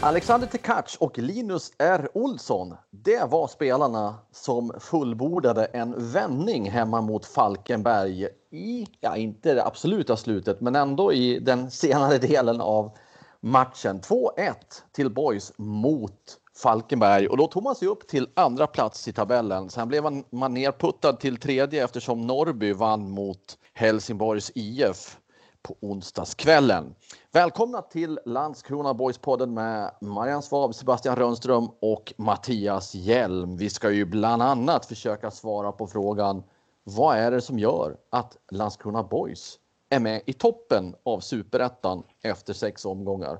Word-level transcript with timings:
Alexander 0.00 0.46
Tekac 0.46 0.96
och 1.00 1.18
Linus 1.18 1.72
R. 1.78 2.08
Olsson, 2.14 2.74
det 2.90 3.30
var 3.30 3.48
spelarna 3.48 4.14
som 4.32 4.72
fullbordade 4.80 5.64
en 5.64 6.12
vändning 6.12 6.70
hemma 6.70 7.00
mot 7.00 7.26
Falkenberg 7.26 8.28
i, 8.50 8.86
ja 9.00 9.16
inte 9.16 9.54
det 9.54 9.64
absoluta 9.64 10.16
slutet, 10.16 10.60
men 10.60 10.76
ändå 10.76 11.12
i 11.12 11.38
den 11.38 11.70
senare 11.70 12.18
delen 12.18 12.60
av 12.60 12.96
matchen. 13.40 14.00
2-1 14.00 14.54
till 14.92 15.10
Boys 15.10 15.52
mot 15.56 16.38
Falkenberg 16.62 17.28
och 17.28 17.36
då 17.36 17.46
tog 17.46 17.62
man 17.62 17.74
sig 17.74 17.88
upp 17.88 18.08
till 18.08 18.28
andra 18.34 18.66
plats 18.66 19.08
i 19.08 19.12
tabellen. 19.12 19.70
Sen 19.70 19.88
blev 19.88 20.02
man, 20.02 20.24
man 20.30 20.54
nerputtad 20.54 21.12
till 21.20 21.36
tredje 21.36 21.84
eftersom 21.84 22.26
Norrby 22.26 22.72
vann 22.72 23.10
mot 23.10 23.58
Helsingborgs 23.72 24.52
IF 24.54 25.18
på 25.62 25.76
onsdagskvällen. 25.80 26.94
Välkomna 27.32 27.82
till 27.82 28.20
Landskrona 28.24 28.92
Boys-podden 28.92 29.46
med 29.46 29.90
Marianne 30.00 30.42
Svab, 30.42 30.74
Sebastian 30.74 31.16
Rönnström 31.16 31.68
och 31.80 32.14
Mattias 32.16 32.94
Hjelm. 32.94 33.56
Vi 33.56 33.70
ska 33.70 33.90
ju 33.90 34.04
bland 34.04 34.42
annat 34.42 34.86
försöka 34.86 35.30
svara 35.30 35.72
på 35.72 35.86
frågan 35.86 36.42
vad 36.84 37.16
är 37.16 37.30
det 37.30 37.40
som 37.40 37.58
gör 37.58 37.96
att 38.10 38.36
Landskrona 38.50 39.02
Boys 39.02 39.58
är 39.88 40.00
med 40.00 40.22
i 40.26 40.32
toppen 40.32 40.94
av 41.02 41.20
superettan 41.20 42.02
efter 42.22 42.52
sex 42.52 42.84
omgångar? 42.84 43.38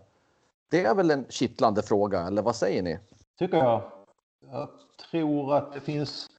Det 0.70 0.84
är 0.84 0.94
väl 0.94 1.11
en 1.11 1.27
kittlande 1.28 1.83
fråga, 1.83 2.20
eller 2.20 2.42
vad 2.42 2.56
säger 2.56 2.83
ni? 2.83 2.98
Tycker 3.39 3.56
jag. 3.56 3.83
Jag 4.53 4.69
tror 5.11 5.55
att 5.55 5.72
det 5.72 5.81
finns 5.81 6.31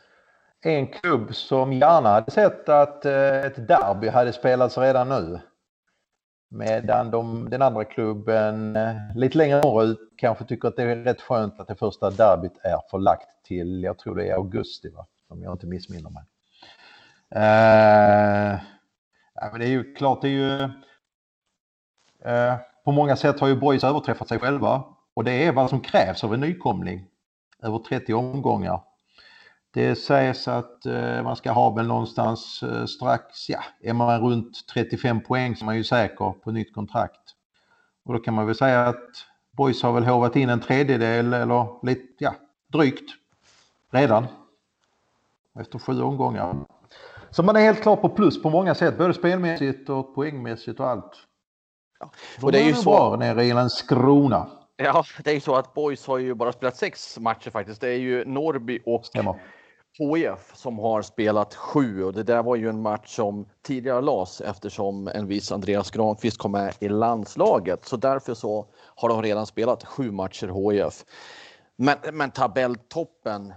en 0.61 0.87
klubb 0.87 1.35
som 1.35 1.73
gärna 1.73 2.09
hade 2.09 2.31
sett 2.31 2.69
att 2.69 3.05
eh, 3.05 3.45
ett 3.45 3.67
derby 3.67 4.07
hade 4.07 4.33
spelats 4.33 4.77
redan 4.77 5.09
nu. 5.09 5.39
Medan 6.51 7.11
de, 7.11 7.49
den 7.49 7.61
andra 7.61 7.85
klubben 7.85 8.75
eh, 8.75 8.95
lite 9.15 9.37
längre 9.37 9.61
norrut 9.61 9.99
kanske 10.17 10.45
tycker 10.45 10.67
att 10.67 10.75
det 10.75 10.83
är 10.83 10.95
rätt 10.95 11.21
skönt 11.21 11.59
att 11.59 11.67
det 11.67 11.75
första 11.75 12.09
derbyt 12.09 12.57
är 12.63 12.79
förlagt 12.91 13.27
till, 13.43 13.83
jag 13.83 13.97
tror 13.97 14.15
det 14.15 14.27
är 14.27 14.33
augusti 14.33 14.89
va? 14.89 15.05
Om 15.27 15.43
jag 15.43 15.53
inte 15.53 15.67
missminner 15.67 16.09
mig. 16.09 16.23
Uh, 17.35 18.59
ja, 19.35 19.49
men 19.51 19.59
det 19.59 19.65
är 19.65 19.69
ju 19.69 19.93
klart, 19.93 20.21
det 20.21 20.27
är 20.27 20.31
ju... 20.31 20.63
Uh, 22.25 22.55
på 22.85 22.91
många 22.91 23.15
sätt 23.15 23.39
har 23.39 23.47
ju 23.47 23.55
Boys 23.55 23.83
överträffat 23.83 24.27
sig 24.27 24.39
själva 24.39 24.83
och 25.13 25.23
det 25.23 25.45
är 25.45 25.51
vad 25.51 25.69
som 25.69 25.81
krävs 25.81 26.23
av 26.23 26.33
en 26.33 26.39
nykomling. 26.39 27.05
Över 27.63 27.79
30 27.79 28.13
omgångar. 28.13 28.81
Det 29.73 29.95
sägs 29.95 30.47
att 30.47 30.85
eh, 30.85 31.23
man 31.23 31.35
ska 31.35 31.51
ha 31.51 31.69
väl 31.69 31.87
någonstans 31.87 32.63
eh, 32.63 32.85
strax, 32.85 33.49
ja, 33.49 33.63
är 33.81 33.93
man 33.93 34.21
runt 34.21 34.67
35 34.73 35.21
poäng 35.21 35.55
så 35.55 35.63
är 35.63 35.65
man 35.65 35.77
ju 35.77 35.83
säker 35.83 36.31
på 36.43 36.51
nytt 36.51 36.73
kontrakt. 36.73 37.35
Och 38.05 38.13
då 38.13 38.19
kan 38.19 38.33
man 38.33 38.45
väl 38.45 38.55
säga 38.55 38.85
att 38.85 39.25
Boys 39.51 39.83
har 39.83 39.93
väl 39.93 40.05
hovat 40.05 40.35
in 40.35 40.49
en 40.49 40.59
tredjedel 40.59 41.33
eller 41.33 41.85
lite, 41.85 42.07
ja, 42.17 42.35
drygt 42.67 43.11
redan. 43.91 44.25
Efter 45.59 45.79
sju 45.79 46.01
omgångar. 46.01 46.55
Så 47.29 47.43
man 47.43 47.55
är 47.55 47.59
helt 47.59 47.81
klart 47.81 48.01
på 48.01 48.09
plus 48.09 48.41
på 48.41 48.49
många 48.49 48.75
sätt, 48.75 48.97
både 48.97 49.13
spelmässigt 49.13 49.89
och 49.89 50.15
poängmässigt 50.15 50.79
och 50.79 50.89
allt. 50.89 51.11
Ja. 51.99 52.11
Och 52.41 52.51
det 52.51 52.59
är 52.59 52.67
ju 52.67 52.73
så 52.73 52.89
bra 52.89 53.15
nere 53.19 53.43
i 53.43 53.53
Landskrona. 53.53 54.47
Ja, 54.81 55.05
det 55.23 55.29
är 55.29 55.33
ju 55.33 55.41
så 55.41 55.55
att 55.55 55.73
Boys 55.73 56.07
har 56.07 56.17
ju 56.17 56.33
bara 56.33 56.51
spelat 56.51 56.77
sex 56.77 57.19
matcher 57.19 57.49
faktiskt. 57.49 57.81
Det 57.81 57.89
är 57.89 57.97
ju 57.97 58.25
Norby 58.25 58.79
och. 58.85 59.05
HIF 59.93 60.55
som 60.55 60.79
har 60.79 61.01
spelat 61.01 61.55
sju 61.55 62.03
och 62.03 62.13
det 62.13 62.23
där 62.23 62.43
var 62.43 62.55
ju 62.55 62.69
en 62.69 62.81
match 62.81 63.15
som 63.15 63.45
tidigare 63.61 64.01
lades 64.01 64.41
eftersom 64.41 65.07
en 65.07 65.27
viss 65.27 65.51
Andreas 65.51 65.91
Granqvist 65.91 66.37
kom 66.37 66.51
med 66.51 66.73
i 66.79 66.89
landslaget. 66.89 67.85
Så 67.85 67.97
därför 67.97 68.33
så 68.33 68.67
har 68.95 69.09
de 69.09 69.21
redan 69.21 69.45
spelat 69.45 69.85
sju 69.85 70.11
matcher 70.11 70.71
HIF. 70.71 71.05
Men, 71.75 71.97
men 72.13 72.31
tabelltoppen 72.31 73.53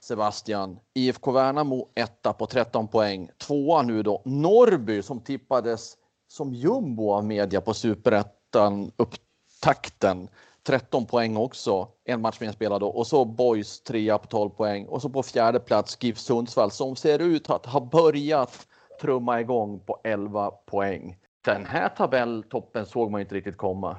Sebastian, 0.00 0.78
IFK 0.94 1.32
Värnamo 1.32 1.88
etta 1.94 2.32
på 2.32 2.46
13 2.46 2.88
poäng. 2.88 3.28
Tvåa 3.38 3.82
nu 3.82 4.02
då 4.02 4.22
Norrby 4.24 5.02
som 5.02 5.20
tippades 5.20 5.96
som 6.28 6.54
jumbo 6.54 7.12
av 7.12 7.24
media 7.24 7.60
på 7.60 7.74
superettan 7.74 8.92
upptakten 8.96 10.28
13 10.66 11.06
poäng 11.06 11.36
också, 11.36 11.88
en 12.04 12.20
match 12.20 12.40
mer 12.40 12.52
spelad 12.52 12.82
och 12.82 13.06
så 13.06 13.24
Boys 13.24 13.82
trea 13.82 14.18
på 14.18 14.26
12 14.26 14.50
poäng 14.50 14.86
och 14.86 15.02
så 15.02 15.08
på 15.08 15.22
fjärde 15.22 15.60
plats 15.60 15.98
GIF 16.00 16.18
Sundsvall 16.18 16.70
som 16.70 16.96
ser 16.96 17.18
ut 17.18 17.50
att 17.50 17.66
ha 17.66 17.80
börjat 17.80 18.66
trumma 19.00 19.40
igång 19.40 19.80
på 19.80 20.00
11 20.04 20.50
poäng. 20.50 21.16
Den 21.44 21.66
här 21.66 21.88
tabelltoppen 21.88 22.86
såg 22.86 23.10
man 23.10 23.20
inte 23.20 23.34
riktigt 23.34 23.56
komma. 23.56 23.96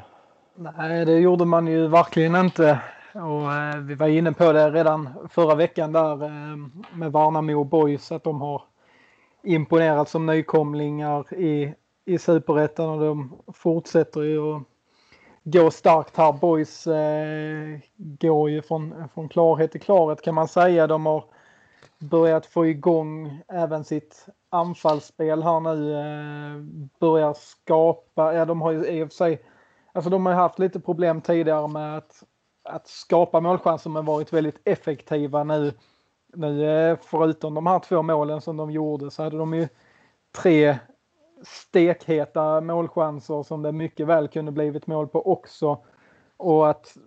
Nej, 0.56 1.06
det 1.06 1.20
gjorde 1.20 1.46
man 1.46 1.68
ju 1.68 1.88
verkligen 1.88 2.36
inte. 2.36 2.80
Och, 3.14 3.54
eh, 3.54 3.78
vi 3.78 3.96
var 3.96 4.08
inne 4.08 4.34
på 4.34 4.52
det 4.52 4.72
redan 4.72 5.10
förra 5.30 5.56
veckan 5.56 5.92
där 5.92 6.24
eh, 6.24 6.58
med 6.94 7.12
Värnamo 7.12 7.60
och 7.60 7.66
Boys 7.66 8.12
att 8.12 8.24
de 8.24 8.42
har 8.42 8.62
imponerat 9.44 10.10
som 10.10 10.26
nykomlingar 10.26 11.34
i, 11.34 11.74
i 12.06 12.18
superettan 12.18 12.90
och 12.90 13.00
de 13.00 13.42
fortsätter 13.54 14.22
ju 14.22 14.56
att 14.56 14.64
gå 15.44 15.72
starkt 15.72 16.18
här. 16.18 16.34
Boys 16.34 16.88
eh, 16.88 17.80
går 17.98 18.50
ju 18.50 18.62
från, 18.62 19.10
från 19.14 19.30
klarhet 19.30 19.72
till 19.72 19.82
klarhet 19.82 20.22
kan 20.22 20.36
man 20.36 20.48
säga. 20.48 20.88
De 20.88 21.06
har 21.06 21.24
börjat 22.00 22.46
få 22.46 22.66
igång 22.66 23.42
även 23.48 23.84
sitt 23.84 24.26
anfallsspel 24.50 25.44
här 25.44 25.60
nu. 25.60 25.94
Eh, 25.94 26.64
börjar 27.00 27.34
skapa, 27.34 28.34
ja 28.34 28.46
de 28.46 28.62
har 28.62 28.72
ju 28.72 28.86
i 28.86 29.04
och 29.04 29.08
för 29.08 29.16
sig, 29.16 29.42
alltså 29.94 30.10
de 30.10 30.26
har 30.26 30.34
haft 30.34 30.60
lite 30.60 30.80
problem 30.80 31.22
tidigare 31.22 31.68
med 31.68 31.98
att, 31.98 32.24
att 32.64 32.88
skapa 32.88 33.40
målchanser 33.40 33.90
men 33.90 34.06
varit 34.06 34.34
väldigt 34.34 34.62
effektiva 34.64 35.44
nu. 35.44 35.74
Nu 36.36 36.70
eh, 36.70 36.98
förutom 37.02 37.54
de 37.54 37.68
här 37.68 37.80
två 37.80 38.02
målen 38.02 38.42
som 38.42 38.58
de 38.58 38.72
gjorde 38.72 39.12
så 39.12 39.24
hade 39.24 39.38
de 39.38 39.54
ju 39.54 39.68
tre 40.42 40.78
stekheta 41.44 42.62
målchanser 42.62 43.44
som 43.44 43.62
det 43.62 43.72
mycket 43.72 44.08
väl 44.08 44.28
kunde 44.28 44.52
blivit 44.52 44.88
mål 44.88 45.08
på 45.08 45.32
också. 45.32 45.78
Och 46.38 46.70
att, 46.70 46.98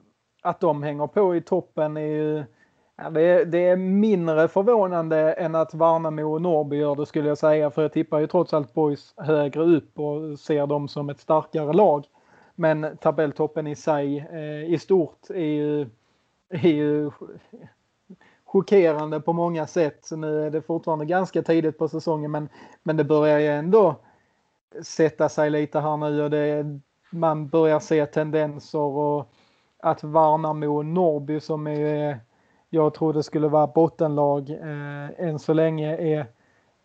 att 0.43 0.61
de 0.61 0.83
hänger 0.83 1.07
på 1.07 1.37
i 1.37 1.41
toppen 1.41 1.97
är 1.97 2.01
ju 2.01 2.45
ja, 2.97 3.11
det, 3.11 3.23
är, 3.23 3.45
det 3.45 3.59
är 3.59 3.77
mindre 3.77 4.49
förvånande 4.49 5.33
än 5.33 5.55
att 5.55 5.75
Värnamo 5.75 6.35
och 6.35 6.43
Norrby 6.43 6.77
gör 6.77 6.95
det 6.95 7.07
skulle 7.07 7.29
jag 7.29 7.39
säga. 7.39 7.71
För 7.71 7.83
jag 7.83 7.93
tippar 7.93 8.19
ju 8.19 8.27
trots 8.27 8.55
allt 8.55 8.75
Boys 8.75 9.15
högre 9.17 9.63
upp 9.63 9.99
och 9.99 10.39
ser 10.39 10.67
dem 10.67 10.89
som 10.89 11.11
ett 11.11 11.21
starkare 11.21 11.73
lag. 11.73 12.07
Men 12.55 12.97
tabelltoppen 13.01 13.67
i 13.67 13.77
sig 13.77 14.29
eh, 14.33 14.73
i 14.75 14.79
stort 14.79 15.31
är 15.31 15.41
ju, 15.41 15.87
är 16.49 16.69
ju 16.69 17.11
chockerande 18.45 19.21
på 19.21 19.33
många 19.33 19.67
sätt. 19.67 19.99
Så 20.03 20.17
nu 20.17 20.47
är 20.47 20.51
det 20.51 20.63
fortfarande 20.63 21.05
ganska 21.05 21.43
tidigt 21.43 21.79
på 21.79 21.89
säsongen 21.89 22.31
men, 22.31 22.49
men 22.83 22.97
det 22.97 23.05
börjar 23.05 23.39
ju 23.39 23.47
ändå 23.47 23.97
sätta 24.83 25.29
sig 25.29 25.51
lite 25.51 25.81
här 25.81 25.97
nu 25.97 26.23
och 26.23 26.31
det, 26.31 26.67
man 27.11 27.49
börjar 27.49 27.81
se 27.81 28.07
tendenser 28.07 28.79
och 28.79 29.33
att 29.79 30.05
Värnamo 30.05 30.77
och 30.77 30.87
Norrby 30.87 31.41
som 31.41 31.67
är, 31.67 32.21
jag 32.71 32.95
trodde 32.95 33.23
skulle 33.23 33.49
vara 33.49 33.67
bottenlag 33.67 34.51
eh, 34.51 35.27
än 35.27 35.39
så 35.39 35.53
länge 35.53 35.97
är 35.97 36.27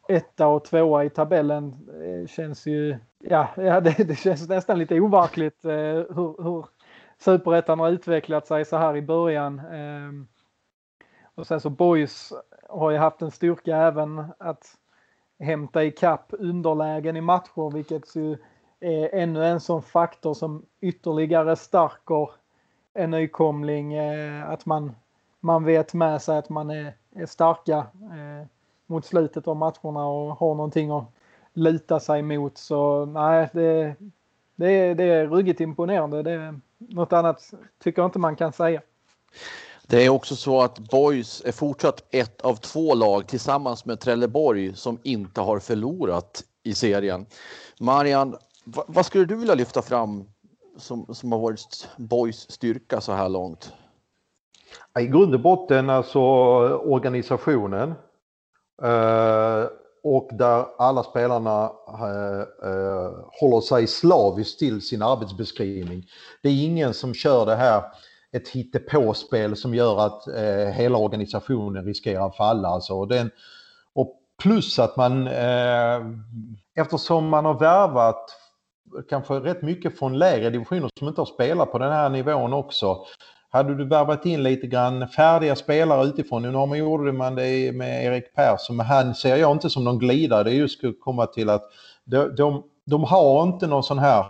etta 0.07 0.47
och 0.47 0.65
tvåa 0.65 1.03
i 1.03 1.09
tabellen 1.09 1.89
eh, 2.03 2.27
känns 2.27 2.65
ju, 2.67 2.97
ja, 3.19 3.47
ja 3.55 3.81
det, 3.81 4.07
det, 4.07 4.15
känns 4.15 4.49
nästan 4.49 4.79
lite 4.79 4.99
overkligt 4.99 5.65
eh, 5.65 5.71
hur, 5.71 6.43
hur 6.43 6.65
superettan 7.17 7.79
har 7.79 7.89
utvecklat 7.89 8.47
sig 8.47 8.65
så 8.65 8.77
här 8.77 8.97
i 8.97 9.01
början. 9.01 9.59
Eh, 9.59 10.11
och 11.35 11.47
sen 11.47 11.59
så 11.59 11.69
Boys 11.69 12.33
har 12.69 12.91
ju 12.91 12.97
haft 12.97 13.21
en 13.21 13.31
styrka 13.31 13.77
även 13.77 14.25
att 14.37 14.75
hämta 15.41 15.83
ikapp 15.83 16.25
underlägen 16.29 17.17
i 17.17 17.21
matcher, 17.21 17.73
vilket 17.73 18.15
ju 18.15 18.37
är 18.79 19.15
ännu 19.15 19.45
en 19.45 19.59
sån 19.59 19.81
faktor 19.81 20.33
som 20.33 20.65
ytterligare 20.81 21.55
stärker 21.55 22.29
en 22.93 23.11
nykomling. 23.11 23.93
Eh, 23.93 24.49
att 24.49 24.65
man, 24.65 24.95
man 25.39 25.63
vet 25.63 25.93
med 25.93 26.21
sig 26.21 26.37
att 26.37 26.49
man 26.49 26.69
är, 26.69 26.93
är 27.15 27.25
starka 27.25 27.77
eh, 28.01 28.47
mot 28.85 29.05
slutet 29.05 29.47
av 29.47 29.55
matcherna 29.55 30.05
och 30.07 30.35
har 30.35 30.55
någonting 30.55 30.91
att 30.91 31.05
luta 31.53 31.99
sig 31.99 32.21
mot. 32.21 32.57
Så 32.57 33.05
nej, 33.05 33.49
det, 33.53 33.95
det, 34.55 34.71
är, 34.71 34.95
det 34.95 35.03
är 35.03 35.27
ruggigt 35.27 35.61
imponerande. 35.61 36.23
Det 36.23 36.59
något 36.77 37.13
annat 37.13 37.53
tycker 37.83 38.01
jag 38.01 38.07
inte 38.07 38.19
man 38.19 38.35
kan 38.35 38.53
säga. 38.53 38.81
Det 39.91 40.05
är 40.05 40.09
också 40.09 40.35
så 40.35 40.61
att 40.61 40.79
Boys 40.79 41.41
är 41.45 41.51
fortsatt 41.51 42.03
ett 42.11 42.41
av 42.41 42.55
två 42.55 42.95
lag 42.95 43.27
tillsammans 43.27 43.85
med 43.85 43.99
Trelleborg 43.99 44.75
som 44.75 44.99
inte 45.03 45.41
har 45.41 45.59
förlorat 45.59 46.43
i 46.63 46.73
serien. 46.73 47.25
Marian, 47.79 48.35
vad 48.65 49.05
skulle 49.05 49.25
du 49.25 49.35
vilja 49.35 49.55
lyfta 49.55 49.81
fram 49.81 50.23
som, 50.77 51.13
som 51.13 51.31
har 51.31 51.39
varit 51.39 51.87
Boys 51.97 52.51
styrka 52.51 53.01
så 53.01 53.11
här 53.11 53.29
långt? 53.29 53.73
I 54.99 55.05
grund 55.05 55.33
och 55.33 55.41
botten 55.41 55.89
alltså 55.89 56.19
organisationen. 56.19 57.93
Eh, 58.83 59.65
och 60.03 60.29
där 60.33 60.65
alla 60.77 61.03
spelarna 61.03 61.71
eh, 61.87 62.69
eh, 62.69 63.11
håller 63.41 63.61
sig 63.61 63.87
slaviskt 63.87 64.59
till 64.59 64.81
sin 64.81 65.01
arbetsbeskrivning. 65.01 66.05
Det 66.43 66.49
är 66.49 66.63
ingen 66.65 66.93
som 66.93 67.13
kör 67.13 67.45
det 67.45 67.55
här 67.55 67.83
ett 68.31 68.49
hittepåspel 68.49 69.55
som 69.55 69.75
gör 69.75 70.05
att 70.05 70.27
eh, 70.27 70.73
hela 70.73 70.97
organisationen 70.97 71.85
riskerar 71.85 72.27
att 72.27 72.37
falla. 72.37 72.67
Alltså. 72.67 72.93
Och, 72.93 73.07
den, 73.07 73.31
och 73.93 74.15
plus 74.43 74.79
att 74.79 74.97
man, 74.97 75.27
eh, 75.27 76.01
eftersom 76.75 77.27
man 77.27 77.45
har 77.45 77.59
värvat 77.59 78.37
kanske 79.09 79.33
rätt 79.33 79.61
mycket 79.61 79.99
från 79.99 80.19
lägre 80.19 80.49
divisioner 80.49 80.89
som 80.99 81.07
inte 81.07 81.21
har 81.21 81.25
spelat 81.25 81.71
på 81.71 81.77
den 81.77 81.91
här 81.91 82.09
nivån 82.09 82.53
också. 82.53 82.97
Hade 83.49 83.75
du 83.75 83.85
värvat 83.85 84.25
in 84.25 84.43
lite 84.43 84.67
grann 84.67 85.07
färdiga 85.07 85.55
spelare 85.55 86.07
utifrån, 86.07 86.41
nu 86.41 86.51
har 86.53 86.67
man 86.67 86.77
gjorde 86.77 87.11
man 87.11 87.35
det 87.35 87.71
med 87.75 88.05
Erik 88.05 88.35
Persson, 88.35 88.75
men 88.75 88.85
han 88.85 89.15
ser 89.15 89.35
jag 89.35 89.51
inte 89.51 89.69
som 89.69 89.83
någon 89.83 89.99
glidare. 89.99 90.43
Det 90.43 90.51
är 90.51 90.55
just 90.55 90.83
att 90.83 90.99
komma 90.99 91.25
till 91.25 91.49
att 91.49 91.63
de, 92.03 92.35
de, 92.35 92.63
de 92.85 93.03
har 93.03 93.43
inte 93.43 93.67
någon 93.67 93.83
sån 93.83 93.99
här 93.99 94.25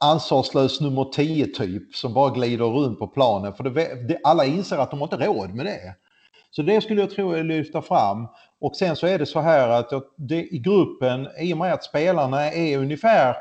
ansvarslös 0.00 0.80
nummer 0.80 1.04
10 1.04 1.46
typ 1.46 1.94
som 1.94 2.14
bara 2.14 2.30
glider 2.30 2.64
runt 2.64 2.98
på 2.98 3.06
planen. 3.06 3.54
För 3.54 3.64
det, 3.64 4.08
det, 4.08 4.18
alla 4.24 4.44
inser 4.44 4.78
att 4.78 4.90
de 4.90 5.00
har 5.00 5.06
inte 5.06 5.26
råd 5.26 5.54
med 5.54 5.66
det. 5.66 5.94
Så 6.50 6.62
det 6.62 6.80
skulle 6.80 7.00
jag 7.00 7.10
tro 7.10 7.32
är 7.32 7.42
lyfta 7.42 7.82
fram. 7.82 8.28
Och 8.60 8.76
sen 8.76 8.96
så 8.96 9.06
är 9.06 9.18
det 9.18 9.26
så 9.26 9.40
här 9.40 9.68
att 9.68 9.90
det, 10.16 10.54
i 10.54 10.58
gruppen, 10.58 11.28
i 11.40 11.54
och 11.54 11.58
med 11.58 11.72
att 11.72 11.84
spelarna 11.84 12.52
är 12.52 12.78
ungefär, 12.78 13.36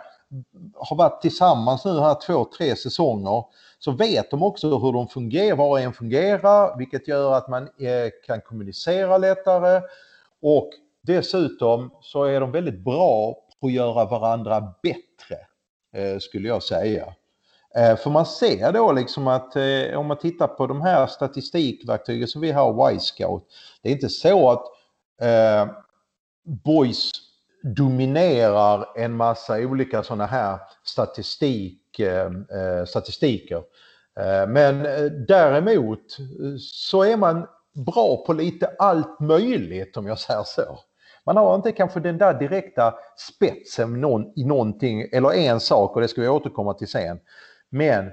har 0.75 0.95
varit 0.95 1.21
tillsammans 1.21 1.85
nu 1.85 1.99
här 1.99 2.17
två, 2.27 2.45
tre 2.57 2.75
säsonger, 2.75 3.43
så 3.79 3.91
vet 3.91 4.31
de 4.31 4.43
också 4.43 4.77
hur 4.77 4.93
de 4.93 5.07
fungerar, 5.07 5.55
var 5.55 5.69
och 5.69 5.79
en 5.79 5.93
fungerar, 5.93 6.77
vilket 6.77 7.07
gör 7.07 7.33
att 7.33 7.47
man 7.47 7.63
eh, 7.63 8.09
kan 8.27 8.41
kommunicera 8.41 9.17
lättare. 9.17 9.81
Och 10.41 10.69
dessutom 11.01 11.91
så 12.01 12.23
är 12.23 12.39
de 12.39 12.51
väldigt 12.51 12.79
bra 12.79 13.35
på 13.61 13.67
att 13.67 13.73
göra 13.73 14.05
varandra 14.05 14.73
bättre. 14.83 15.46
Eh, 15.97 16.19
skulle 16.19 16.47
jag 16.47 16.63
säga. 16.63 17.13
Eh, 17.75 17.95
för 17.95 18.09
man 18.09 18.25
ser 18.25 18.71
då 18.71 18.91
liksom 18.91 19.27
att 19.27 19.55
eh, 19.55 19.99
om 19.99 20.05
man 20.05 20.17
tittar 20.17 20.47
på 20.47 20.67
de 20.67 20.81
här 20.81 21.07
statistikverktygen 21.07 22.27
som 22.27 22.41
vi 22.41 22.51
har, 22.51 22.91
Y-scout, 22.91 23.43
det 23.81 23.89
är 23.89 23.93
inte 23.93 24.09
så 24.09 24.51
att 24.51 24.63
eh, 25.21 25.73
Boys 26.43 27.11
dominerar 27.63 28.85
en 28.95 29.13
massa 29.13 29.57
olika 29.57 30.03
sådana 30.03 30.25
här 30.25 30.59
statistik, 30.83 31.99
eh, 31.99 32.31
statistiker. 32.87 33.63
Eh, 34.19 34.47
men 34.47 34.83
däremot 35.27 36.17
så 36.59 37.03
är 37.03 37.17
man 37.17 37.47
bra 37.85 38.23
på 38.25 38.33
lite 38.33 38.67
allt 38.79 39.19
möjligt 39.19 39.97
om 39.97 40.07
jag 40.07 40.19
säger 40.19 40.43
så. 40.43 40.79
Man 41.27 41.37
har 41.37 41.55
inte 41.55 41.71
kanske 41.71 41.99
den 41.99 42.17
där 42.17 42.33
direkta 42.33 42.93
spetsen 43.17 44.01
någon, 44.01 44.33
i 44.35 44.45
någonting 44.45 45.05
eller 45.11 45.33
en 45.33 45.59
sak 45.59 45.95
och 45.95 46.01
det 46.01 46.07
ska 46.07 46.21
vi 46.21 46.27
återkomma 46.27 46.73
till 46.73 46.87
sen. 46.87 47.19
Men 47.69 48.07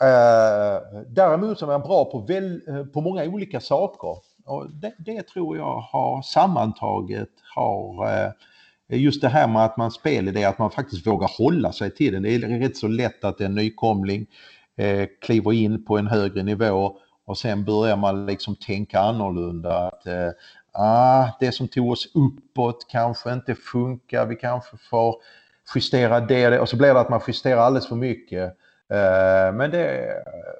eh, 0.00 1.02
däremot 1.06 1.58
så 1.58 1.64
är 1.64 1.78
man 1.78 1.80
bra 1.80 2.04
på, 2.04 2.18
väl, 2.18 2.62
eh, 2.68 2.84
på 2.84 3.00
många 3.00 3.24
olika 3.24 3.60
saker. 3.60 4.16
Och 4.46 4.70
det, 4.70 4.94
det 4.98 5.28
tror 5.28 5.56
jag 5.56 5.80
har 5.80 6.22
sammantaget 6.22 7.30
har 7.54 8.06
eh, 8.06 8.30
just 8.88 9.20
det 9.20 9.28
här 9.28 9.48
med 9.48 9.64
att 9.64 9.76
man 9.76 9.90
spelar 9.90 10.32
det, 10.32 10.44
att 10.44 10.58
man 10.58 10.70
faktiskt 10.70 11.06
vågar 11.06 11.30
hålla 11.38 11.72
sig 11.72 11.90
till 11.90 12.12
den. 12.12 12.22
Det 12.22 12.34
är 12.34 12.58
rätt 12.60 12.76
så 12.76 12.88
lätt 12.88 13.24
att 13.24 13.40
en 13.40 13.54
nykomling 13.54 14.26
eh, 14.76 15.08
kliver 15.20 15.52
in 15.52 15.84
på 15.84 15.98
en 15.98 16.06
högre 16.06 16.42
nivå 16.42 16.96
och 17.26 17.38
sen 17.38 17.64
börjar 17.64 17.96
man 17.96 18.26
liksom 18.26 18.56
tänka 18.56 19.00
annorlunda. 19.00 19.86
Att, 19.86 20.06
eh, 20.06 20.28
ah, 20.74 21.28
det 21.40 21.52
som 21.52 21.68
tog 21.68 21.90
oss 21.90 22.08
uppåt 22.14 22.86
kanske 22.90 23.32
inte 23.32 23.54
funkar, 23.54 24.26
vi 24.26 24.36
kanske 24.36 24.76
får 24.90 25.16
justera 25.74 26.20
det 26.20 26.60
och 26.60 26.68
så 26.68 26.76
blir 26.76 26.94
det 26.94 27.00
att 27.00 27.10
man 27.10 27.20
justerar 27.26 27.60
alldeles 27.60 27.88
för 27.88 27.96
mycket. 27.96 28.56
Eh, 28.88 29.54
men 29.54 29.70
det, 29.70 30.14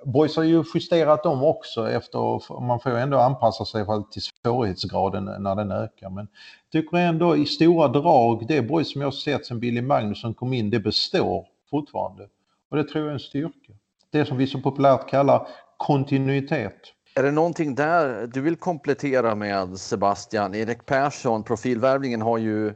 Boys 0.05 0.37
har 0.37 0.43
ju 0.43 0.64
justerat 0.75 1.22
dem 1.22 1.44
också 1.44 1.90
efter, 1.90 2.61
man 2.61 2.81
får 2.81 2.93
ju 2.93 2.99
ändå 2.99 3.19
anpassa 3.19 3.64
sig 3.64 3.84
till 4.12 4.22
svårighetsgraden 4.22 5.25
när 5.38 5.55
den 5.55 5.72
ökar. 5.72 6.11
Men 6.11 6.28
jag 6.70 6.82
tycker 6.82 6.96
ändå 6.96 7.37
i 7.37 7.46
stora 7.46 7.88
drag, 7.88 8.46
det 8.49 8.62
Boys 8.62 8.93
som 8.93 9.00
jag 9.00 9.06
har 9.06 9.12
sett 9.12 9.46
sen 9.46 9.60
Billy 9.60 9.82
Magnusson 9.82 10.34
kom 10.34 10.52
in, 10.52 10.70
det 10.70 10.81
består 10.81 11.46
fortfarande. 11.70 12.28
Och 12.70 12.76
det 12.76 12.84
tror 12.84 13.05
jag 13.05 13.08
är 13.08 13.14
en 13.14 13.20
styrka. 13.20 13.72
Det 14.10 14.25
som 14.25 14.37
vi 14.37 14.46
så 14.46 14.60
populärt 14.60 15.08
kallar 15.08 15.49
kontinuitet. 15.76 16.81
Är 17.16 17.22
det 17.22 17.31
någonting 17.31 17.75
där 17.75 18.26
du 18.26 18.40
vill 18.40 18.56
komplettera 18.56 19.34
med 19.34 19.78
Sebastian? 19.78 20.55
Erik 20.55 20.87
Persson, 20.87 21.43
profilvärvningen 21.43 22.22
har 22.22 22.38
ju, 22.38 22.75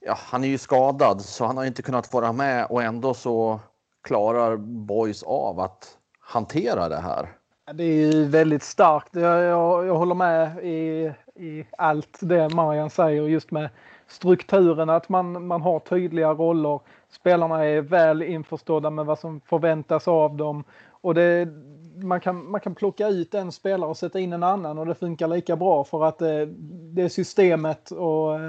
ja, 0.00 0.18
han 0.18 0.44
är 0.44 0.48
ju 0.48 0.58
skadad 0.58 1.20
så 1.20 1.44
han 1.44 1.56
har 1.56 1.64
inte 1.64 1.82
kunnat 1.82 2.12
vara 2.12 2.32
med 2.32 2.66
och 2.66 2.82
ändå 2.82 3.14
så 3.14 3.60
klarar 4.02 4.56
Boys 4.56 5.22
av 5.22 5.60
att 5.60 5.98
hantera 6.20 6.88
det 6.88 7.00
här. 7.00 7.28
Det 7.74 7.84
är 7.84 8.12
ju 8.12 8.24
väldigt 8.24 8.62
starkt. 8.62 9.08
Jag, 9.12 9.42
jag, 9.42 9.86
jag 9.86 9.94
håller 9.94 10.14
med 10.14 10.64
i, 10.64 11.12
i 11.34 11.66
allt 11.78 12.18
det 12.20 12.54
Marian 12.54 12.90
säger 12.90 13.22
just 13.22 13.50
med 13.50 13.68
strukturen, 14.06 14.90
att 14.90 15.08
man, 15.08 15.46
man 15.46 15.62
har 15.62 15.78
tydliga 15.78 16.30
roller. 16.30 16.80
Spelarna 17.08 17.64
är 17.64 17.80
väl 17.80 18.22
införstådda 18.22 18.90
med 18.90 19.06
vad 19.06 19.18
som 19.18 19.40
förväntas 19.40 20.08
av 20.08 20.36
dem 20.36 20.64
och 20.90 21.14
det, 21.14 21.48
man, 21.94 22.20
kan, 22.20 22.50
man 22.50 22.60
kan 22.60 22.74
plocka 22.74 23.08
ut 23.08 23.34
en 23.34 23.52
spelare 23.52 23.90
och 23.90 23.96
sätta 23.96 24.20
in 24.20 24.32
en 24.32 24.42
annan 24.42 24.78
och 24.78 24.86
det 24.86 24.94
funkar 24.94 25.28
lika 25.28 25.56
bra 25.56 25.84
för 25.84 26.04
att 26.04 26.18
det, 26.18 26.42
eh, 26.42 26.48
det 26.94 27.02
är 27.02 27.08
systemet 27.08 27.90
och, 27.90 28.40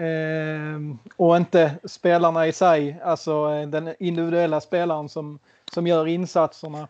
eh, 0.00 0.78
och 1.16 1.36
inte 1.36 1.74
spelarna 1.84 2.46
i 2.46 2.52
sig, 2.52 3.00
alltså 3.04 3.50
eh, 3.50 3.68
den 3.68 3.94
individuella 3.98 4.60
spelaren 4.60 5.08
som, 5.08 5.38
som 5.72 5.86
gör 5.86 6.06
insatserna. 6.06 6.88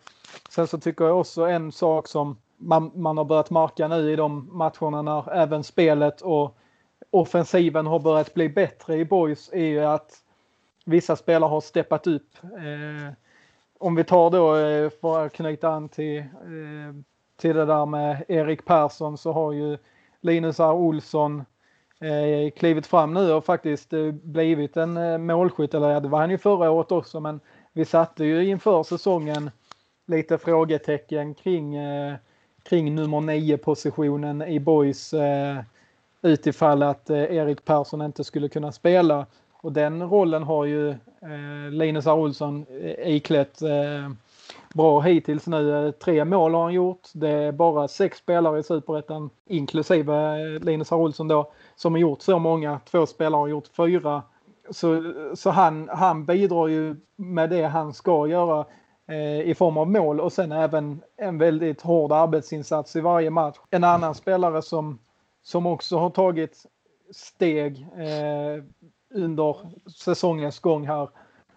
Sen 0.49 0.67
så 0.67 0.79
tycker 0.79 1.05
jag 1.05 1.19
också 1.19 1.43
en 1.43 1.71
sak 1.71 2.07
som 2.07 2.37
man, 2.57 2.91
man 2.95 3.17
har 3.17 3.25
börjat 3.25 3.49
märka 3.49 3.87
nu 3.87 4.11
i 4.11 4.15
de 4.15 4.49
matcherna 4.51 5.01
när 5.01 5.33
även 5.33 5.63
spelet 5.63 6.21
och 6.21 6.57
offensiven 7.11 7.87
har 7.87 7.99
börjat 7.99 8.33
bli 8.33 8.49
bättre 8.49 8.95
i 8.95 9.05
boys 9.05 9.49
är 9.53 9.65
ju 9.65 9.79
att 9.79 10.11
vissa 10.85 11.15
spelare 11.15 11.49
har 11.49 11.61
steppat 11.61 12.07
upp. 12.07 12.29
Eh, 12.43 13.13
om 13.79 13.95
vi 13.95 14.03
tar 14.03 14.29
då, 14.29 14.55
eh, 14.55 14.89
för 15.01 15.25
att 15.25 15.33
knyta 15.33 15.69
an 15.69 15.89
till, 15.89 16.17
eh, 16.17 16.25
till 17.37 17.55
det 17.55 17.65
där 17.65 17.85
med 17.85 18.23
Erik 18.27 18.65
Persson 18.65 19.17
så 19.17 19.31
har 19.31 19.51
ju 19.51 19.77
Linus 20.21 20.59
R. 20.59 20.73
Olsson 20.73 21.45
eh, 21.99 22.51
klivit 22.51 22.87
fram 22.87 23.13
nu 23.13 23.31
och 23.31 23.45
faktiskt 23.45 23.89
blivit 24.11 24.77
en 24.77 25.25
målskytt, 25.25 25.73
eller 25.73 26.01
det 26.01 26.07
var 26.07 26.19
han 26.19 26.29
ju 26.29 26.37
förra 26.37 26.71
året 26.71 26.91
också, 26.91 27.19
men 27.19 27.39
vi 27.73 27.85
satte 27.85 28.25
ju 28.25 28.45
inför 28.49 28.83
säsongen 28.83 29.51
lite 30.07 30.37
frågetecken 30.37 31.33
kring, 31.33 31.75
kring 32.63 32.95
nummer 32.95 33.21
9 33.21 33.57
positionen 33.57 34.41
i 34.41 34.59
Boys 34.59 35.13
utifall 36.21 36.83
att 36.83 37.09
Erik 37.09 37.65
Persson 37.65 38.01
inte 38.01 38.23
skulle 38.23 38.49
kunna 38.49 38.71
spela. 38.71 39.25
Och 39.61 39.73
den 39.73 40.09
rollen 40.09 40.43
har 40.43 40.65
ju 40.65 40.89
eh, 40.89 41.71
Linus 41.71 42.07
R. 42.07 42.13
Olsson 42.13 42.65
eh, 42.81 43.15
iklätt 43.15 43.61
eh, 43.61 44.09
bra 44.73 44.99
hittills 44.99 45.47
nu. 45.47 45.85
Eh, 45.85 45.91
tre 45.91 46.25
mål 46.25 46.53
har 46.53 46.63
han 46.63 46.73
gjort. 46.73 47.09
Det 47.13 47.29
är 47.29 47.51
bara 47.51 47.87
sex 47.87 48.17
spelare 48.17 48.59
i 48.59 48.63
Superettan, 48.63 49.29
inklusive 49.45 50.15
eh, 50.15 50.59
Linus 50.63 50.91
R. 50.91 50.95
Olsson 50.95 51.27
då, 51.27 51.51
som 51.75 51.93
har 51.93 51.99
gjort 51.99 52.21
så 52.21 52.39
många. 52.39 52.79
Två 52.91 53.05
spelare 53.05 53.39
har 53.39 53.47
gjort 53.47 53.67
fyra. 53.67 54.23
Så, 54.69 55.13
så 55.35 55.49
han, 55.49 55.89
han 55.93 56.25
bidrar 56.25 56.67
ju 56.67 56.95
med 57.15 57.49
det 57.49 57.63
han 57.63 57.93
ska 57.93 58.27
göra 58.27 58.65
eh, 59.07 59.41
i 59.41 59.55
form 59.55 59.77
av 59.77 59.91
mål 59.91 60.19
och 60.19 60.33
sen 60.33 60.51
även 60.51 61.01
en 61.17 61.37
väldigt 61.37 61.81
hård 61.81 62.11
arbetsinsats 62.11 62.95
i 62.95 63.01
varje 63.01 63.29
match. 63.29 63.57
En 63.69 63.83
annan 63.83 64.15
spelare 64.15 64.61
som, 64.61 64.99
som 65.41 65.65
också 65.65 65.97
har 65.97 66.09
tagit 66.09 66.65
steg 67.11 67.87
eh, 67.97 68.63
under 69.13 69.55
säsongens 69.95 70.59
gång 70.59 70.87
här 70.87 71.09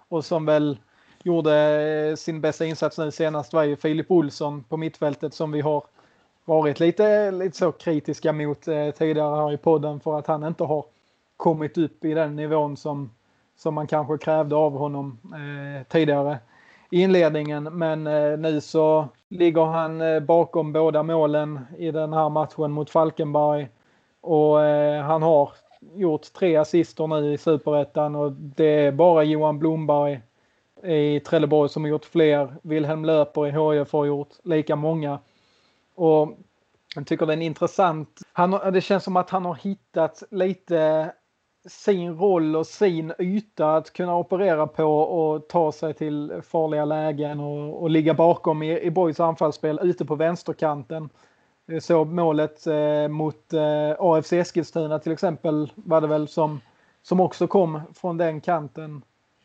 och 0.08 0.24
som 0.24 0.46
väl 0.46 0.78
gjorde 1.22 1.82
eh, 2.10 2.16
sin 2.16 2.40
bästa 2.40 2.64
insats 2.64 2.98
nu 2.98 3.10
senast 3.10 3.52
var 3.52 3.62
ju 3.62 3.76
Filip 3.76 4.10
Olsson 4.10 4.64
på 4.64 4.76
mittfältet 4.76 5.34
som 5.34 5.52
vi 5.52 5.60
har 5.60 5.84
varit 6.44 6.80
lite, 6.80 7.30
lite 7.30 7.56
så 7.56 7.72
kritiska 7.72 8.32
mot 8.32 8.68
eh, 8.68 8.90
tidigare 8.90 9.36
här 9.36 9.52
i 9.52 9.56
podden 9.56 10.00
för 10.00 10.18
att 10.18 10.26
han 10.26 10.44
inte 10.44 10.64
har 10.64 10.84
kommit 11.36 11.78
upp 11.78 12.04
i 12.04 12.14
den 12.14 12.36
nivån 12.36 12.76
som, 12.76 13.10
som 13.56 13.74
man 13.74 13.86
kanske 13.86 14.18
krävde 14.18 14.56
av 14.56 14.72
honom 14.72 15.18
eh, 15.24 15.86
tidigare 15.86 16.38
i 16.90 17.02
inledningen. 17.02 17.64
Men 17.64 18.06
eh, 18.06 18.38
nu 18.38 18.60
så 18.60 19.08
ligger 19.28 19.64
han 19.64 20.00
eh, 20.00 20.20
bakom 20.20 20.72
båda 20.72 21.02
målen 21.02 21.60
i 21.78 21.90
den 21.90 22.12
här 22.12 22.28
matchen 22.28 22.72
mot 22.72 22.90
Falkenberg 22.90 23.68
och 24.20 24.64
eh, 24.64 25.02
han 25.02 25.22
har 25.22 25.52
gjort 25.94 26.32
tre 26.32 26.56
assister 26.56 27.06
nu 27.06 27.32
i 27.32 27.38
superettan 27.38 28.14
och 28.14 28.32
det 28.32 28.64
är 28.64 28.92
bara 28.92 29.24
Johan 29.24 29.58
Blomberg 29.58 30.20
i 30.82 31.20
Trelleborg 31.20 31.68
som 31.68 31.84
har 31.84 31.90
gjort 31.90 32.04
fler. 32.04 32.54
Wilhelm 32.62 33.04
Löper 33.04 33.46
i 33.46 33.50
HIF 33.50 33.92
har 33.92 34.04
gjort 34.04 34.28
lika 34.44 34.76
många. 34.76 35.18
Och 35.94 36.38
jag 36.94 37.06
tycker 37.06 37.26
det 37.26 37.32
är 37.32 37.36
en 37.36 37.42
intressant, 37.42 38.20
han, 38.32 38.72
det 38.72 38.80
känns 38.80 39.04
som 39.04 39.16
att 39.16 39.30
han 39.30 39.44
har 39.44 39.54
hittat 39.54 40.22
lite 40.30 41.12
sin 41.66 42.18
roll 42.18 42.56
och 42.56 42.66
sin 42.66 43.12
yta 43.18 43.76
att 43.76 43.92
kunna 43.92 44.16
operera 44.16 44.66
på 44.66 44.84
och 44.84 45.48
ta 45.48 45.72
sig 45.72 45.94
till 45.94 46.40
farliga 46.42 46.84
lägen 46.84 47.40
och, 47.40 47.82
och 47.82 47.90
ligga 47.90 48.14
bakom 48.14 48.62
i, 48.62 48.80
i 48.80 48.90
Borgs 48.90 49.20
anfallsspel 49.20 49.80
ute 49.82 50.04
på 50.04 50.14
vänsterkanten. 50.14 51.08
Eh, 51.72 51.80
så 51.80 52.04
målet 52.04 52.66
eh, 52.66 53.08
mot 53.08 53.52
eh, 53.52 53.96
AFC 53.98 54.32
Eskilstuna 54.32 54.98
till 54.98 55.12
exempel 55.12 55.72
var 55.74 56.00
det 56.00 56.06
väl 56.06 56.28
som, 56.28 56.60
som 57.02 57.20
också 57.20 57.46
kom 57.46 57.80
från 57.94 58.16
den 58.16 58.40
kanten. 58.40 59.02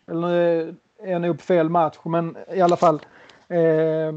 Eller 0.07 0.27
nu 0.27 0.75
är 1.03 1.12
jag 1.12 1.22
nog 1.22 1.38
på 1.38 1.43
fel 1.43 1.69
match 1.69 1.98
men 2.03 2.38
i 2.53 2.62
alla 2.62 2.77
fall. 2.77 3.01
Eh, 3.48 4.13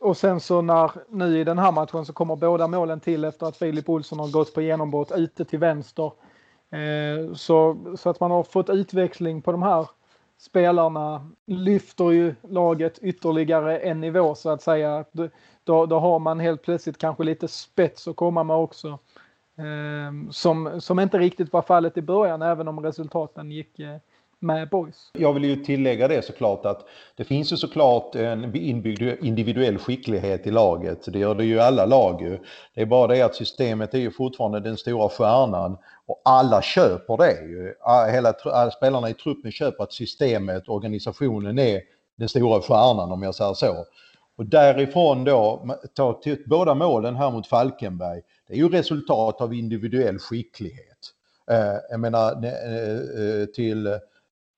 och 0.00 0.16
sen 0.16 0.40
så 0.40 0.62
när 0.62 0.90
nu 1.08 1.38
i 1.38 1.44
den 1.44 1.58
här 1.58 1.72
matchen 1.72 2.06
så 2.06 2.12
kommer 2.12 2.36
båda 2.36 2.66
målen 2.68 3.00
till 3.00 3.24
efter 3.24 3.46
att 3.46 3.56
Filip 3.56 3.88
Olsson 3.88 4.18
har 4.18 4.28
gått 4.28 4.54
på 4.54 4.62
genombrott 4.62 5.12
ute 5.12 5.44
till 5.44 5.58
vänster. 5.58 6.12
Eh, 6.70 7.34
så, 7.34 7.76
så 7.98 8.10
att 8.10 8.20
man 8.20 8.30
har 8.30 8.42
fått 8.42 8.70
utväxling 8.70 9.42
på 9.42 9.52
de 9.52 9.62
här 9.62 9.86
spelarna 10.38 11.30
lyfter 11.46 12.10
ju 12.10 12.34
laget 12.42 12.98
ytterligare 12.98 13.78
en 13.78 14.00
nivå 14.00 14.34
så 14.34 14.50
att 14.50 14.62
säga. 14.62 15.04
Då, 15.64 15.86
då 15.86 15.98
har 15.98 16.18
man 16.18 16.40
helt 16.40 16.62
plötsligt 16.62 16.98
kanske 16.98 17.24
lite 17.24 17.48
spets 17.48 18.08
att 18.08 18.16
komma 18.16 18.44
med 18.44 18.56
också. 18.56 18.98
Eh, 19.58 20.30
som, 20.30 20.80
som 20.80 21.00
inte 21.00 21.18
riktigt 21.18 21.52
var 21.52 21.62
fallet 21.62 21.96
i 21.96 22.02
början 22.02 22.42
även 22.42 22.68
om 22.68 22.80
resultaten 22.80 23.50
gick 23.50 23.78
eh, 23.78 23.96
med 24.40 24.68
boys. 24.68 25.10
Jag 25.12 25.32
vill 25.32 25.44
ju 25.44 25.56
tillägga 25.56 26.08
det 26.08 26.24
såklart 26.24 26.66
att 26.66 26.84
det 27.16 27.24
finns 27.24 27.52
ju 27.52 27.56
såklart 27.56 28.14
en 28.14 28.56
inbyggd 28.56 29.24
individuell 29.24 29.78
skicklighet 29.78 30.46
i 30.46 30.50
laget. 30.50 31.12
Det 31.12 31.18
gör 31.18 31.34
det 31.34 31.44
ju 31.44 31.54
i 31.54 31.60
alla 31.60 31.86
lag 31.86 32.22
ju. 32.22 32.38
Det 32.74 32.80
är 32.80 32.86
bara 32.86 33.06
det 33.06 33.22
att 33.22 33.34
systemet 33.34 33.94
är 33.94 33.98
ju 33.98 34.10
fortfarande 34.10 34.60
den 34.60 34.76
stora 34.76 35.08
stjärnan 35.08 35.78
och 36.06 36.22
alla 36.24 36.62
köper 36.62 37.16
det 37.16 37.32
ju. 37.32 37.74
Hela, 38.12 38.32
alla 38.44 38.70
spelarna 38.70 39.10
i 39.10 39.14
truppen 39.14 39.52
köper 39.52 39.84
att 39.84 39.92
systemet, 39.92 40.68
organisationen 40.68 41.58
är 41.58 41.80
den 42.16 42.28
stora 42.28 42.60
stjärnan 42.60 43.12
om 43.12 43.22
jag 43.22 43.34
säger 43.34 43.54
så. 43.54 43.84
Och 44.36 44.46
därifrån 44.46 45.24
då, 45.24 45.76
ta 45.94 46.12
till 46.12 46.42
båda 46.46 46.74
målen 46.74 47.16
här 47.16 47.30
mot 47.30 47.46
Falkenberg, 47.46 48.20
det 48.48 48.54
är 48.54 48.58
ju 48.58 48.68
resultat 48.68 49.40
av 49.40 49.54
individuell 49.54 50.18
skicklighet. 50.18 51.12
Eh, 51.50 51.74
jag 51.90 52.00
menar 52.00 52.44
eh, 52.44 53.40
eh, 53.40 53.46
till 53.46 53.98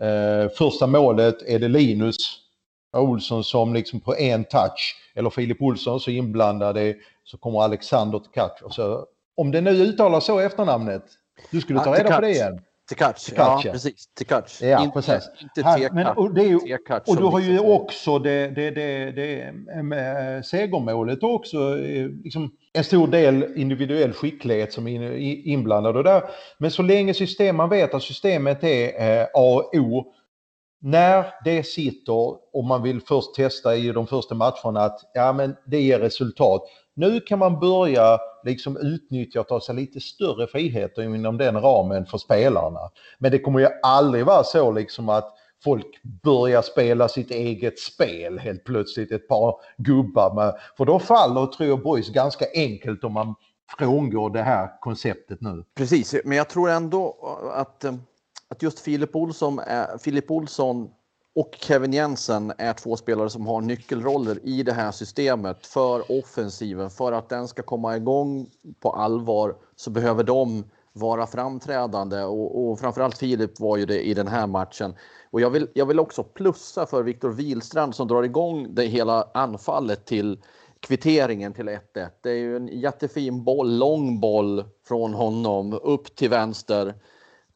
eh, 0.02 0.50
första 0.58 0.86
målet 0.86 1.42
är 1.42 1.58
det 1.58 1.68
Linus 1.68 2.16
Olsson 2.96 3.44
som 3.44 3.74
liksom 3.74 4.00
på 4.00 4.16
en 4.16 4.44
touch, 4.44 4.96
eller 5.14 5.30
Filip 5.30 5.62
Olsson 5.62 6.00
så 6.00 6.10
inblandade, 6.10 6.94
så 7.24 7.38
kommer 7.38 7.62
Alexander 7.62 8.20
catch. 8.34 8.62
Och 8.62 8.74
så, 8.74 9.06
om 9.36 9.50
det 9.50 9.60
nu 9.60 9.70
uttalas 9.70 10.24
så 10.24 10.38
efternamnet, 10.38 11.04
du 11.50 11.60
skulle 11.60 11.80
ta 11.80 11.94
reda 11.94 12.14
på 12.14 12.20
det 12.20 12.30
igen. 12.30 12.60
Tekac, 12.88 13.32
ja 13.36 13.62
precis. 13.64 14.14
Tekac. 14.18 14.62
Ja, 14.62 14.82
inte, 14.82 14.94
precis. 14.94 15.30
Inte 15.56 15.90
men, 15.92 16.06
och, 16.06 16.34
det 16.34 16.40
är 16.40 16.48
ju, 16.48 16.78
och 17.06 17.16
du 17.16 17.24
har 17.24 17.40
ju 17.40 17.52
liksom 17.52 17.70
också 17.70 18.18
det, 18.18 18.48
det, 18.48 18.70
det, 18.70 19.10
det 19.10 19.52
med 19.82 20.46
segermålet 20.46 21.22
också 21.22 21.78
eh, 21.78 22.08
liksom 22.24 22.50
en 22.72 22.84
stor 22.84 23.06
del 23.08 23.56
individuell 23.56 24.12
skicklighet 24.12 24.72
som 24.72 24.88
är 24.88 25.16
inblandad 25.48 25.96
och 25.96 26.04
där. 26.04 26.22
Men 26.58 26.70
så 26.70 26.82
länge 26.82 27.14
system, 27.14 27.56
man 27.56 27.68
vet 27.68 27.94
att 27.94 28.02
systemet 28.02 28.64
är 28.64 29.20
eh, 29.20 29.26
A 29.34 29.62
och 29.62 29.74
O 29.74 30.12
när 30.80 31.24
det 31.44 31.62
sitter 31.62 32.36
och 32.56 32.64
man 32.64 32.82
vill 32.82 33.00
först 33.00 33.34
testa 33.34 33.76
i 33.76 33.92
de 33.92 34.06
första 34.06 34.34
matcherna 34.34 34.80
att 34.80 35.00
ja, 35.14 35.32
men 35.32 35.56
det 35.66 35.80
ger 35.80 35.98
resultat. 35.98 36.62
Nu 36.94 37.20
kan 37.20 37.38
man 37.38 37.60
börja 37.60 38.18
liksom 38.48 38.76
utnyttja 38.76 39.40
och 39.40 39.48
ta 39.48 39.60
sig 39.60 39.74
lite 39.74 40.00
större 40.00 40.46
friheter 40.46 41.02
inom 41.02 41.38
den 41.38 41.60
ramen 41.60 42.06
för 42.06 42.18
spelarna. 42.18 42.80
Men 43.18 43.30
det 43.30 43.38
kommer 43.38 43.60
ju 43.60 43.68
aldrig 43.82 44.24
vara 44.24 44.44
så 44.44 44.72
liksom 44.72 45.08
att 45.08 45.34
folk 45.64 46.02
börjar 46.22 46.62
spela 46.62 47.08
sitt 47.08 47.30
eget 47.30 47.78
spel 47.78 48.38
helt 48.38 48.64
plötsligt, 48.64 49.12
ett 49.12 49.28
par 49.28 49.54
gubbar. 49.76 50.34
Med, 50.34 50.54
för 50.76 50.84
då 50.84 50.98
faller, 50.98 51.46
tror 51.46 51.68
jag, 51.68 51.82
boys 51.82 52.10
ganska 52.10 52.44
enkelt 52.54 53.04
om 53.04 53.12
man 53.12 53.34
frångår 53.78 54.30
det 54.30 54.42
här 54.42 54.80
konceptet 54.80 55.40
nu. 55.40 55.64
Precis, 55.74 56.14
men 56.24 56.36
jag 56.36 56.48
tror 56.48 56.70
ändå 56.70 57.16
att, 57.54 57.84
eh, 57.84 57.94
att 58.48 58.62
just 58.62 58.80
Filip 58.80 59.16
Olsson, 59.16 59.60
Filip 59.98 60.30
Olsson 60.30 60.90
och 61.38 61.56
Kevin 61.60 61.92
Jensen 61.92 62.52
är 62.58 62.72
två 62.72 62.96
spelare 62.96 63.30
som 63.30 63.46
har 63.46 63.60
nyckelroller 63.60 64.38
i 64.42 64.62
det 64.62 64.72
här 64.72 64.92
systemet 64.92 65.66
för 65.66 66.12
offensiven. 66.18 66.90
För 66.90 67.12
att 67.12 67.28
den 67.28 67.48
ska 67.48 67.62
komma 67.62 67.96
igång 67.96 68.50
på 68.80 68.90
allvar 68.90 69.56
så 69.76 69.90
behöver 69.90 70.24
de 70.24 70.64
vara 70.92 71.26
framträdande 71.26 72.22
och, 72.22 72.70
och 72.70 72.80
framförallt 72.80 73.18
Filip 73.18 73.60
var 73.60 73.76
ju 73.76 73.86
det 73.86 74.02
i 74.02 74.14
den 74.14 74.28
här 74.28 74.46
matchen. 74.46 74.94
Och 75.30 75.40
jag 75.40 75.50
vill, 75.50 75.68
jag 75.74 75.86
vill 75.86 76.00
också 76.00 76.22
plussa 76.22 76.86
för 76.86 77.02
Viktor 77.02 77.30
Wilstrand 77.30 77.94
som 77.94 78.08
drar 78.08 78.22
igång 78.22 78.74
det 78.74 78.84
hela 78.84 79.28
anfallet 79.34 80.06
till 80.06 80.38
kvitteringen 80.80 81.52
till 81.52 81.68
1-1. 81.68 81.78
Det 82.22 82.30
är 82.30 82.34
ju 82.34 82.56
en 82.56 82.68
jättefin 82.68 83.44
boll, 83.44 83.78
lång 83.78 84.20
boll 84.20 84.64
från 84.88 85.14
honom 85.14 85.78
upp 85.82 86.16
till 86.16 86.30
vänster 86.30 86.94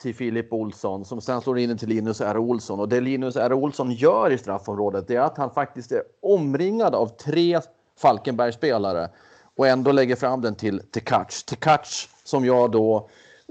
till 0.03 0.15
Filip 0.15 0.53
Olsson 0.53 1.05
som 1.05 1.21
sen 1.21 1.41
slår 1.41 1.59
in 1.59 1.69
den 1.69 1.79
till 1.79 1.89
Linus 1.89 2.21
R. 2.21 2.39
Olsson. 2.39 2.81
Och 2.81 2.89
det 2.89 3.01
Linus 3.01 3.37
R. 3.37 3.53
Olsson 3.53 3.93
gör 3.93 4.33
i 4.33 4.39
straffområdet 4.39 5.11
är 5.11 5.21
att 5.21 5.39
han 5.39 5.51
faktiskt 5.51 5.93
är 5.93 6.03
omringad 6.23 6.95
av 6.95 7.07
tre 7.07 7.61
Falkenbergsspelare 7.99 9.11
och 9.57 9.67
ändå 9.67 9.93
lägger 9.93 10.17
fram 10.17 10.41
den 10.41 10.55
till 10.55 10.81
Tekac. 10.91 11.45
Tekac 11.47 12.09
som 12.25 12.45
jag 12.45 12.71
då 12.71 13.09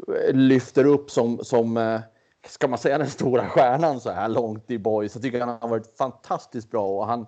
eh, 0.08 0.34
lyfter 0.34 0.86
upp 0.86 1.12
som, 1.12 1.38
som 1.44 1.78
eh, 1.78 2.02
ska 2.48 2.68
man 2.68 2.80
säga 2.80 2.98
den 2.98 3.10
stora 3.10 3.46
stjärnan 3.46 4.00
så 4.00 4.12
här 4.12 4.30
långt 4.30 4.72
i 4.72 4.78
boys. 4.78 5.16
Jag 5.16 5.24
tycker 5.24 5.40
han 5.40 5.58
har 5.62 5.68
varit 5.68 5.98
fantastiskt 5.98 6.72
bra 6.72 6.88
och 6.88 7.08
han, 7.08 7.26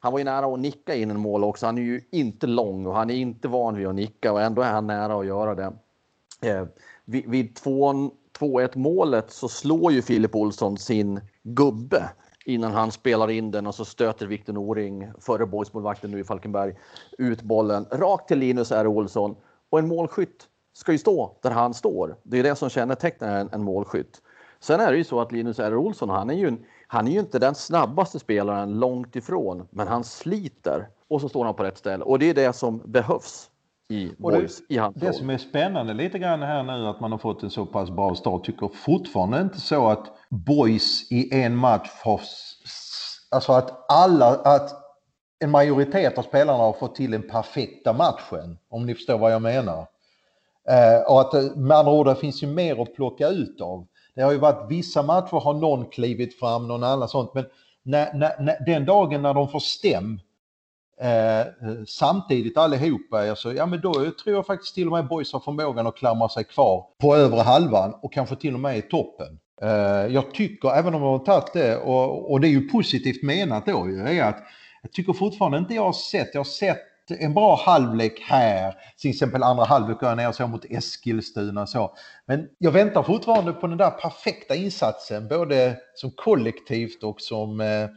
han 0.00 0.12
var 0.12 0.18
ju 0.18 0.24
nära 0.24 0.46
att 0.46 0.60
nicka 0.60 0.94
in 0.94 1.10
en 1.10 1.20
mål 1.20 1.44
också. 1.44 1.66
Han 1.66 1.78
är 1.78 1.82
ju 1.82 2.00
inte 2.10 2.46
lång 2.46 2.86
och 2.86 2.94
han 2.94 3.10
är 3.10 3.14
inte 3.14 3.48
van 3.48 3.76
vid 3.76 3.86
att 3.86 3.94
nicka 3.94 4.32
och 4.32 4.42
ändå 4.42 4.62
är 4.62 4.72
han 4.72 4.86
nära 4.86 5.20
att 5.20 5.26
göra 5.26 5.54
det. 5.54 5.72
Eh, 6.42 6.66
vid, 7.04 7.30
vid 7.30 7.56
2-1 8.38 8.78
målet 8.78 9.30
så 9.30 9.48
slår 9.48 9.92
ju 9.92 10.02
Filip 10.02 10.34
Olsson 10.34 10.78
sin 10.78 11.20
gubbe 11.42 12.10
innan 12.46 12.72
han 12.72 12.92
spelar 12.92 13.30
in 13.30 13.50
den 13.50 13.66
och 13.66 13.74
så 13.74 13.84
stöter 13.84 14.26
Viktor 14.26 14.52
Noring, 14.52 15.12
före 15.20 15.46
boysmålvakten 15.46 16.10
nu 16.10 16.20
i 16.20 16.24
Falkenberg, 16.24 16.74
ut 17.18 17.42
bollen 17.42 17.86
rakt 17.92 18.28
till 18.28 18.38
Linus 18.38 18.72
R. 18.72 18.86
Olsson. 18.86 19.36
Och 19.70 19.78
en 19.78 19.88
målskytt 19.88 20.44
ska 20.72 20.92
ju 20.92 20.98
stå 20.98 21.38
där 21.42 21.50
han 21.50 21.74
står. 21.74 22.16
Det 22.22 22.38
är 22.38 22.42
det 22.42 22.56
som 22.56 22.68
kännetecknar 22.68 23.40
en, 23.40 23.48
en 23.52 23.62
målskytt. 23.62 24.22
Sen 24.60 24.80
är 24.80 24.92
det 24.92 24.98
ju 24.98 25.04
så 25.04 25.20
att 25.20 25.32
Linus 25.32 25.58
R. 25.58 25.76
Olsson, 25.76 26.08
han 26.08 26.30
är 26.30 26.34
ju, 26.34 26.56
han 26.86 27.08
är 27.08 27.12
ju 27.12 27.18
inte 27.18 27.38
den 27.38 27.54
snabbaste 27.54 28.18
spelaren 28.18 28.78
långt 28.78 29.16
ifrån, 29.16 29.68
men 29.70 29.88
han 29.88 30.04
sliter 30.04 30.88
och 31.08 31.20
så 31.20 31.28
står 31.28 31.44
han 31.44 31.54
på 31.54 31.64
rätt 31.64 31.78
ställe. 31.78 32.04
Och 32.04 32.18
det 32.18 32.30
är 32.30 32.34
det 32.34 32.52
som 32.52 32.82
behövs 32.84 33.50
i 33.88 34.10
boys, 34.18 34.62
det, 34.68 34.74
i 34.74 34.78
hans 34.78 34.96
Det 34.96 35.12
som 35.12 35.30
är 35.30 35.38
spännande 35.38 35.94
lite 35.94 36.18
grann 36.18 36.42
här 36.42 36.62
nu 36.62 36.86
att 36.86 37.00
man 37.00 37.12
har 37.12 37.18
fått 37.18 37.42
en 37.42 37.50
så 37.50 37.66
pass 37.66 37.90
bra 37.90 38.14
start 38.14 38.44
tycker 38.44 38.68
fortfarande 38.68 39.40
inte 39.40 39.60
så 39.60 39.88
att 39.88 40.12
boys 40.30 41.12
i 41.12 41.40
en 41.40 41.56
match 41.56 41.90
har... 42.04 42.20
Alltså 43.30 43.52
att 43.52 43.90
alla, 43.92 44.28
att 44.28 44.70
en 45.38 45.50
majoritet 45.50 46.18
av 46.18 46.22
spelarna 46.22 46.58
har 46.58 46.72
fått 46.72 46.94
till 46.94 47.10
den 47.10 47.28
perfekta 47.28 47.92
matchen, 47.92 48.58
om 48.68 48.86
ni 48.86 48.94
förstår 48.94 49.18
vad 49.18 49.32
jag 49.32 49.42
menar. 49.42 49.86
Eh, 50.68 51.12
och 51.12 51.20
att 51.20 51.56
med 51.56 51.76
andra 51.76 51.92
ord, 51.92 52.06
det 52.06 52.16
finns 52.16 52.42
ju 52.42 52.46
mer 52.46 52.82
att 52.82 52.94
plocka 52.94 53.28
ut 53.28 53.60
av. 53.60 53.86
Det 54.14 54.22
har 54.22 54.32
ju 54.32 54.38
varit 54.38 54.70
vissa 54.70 55.02
matcher 55.02 55.40
har 55.40 55.54
någon 55.54 55.90
klivit 55.90 56.38
fram, 56.38 56.68
någon 56.68 56.84
annan 56.84 57.08
sånt, 57.08 57.34
men 57.34 57.44
när, 57.82 58.14
när, 58.14 58.40
när, 58.40 58.64
den 58.66 58.84
dagen 58.84 59.22
när 59.22 59.34
de 59.34 59.48
får 59.48 59.60
stäm 59.60 60.20
eh, 61.00 61.46
samtidigt 61.86 62.56
allihopa, 62.56 63.30
alltså, 63.30 63.52
ja 63.52 63.66
men 63.66 63.80
då 63.80 63.92
tror 63.92 64.34
jag 64.34 64.46
faktiskt 64.46 64.74
till 64.74 64.86
och 64.86 64.92
med 64.92 65.08
boys 65.08 65.32
har 65.32 65.40
förmågan 65.40 65.86
att 65.86 65.96
klamra 65.96 66.28
sig 66.28 66.44
kvar 66.44 66.86
på 67.00 67.16
övre 67.16 67.40
halvan 67.40 67.94
och 68.02 68.12
kanske 68.12 68.36
till 68.36 68.54
och 68.54 68.60
med 68.60 68.78
i 68.78 68.82
toppen. 68.82 69.38
Eh, 69.62 70.14
jag 70.14 70.34
tycker, 70.34 70.68
även 70.68 70.94
om 70.94 71.00
de 71.00 71.10
har 71.10 71.18
tagit 71.18 71.52
det, 71.52 71.76
och, 71.76 72.32
och 72.32 72.40
det 72.40 72.48
är 72.48 72.50
ju 72.50 72.68
positivt 72.68 73.22
menat 73.22 73.66
då 73.66 73.88
ju, 73.88 74.00
är 74.00 74.24
att 74.24 74.42
jag 74.82 74.92
tycker 74.92 75.12
fortfarande 75.12 75.58
inte 75.58 75.74
jag 75.74 75.84
har 75.84 75.92
sett, 75.92 76.30
jag 76.32 76.40
har 76.40 76.44
sett 76.44 76.78
en 77.10 77.34
bra 77.34 77.56
halvlek 77.56 78.20
här, 78.20 78.74
till 79.00 79.10
exempel 79.10 79.42
andra 79.42 79.64
halvlek 79.64 80.00
när 80.00 80.22
jag 80.22 80.34
såg 80.34 80.46
så 80.46 80.50
mot 80.50 80.64
Eskilstuna 80.64 81.62
och 81.62 81.68
så. 81.68 81.96
Men 82.26 82.48
jag 82.58 82.70
väntar 82.70 83.02
fortfarande 83.02 83.52
på 83.52 83.66
den 83.66 83.78
där 83.78 83.90
perfekta 83.90 84.54
insatsen, 84.54 85.28
både 85.28 85.76
som 85.94 86.10
kollektivt 86.10 87.02
och 87.02 87.20
som... 87.20 87.60
Eh, 87.60 87.88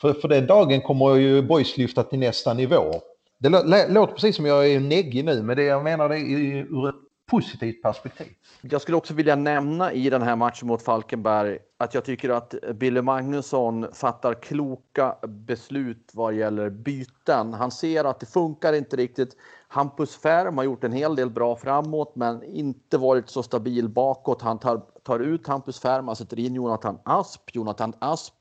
för, 0.00 0.12
för 0.12 0.28
den 0.28 0.46
dagen 0.46 0.80
kommer 0.80 1.14
ju 1.14 1.42
Boys 1.42 1.76
lyfta 1.76 2.02
till 2.02 2.18
nästa 2.18 2.54
nivå. 2.54 2.94
Det 3.38 3.48
låter 3.88 4.12
precis 4.12 4.36
som 4.36 4.46
jag 4.46 4.70
är 4.70 4.80
neggig 4.80 5.24
nu, 5.24 5.42
men 5.42 5.56
det 5.56 5.62
jag 5.62 5.84
menar 5.84 6.08
det 6.08 6.18
är 6.18 6.56
ur 6.56 6.88
ett 6.88 6.94
positivt 7.30 7.82
perspektiv. 7.82 8.26
Jag 8.60 8.80
skulle 8.80 8.96
också 8.96 9.14
vilja 9.14 9.36
nämna 9.36 9.92
i 9.92 10.10
den 10.10 10.22
här 10.22 10.36
matchen 10.36 10.68
mot 10.68 10.82
Falkenberg 10.82 11.58
att 11.78 11.94
jag 11.94 12.04
tycker 12.04 12.30
att 12.30 12.54
Billy 12.74 13.02
Magnusson 13.02 13.86
fattar 13.92 14.34
kloka 14.34 15.16
beslut 15.26 16.10
vad 16.14 16.34
gäller 16.34 16.70
byten. 16.70 17.54
Han 17.54 17.70
ser 17.70 18.04
att 18.04 18.20
det 18.20 18.26
funkar 18.26 18.72
inte 18.72 18.96
riktigt. 18.96 19.36
Hampus 19.68 20.16
Färm 20.16 20.56
har 20.56 20.64
gjort 20.64 20.84
en 20.84 20.92
hel 20.92 21.16
del 21.16 21.30
bra 21.30 21.56
framåt, 21.56 22.16
men 22.16 22.42
inte 22.42 22.98
varit 22.98 23.28
så 23.28 23.42
stabil 23.42 23.88
bakåt. 23.88 24.42
Han 24.42 24.58
tar, 24.58 24.82
tar 25.02 25.20
ut 25.20 25.46
Hampus 25.46 25.80
Färm, 25.80 26.06
han 26.06 26.16
sätter 26.16 26.38
in 26.38 26.54
Jonathan 26.54 26.98
Asp. 27.04 27.40
Jonathan 27.52 27.92
Asp 27.98 28.37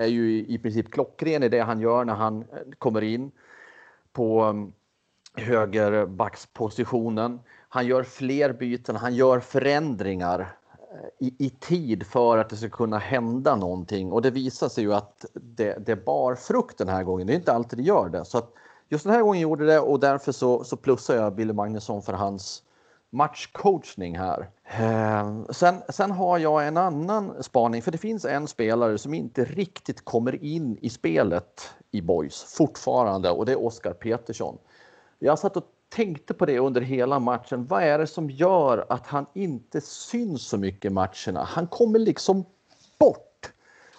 är 0.00 0.06
ju 0.06 0.46
i 0.46 0.58
princip 0.58 0.92
klockren 0.92 1.42
i 1.42 1.48
det 1.48 1.60
han 1.60 1.80
gör 1.80 2.04
när 2.04 2.14
han 2.14 2.40
eh, 2.40 2.46
kommer 2.78 3.02
in 3.02 3.30
på 4.12 4.42
mm, 4.42 4.72
högerbackspositionen. 5.34 7.40
Han 7.68 7.86
gör 7.86 8.02
fler 8.02 8.52
byten, 8.52 8.96
han 8.96 9.14
gör 9.14 9.40
förändringar 9.40 10.40
eh, 10.40 11.26
i, 11.26 11.34
i, 11.38 11.50
tid 11.50 12.06
för 12.06 12.38
att 12.38 12.50
det 12.50 12.56
ska 12.56 12.68
kunna 12.68 12.98
hända 12.98 13.56
någonting 13.56 14.12
och 14.12 14.22
det 14.22 14.30
visar 14.30 14.68
sig 14.68 14.84
ju 14.84 14.94
att 14.94 15.24
det, 15.34 15.86
det 15.86 15.96
bar 15.96 16.34
frukt 16.34 16.78
den 16.78 16.88
här 16.88 17.04
gången. 17.04 17.26
Det 17.26 17.32
är 17.32 17.36
inte 17.36 17.52
alltid 17.52 17.78
det 17.78 17.82
gör 17.82 18.08
det. 18.08 18.24
Så 18.24 18.38
att 18.38 18.52
just 18.88 19.04
den 19.04 19.14
här 19.14 19.22
gången 19.22 19.40
gjorde 19.40 19.66
det 19.66 19.80
och 19.80 20.00
därför 20.00 20.32
så, 20.32 20.64
så 20.64 20.76
plussar 20.76 21.16
jag 21.16 21.34
Billy 21.34 21.52
Magnusson 21.52 22.02
för 22.02 22.12
hans 22.12 22.62
matchcoachning 23.10 24.18
här. 24.18 24.50
Ehm, 24.64 25.46
sen, 25.50 25.82
sen 25.88 26.10
har 26.10 26.38
jag 26.38 26.66
en 26.66 26.76
annan 26.76 27.42
spaning, 27.42 27.82
för 27.82 27.90
det 27.90 27.98
finns 27.98 28.24
en 28.24 28.48
spelare 28.48 28.98
som 28.98 29.14
inte 29.14 29.44
riktigt 29.44 30.04
kommer 30.04 30.44
in 30.44 30.78
i 30.80 30.90
spelet 30.90 31.70
i 31.90 32.00
Boys 32.00 32.42
fortfarande 32.42 33.30
och 33.30 33.46
det 33.46 33.52
är 33.52 33.64
Oskar 33.64 33.92
Petersson. 33.92 34.58
Jag 35.18 35.38
satt 35.38 35.56
och 35.56 35.64
tänkte 35.88 36.34
på 36.34 36.46
det 36.46 36.58
under 36.58 36.80
hela 36.80 37.18
matchen. 37.18 37.66
Vad 37.66 37.82
är 37.82 37.98
det 37.98 38.06
som 38.06 38.30
gör 38.30 38.86
att 38.88 39.06
han 39.06 39.26
inte 39.34 39.80
syns 39.80 40.48
så 40.48 40.56
mycket 40.56 40.84
i 40.84 40.94
matcherna? 40.94 41.44
Han 41.44 41.66
kommer 41.66 41.98
liksom 41.98 42.44
bort. 42.98 43.52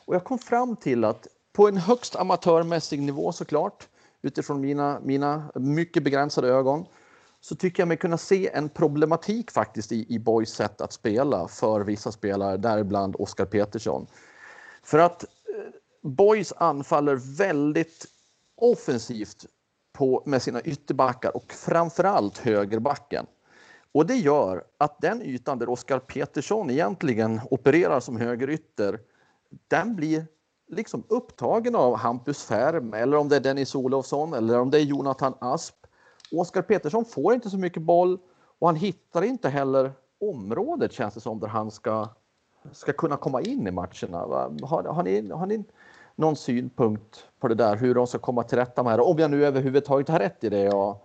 Och 0.05 0.15
jag 0.15 0.23
kom 0.23 0.39
fram 0.39 0.75
till 0.75 1.03
att 1.03 1.27
på 1.53 1.67
en 1.67 1.77
högst 1.77 2.15
amatörmässig 2.15 3.01
nivå 3.01 3.31
såklart, 3.31 3.87
utifrån 4.21 4.61
mina, 4.61 4.99
mina 5.03 5.51
mycket 5.55 6.03
begränsade 6.03 6.47
ögon, 6.47 6.85
så 7.41 7.55
tycker 7.55 7.81
jag 7.81 7.87
mig 7.87 7.97
kunna 7.97 8.17
se 8.17 8.49
en 8.53 8.69
problematik 8.69 9.51
faktiskt 9.51 9.91
i, 9.91 10.05
i 10.09 10.19
Boys 10.19 10.49
sätt 10.49 10.81
att 10.81 10.93
spela 10.93 11.47
för 11.47 11.81
vissa 11.81 12.11
spelare, 12.11 12.57
däribland 12.57 13.15
Oskar 13.19 13.45
Petersson. 13.45 14.07
För 14.83 14.99
att 14.99 15.23
eh, 15.23 15.29
Boys 16.09 16.53
anfaller 16.57 17.15
väldigt 17.37 18.05
offensivt 18.57 19.45
på, 19.93 20.23
med 20.25 20.41
sina 20.41 20.61
ytterbackar 20.61 21.35
och 21.37 21.53
framförallt 21.53 22.37
högerbacken. 22.37 23.25
Och 23.91 24.05
det 24.05 24.15
gör 24.15 24.63
att 24.77 25.01
den 25.01 25.21
ytan 25.21 25.59
där 25.59 25.69
Oskar 25.69 25.99
Petersson 25.99 26.69
egentligen 26.69 27.41
opererar 27.51 27.99
som 27.99 28.17
högerytter, 28.17 28.99
den 29.67 29.95
blir 29.95 30.25
liksom 30.67 31.03
upptagen 31.07 31.75
av 31.75 31.95
Hampus 31.95 32.43
Färm 32.43 32.93
eller 32.93 33.17
om 33.17 33.29
det 33.29 33.35
är 33.35 33.39
Dennis 33.39 33.75
Olofsson 33.75 34.33
eller 34.33 34.59
om 34.59 34.69
det 34.69 34.77
är 34.77 34.83
Jonathan 34.83 35.33
Asp. 35.41 35.75
Oskar 36.31 36.61
Petersson 36.61 37.05
får 37.05 37.33
inte 37.33 37.49
så 37.49 37.57
mycket 37.57 37.83
boll 37.83 38.19
och 38.59 38.67
han 38.67 38.75
hittar 38.75 39.21
inte 39.21 39.49
heller 39.49 39.91
området 40.21 40.91
känns 40.91 41.13
det 41.13 41.19
som 41.19 41.39
där 41.39 41.47
han 41.47 41.71
ska, 41.71 42.07
ska 42.71 42.93
kunna 42.93 43.17
komma 43.17 43.41
in 43.41 43.67
i 43.67 43.71
matcherna. 43.71 44.17
Har, 44.61 44.83
har, 44.83 45.03
ni, 45.03 45.31
har 45.31 45.45
ni 45.45 45.63
någon 46.15 46.35
synpunkt 46.35 47.27
på 47.39 47.47
det 47.47 47.55
där, 47.55 47.75
hur 47.75 47.95
de 47.95 48.07
ska 48.07 48.19
komma 48.19 48.43
till 48.43 48.57
rätta 48.57 48.83
med 48.83 48.99
det? 48.99 49.03
Om 49.03 49.19
jag 49.19 49.31
nu 49.31 49.45
överhuvudtaget 49.45 50.09
har 50.09 50.19
rätt 50.19 50.43
i 50.43 50.49
det 50.49 50.59
jag 50.59 50.97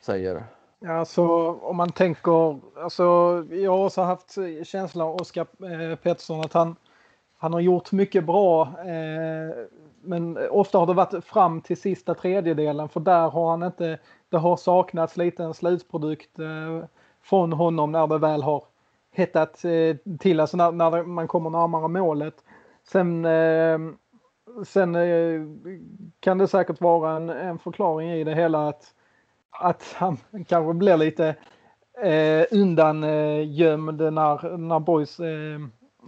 säger. 0.00 0.44
Alltså 0.88 1.52
om 1.52 1.76
man 1.76 1.92
tänker, 1.92 2.60
alltså 2.82 3.02
jag 3.50 3.76
har 3.76 3.84
också 3.86 4.02
haft 4.02 4.38
känslan 4.62 5.08
av 5.08 5.14
Oskar 5.14 5.46
eh, 5.90 5.96
Pettersson 5.96 6.40
att 6.40 6.52
han, 6.52 6.76
han 7.44 7.52
har 7.52 7.60
gjort 7.60 7.92
mycket 7.92 8.24
bra 8.24 8.62
eh, 8.62 9.56
men 10.02 10.38
ofta 10.50 10.78
har 10.78 10.86
det 10.86 10.94
varit 10.94 11.24
fram 11.24 11.60
till 11.60 11.76
sista 11.76 12.14
tredjedelen 12.14 12.88
för 12.88 13.00
där 13.00 13.28
har 13.28 13.50
han 13.50 13.62
inte, 13.62 13.98
det 14.28 14.36
har 14.36 14.56
saknats 14.56 15.16
lite 15.16 15.44
en 15.44 15.54
slutprodukt 15.54 16.38
eh, 16.38 16.88
från 17.22 17.52
honom 17.52 17.92
när 17.92 18.06
det 18.06 18.18
väl 18.18 18.42
har 18.42 18.64
hettat 19.12 19.64
eh, 19.64 19.96
till, 20.18 20.40
alltså 20.40 20.56
när, 20.56 20.72
när 20.72 21.02
man 21.02 21.28
kommer 21.28 21.50
närmare 21.50 21.88
målet. 21.88 22.34
Sen 22.84 23.24
eh, 23.24 23.78
sen 24.64 24.94
eh, 24.94 25.40
kan 26.20 26.38
det 26.38 26.48
säkert 26.48 26.80
vara 26.80 27.16
en, 27.16 27.30
en 27.30 27.58
förklaring 27.58 28.10
i 28.10 28.24
det 28.24 28.34
hela 28.34 28.68
att, 28.68 28.84
att 29.50 29.94
han 29.96 30.16
kanske 30.46 30.74
blir 30.74 30.96
lite 30.96 31.36
eh, 32.02 32.44
undangömd 32.50 34.00
när, 34.00 34.56
när 34.56 34.80
boys 34.80 35.20
eh, 35.20 35.60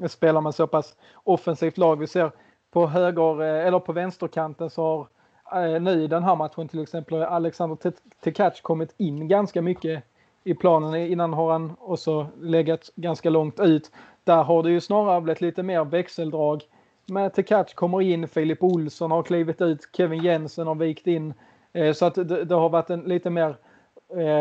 spelar 0.09 0.41
med 0.41 0.55
så 0.55 0.67
pass 0.67 0.97
offensivt 1.25 1.79
lag. 1.79 1.99
Vi 1.99 2.07
ser 2.07 2.31
på 2.71 2.87
höger 2.87 3.43
eh, 3.43 3.67
eller 3.67 3.79
på 3.79 3.93
vänsterkanten 3.93 4.71
så 4.71 5.09
har 5.45 5.75
eh, 5.75 5.81
nu 5.81 6.03
i 6.03 6.07
den 6.07 6.25
här 6.25 6.37
matchen 6.37 6.69
till 6.69 6.83
exempel 6.83 7.23
Alexander 7.23 7.93
Tekac 8.25 8.61
kommit 8.61 8.95
in 8.97 9.29
ganska 9.29 9.63
mycket 9.63 10.05
i 10.45 10.55
planen. 10.55 10.95
Innan 10.95 11.33
har 11.33 11.53
han 11.53 11.77
också 11.81 12.27
legat 12.41 12.91
ganska 12.97 13.31
långt 13.31 13.61
ut. 13.61 13.91
Där 14.25 14.43
har 14.43 14.63
det 14.63 14.71
ju 14.71 14.81
snarare 14.81 15.21
blivit 15.21 15.41
lite 15.41 15.63
mer 15.63 15.85
växeldrag 15.85 16.63
Men 17.07 17.31
Tekac 17.31 17.75
kommer 17.75 18.03
in, 18.03 18.29
Filip 18.29 18.63
Olsson 18.63 19.11
har 19.11 19.23
klivit 19.23 19.61
ut, 19.61 19.81
Kevin 19.93 20.23
Jensen 20.23 20.67
har 20.67 20.75
vikt 20.75 21.07
in. 21.07 21.35
Eh, 21.73 21.93
så 21.93 22.07
att 22.07 22.15
det, 22.15 22.55
har 22.55 22.69
varit 22.69 22.91
en 22.91 23.01
lite 23.01 23.31
mer 23.31 23.57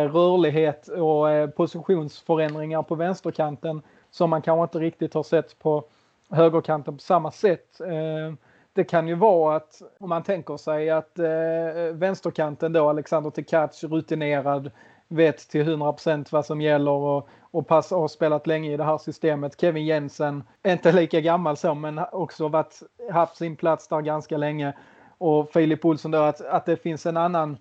rörlighet 0.08 0.88
och 0.88 1.56
positionsförändringar 1.56 2.84
på 2.84 2.96
vänsterkanten 2.96 3.82
som 4.16 4.30
man 4.30 4.42
kanske 4.42 4.64
inte 4.64 4.80
riktigt 4.80 5.14
har 5.14 5.24
sett 5.24 5.60
på 5.60 5.84
högerkanten 6.30 6.94
på 6.94 7.02
samma 7.02 7.32
sätt. 7.32 7.82
Eh, 7.82 8.34
det 8.74 8.84
kan 8.84 9.08
ju 9.08 9.16
vara 9.16 9.56
att 9.56 9.82
om 10.00 10.10
man 10.10 10.24
tänker 10.24 10.58
sig 10.58 10.90
att 10.90 11.20
eh, 11.20 11.94
vänsterkanten 11.94 12.74
då 12.74 12.90
Alexander 12.90 13.30
Tekac 13.30 13.84
rutinerad 13.84 14.72
vet 15.08 15.38
till 15.38 15.66
100% 15.66 16.28
vad 16.32 16.46
som 16.46 16.62
gäller 16.62 16.92
och, 16.92 17.30
och 17.42 17.68
pass, 17.68 17.92
har 17.92 18.08
spelat 18.08 18.48
länge 18.48 18.74
i 18.74 18.78
det 18.78 18.84
här 18.84 18.98
systemet. 18.98 19.62
Kevin 19.62 19.86
Jensen, 19.86 20.44
inte 20.68 20.92
lika 20.92 21.22
gammal 21.22 21.58
så 21.58 21.74
men 21.74 22.00
också 22.12 22.48
varit, 22.48 22.80
haft 23.12 23.36
sin 23.36 23.56
plats 23.56 23.88
där 23.88 24.02
ganska 24.02 24.38
länge. 24.38 24.74
Och 25.18 25.50
Filip 25.50 25.86
Olsson 25.86 26.12
då 26.12 26.18
att, 26.18 26.42
att 26.42 26.66
det 26.66 26.78
finns 26.78 27.06
en 27.06 27.18
annan 27.18 27.58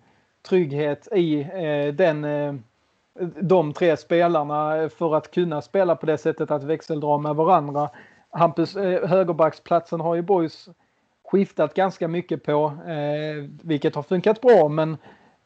trygghet 0.49 1.09
i 1.13 1.41
eh, 1.41 1.95
den 1.95 2.25
eh, 2.25 2.55
de 3.41 3.73
tre 3.73 3.97
spelarna 3.97 4.89
för 4.89 5.15
att 5.15 5.31
kunna 5.31 5.63
spela 5.63 5.97
på 5.97 6.07
det 6.07 6.19
sättet 6.19 6.51
att 6.51 6.65
växeldra 6.65 7.19
med 7.19 7.37
varandra. 7.37 7.91
Hampus, 8.31 8.77
eh, 8.77 9.09
högerbacksplatsen 9.09 10.01
har 10.01 10.15
ju 10.15 10.23
Boys 10.23 10.69
skiftat 11.25 11.75
ganska 11.75 12.09
mycket 12.09 12.45
på, 12.45 12.65
eh, 12.87 13.51
vilket 13.63 13.95
har 13.95 14.03
funkat 14.03 14.41
bra 14.41 14.69
men 14.69 14.97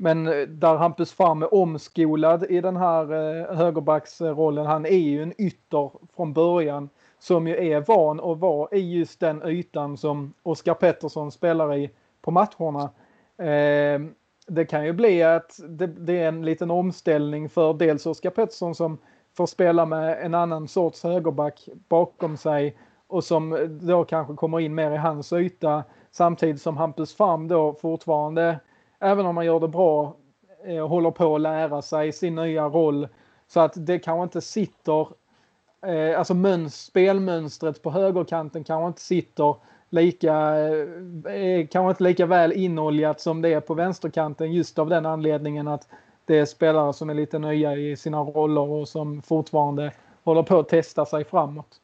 men 0.01 0.25
där 0.61 0.77
Hampus 0.77 1.13
Farm 1.13 1.43
är 1.43 1.55
omskolad 1.55 2.51
i 2.51 2.61
den 2.61 2.77
här 2.77 3.13
eh, 3.13 3.57
högerbacksrollen. 3.57 4.67
Han 4.67 4.87
är 4.87 4.91
ju 4.91 5.23
en 5.23 5.43
ytter 5.43 5.91
från 6.17 6.33
början 6.33 6.89
som 7.19 7.49
ju 7.49 7.73
är 7.73 7.81
van 7.81 8.21
att 8.21 8.39
vara 8.39 8.77
i 8.77 8.99
just 8.99 9.21
den 9.21 9.43
ytan 9.43 9.97
som 9.97 10.35
Oskar 10.43 10.75
Pettersson 10.75 11.33
spelar 11.33 11.77
i 11.77 11.91
på 12.23 12.31
matcherna. 12.31 12.91
Eh, 13.39 14.01
det 14.49 14.65
kan 14.65 14.85
ju 14.85 14.93
bli 14.93 15.23
att 15.23 15.61
det, 15.69 16.13
är 16.13 16.29
en 16.29 16.45
liten 16.45 16.71
omställning 16.71 17.49
för 17.49 17.75
dels 17.75 18.07
Oskar 18.07 18.31
Pettersson 18.31 18.75
som 18.75 18.99
får 19.37 19.47
spela 19.47 19.87
med 19.87 20.25
en 20.25 20.35
annan 20.35 20.69
sorts 20.69 21.03
högerback 21.03 21.69
bakom 21.89 22.37
sig 22.37 22.77
och 23.07 23.25
som 23.25 23.69
då 23.83 24.05
kanske 24.05 24.35
kommer 24.35 24.61
in 24.61 24.75
mer 24.75 24.91
i 24.91 24.97
hans 24.97 25.33
yta 25.33 25.85
samtidigt 26.11 26.63
som 26.63 26.77
Hampus 26.77 27.15
Farm 27.15 27.49
då 27.49 27.75
fortfarande 27.75 28.59
även 29.01 29.27
om 29.27 29.37
han 29.37 29.47
gör 29.47 29.61
det 29.61 29.69
bra, 29.69 30.17
eh, 30.65 30.89
håller 30.89 31.11
på 31.11 31.35
att 31.35 31.41
lära 31.41 31.83
sig 31.83 32.13
sin 32.13 32.35
nya 32.35 32.65
roll. 32.69 33.09
Så 33.49 33.61
att 33.61 33.73
det 33.77 33.99
kanske 33.99 34.23
inte 34.23 34.41
sitter, 34.41 35.09
eh, 35.87 36.19
alltså 36.19 36.35
mönst, 36.35 36.87
spelmönstret 36.87 37.83
på 37.83 37.91
högerkanten 37.91 38.65
kanske 38.65 38.87
inte 38.87 39.01
sitter 39.01 39.57
lika, 39.91 40.59
eh, 40.59 41.35
eh, 41.35 41.67
kanske 41.67 41.91
inte 41.91 42.03
lika 42.03 42.27
väl 42.27 42.53
inoljat 42.53 43.21
som 43.21 43.43
det 43.43 43.53
är 43.53 43.61
på 43.61 43.75
vänsterkanten 43.75 44.53
just 44.53 44.79
av 44.79 44.89
den 44.89 45.07
anledningen 45.07 45.69
att 45.69 45.89
det 46.25 46.39
är 46.39 46.45
spelare 46.45 46.93
som 46.93 47.11
är 47.11 47.15
lite 47.15 47.39
nya 47.39 47.77
i 47.77 47.97
sina 47.97 48.19
roller 48.19 48.61
och 48.61 48.89
som 48.89 49.23
fortfarande 49.23 49.93
håller 50.25 50.43
på 50.43 50.59
att 50.59 50.69
testa 50.69 51.07
sig 51.07 51.25
framåt. 51.25 51.81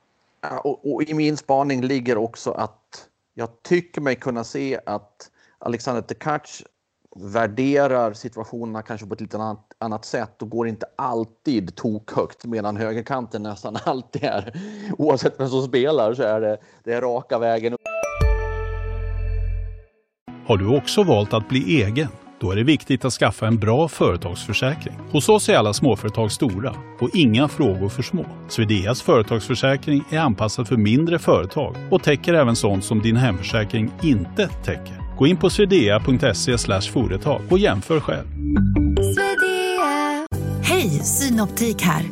Och, 0.65 0.95
och, 0.95 1.03
i 1.03 1.15
min 1.15 1.37
spaning 1.37 1.83
ligger 1.83 2.19
också 2.19 2.51
att 2.51 3.09
jag 3.35 3.63
tycker 3.63 4.01
mig 4.01 4.17
kunna 4.17 4.45
se 4.45 4.81
att 4.87 5.31
Alexander 5.59 6.03
Tekac 6.03 6.63
värderar 7.17 8.13
situationerna 8.13 8.83
kanske 8.83 9.07
på 9.07 9.15
ett 9.15 9.21
lite 9.21 9.37
annat, 9.37 9.73
annat 9.79 10.05
sätt 10.05 10.43
och 10.43 10.51
går 10.51 10.69
inte 10.69 10.87
alltid 10.97 11.77
tokhögt 11.77 12.45
medan 12.45 12.77
högerkanten 12.77 13.43
nästan 13.43 13.77
alltid 13.85 14.25
är, 14.25 14.61
oavsett 14.99 15.41
vem 15.41 15.49
som 15.49 15.63
spelar, 15.63 16.15
så 16.15 16.23
är 16.23 16.41
det, 16.41 16.59
det 16.85 16.93
är 16.93 17.01
raka 17.01 17.39
vägen. 17.39 17.77
Har 20.47 20.57
du 20.57 20.67
också 20.67 21.03
valt 21.03 21.35
att 21.35 21.49
bli 21.49 21.83
egen? 21.83 22.09
Då 22.41 22.51
är 22.51 22.57
det 22.57 22.65
viktigt 22.65 23.05
att 23.05 23.13
skaffa 23.13 23.47
en 23.47 23.59
bra 23.59 23.89
företagsförsäkring. 23.89 24.95
Hos 25.11 25.29
oss 25.29 25.49
är 25.49 25.57
alla 25.57 25.73
småföretag 25.73 26.33
stora 26.33 26.75
och 27.01 27.11
inga 27.15 27.49
frågor 27.49 27.89
för 27.89 28.03
små. 28.03 28.27
Swedeas 28.49 29.03
företagsförsäkring 29.03 30.05
är 30.11 30.19
anpassad 30.19 30.69
för 30.69 30.77
mindre 30.77 31.19
företag 31.19 31.77
och 31.91 32.03
täcker 32.03 32.35
även 32.35 32.57
sånt 32.57 32.85
som 32.85 33.03
din 33.03 33.17
hemförsäkring 33.17 33.91
inte 34.03 34.49
täcker. 34.49 35.17
Gå 35.19 35.27
in 35.27 35.37
på 35.37 35.51
swedea.se 35.51 36.59
företag 36.93 37.41
och 37.51 37.59
jämför 37.59 38.01
själv. 38.01 38.27
Hej, 40.63 40.89
Synoptik 40.89 41.83
här. 41.83 42.03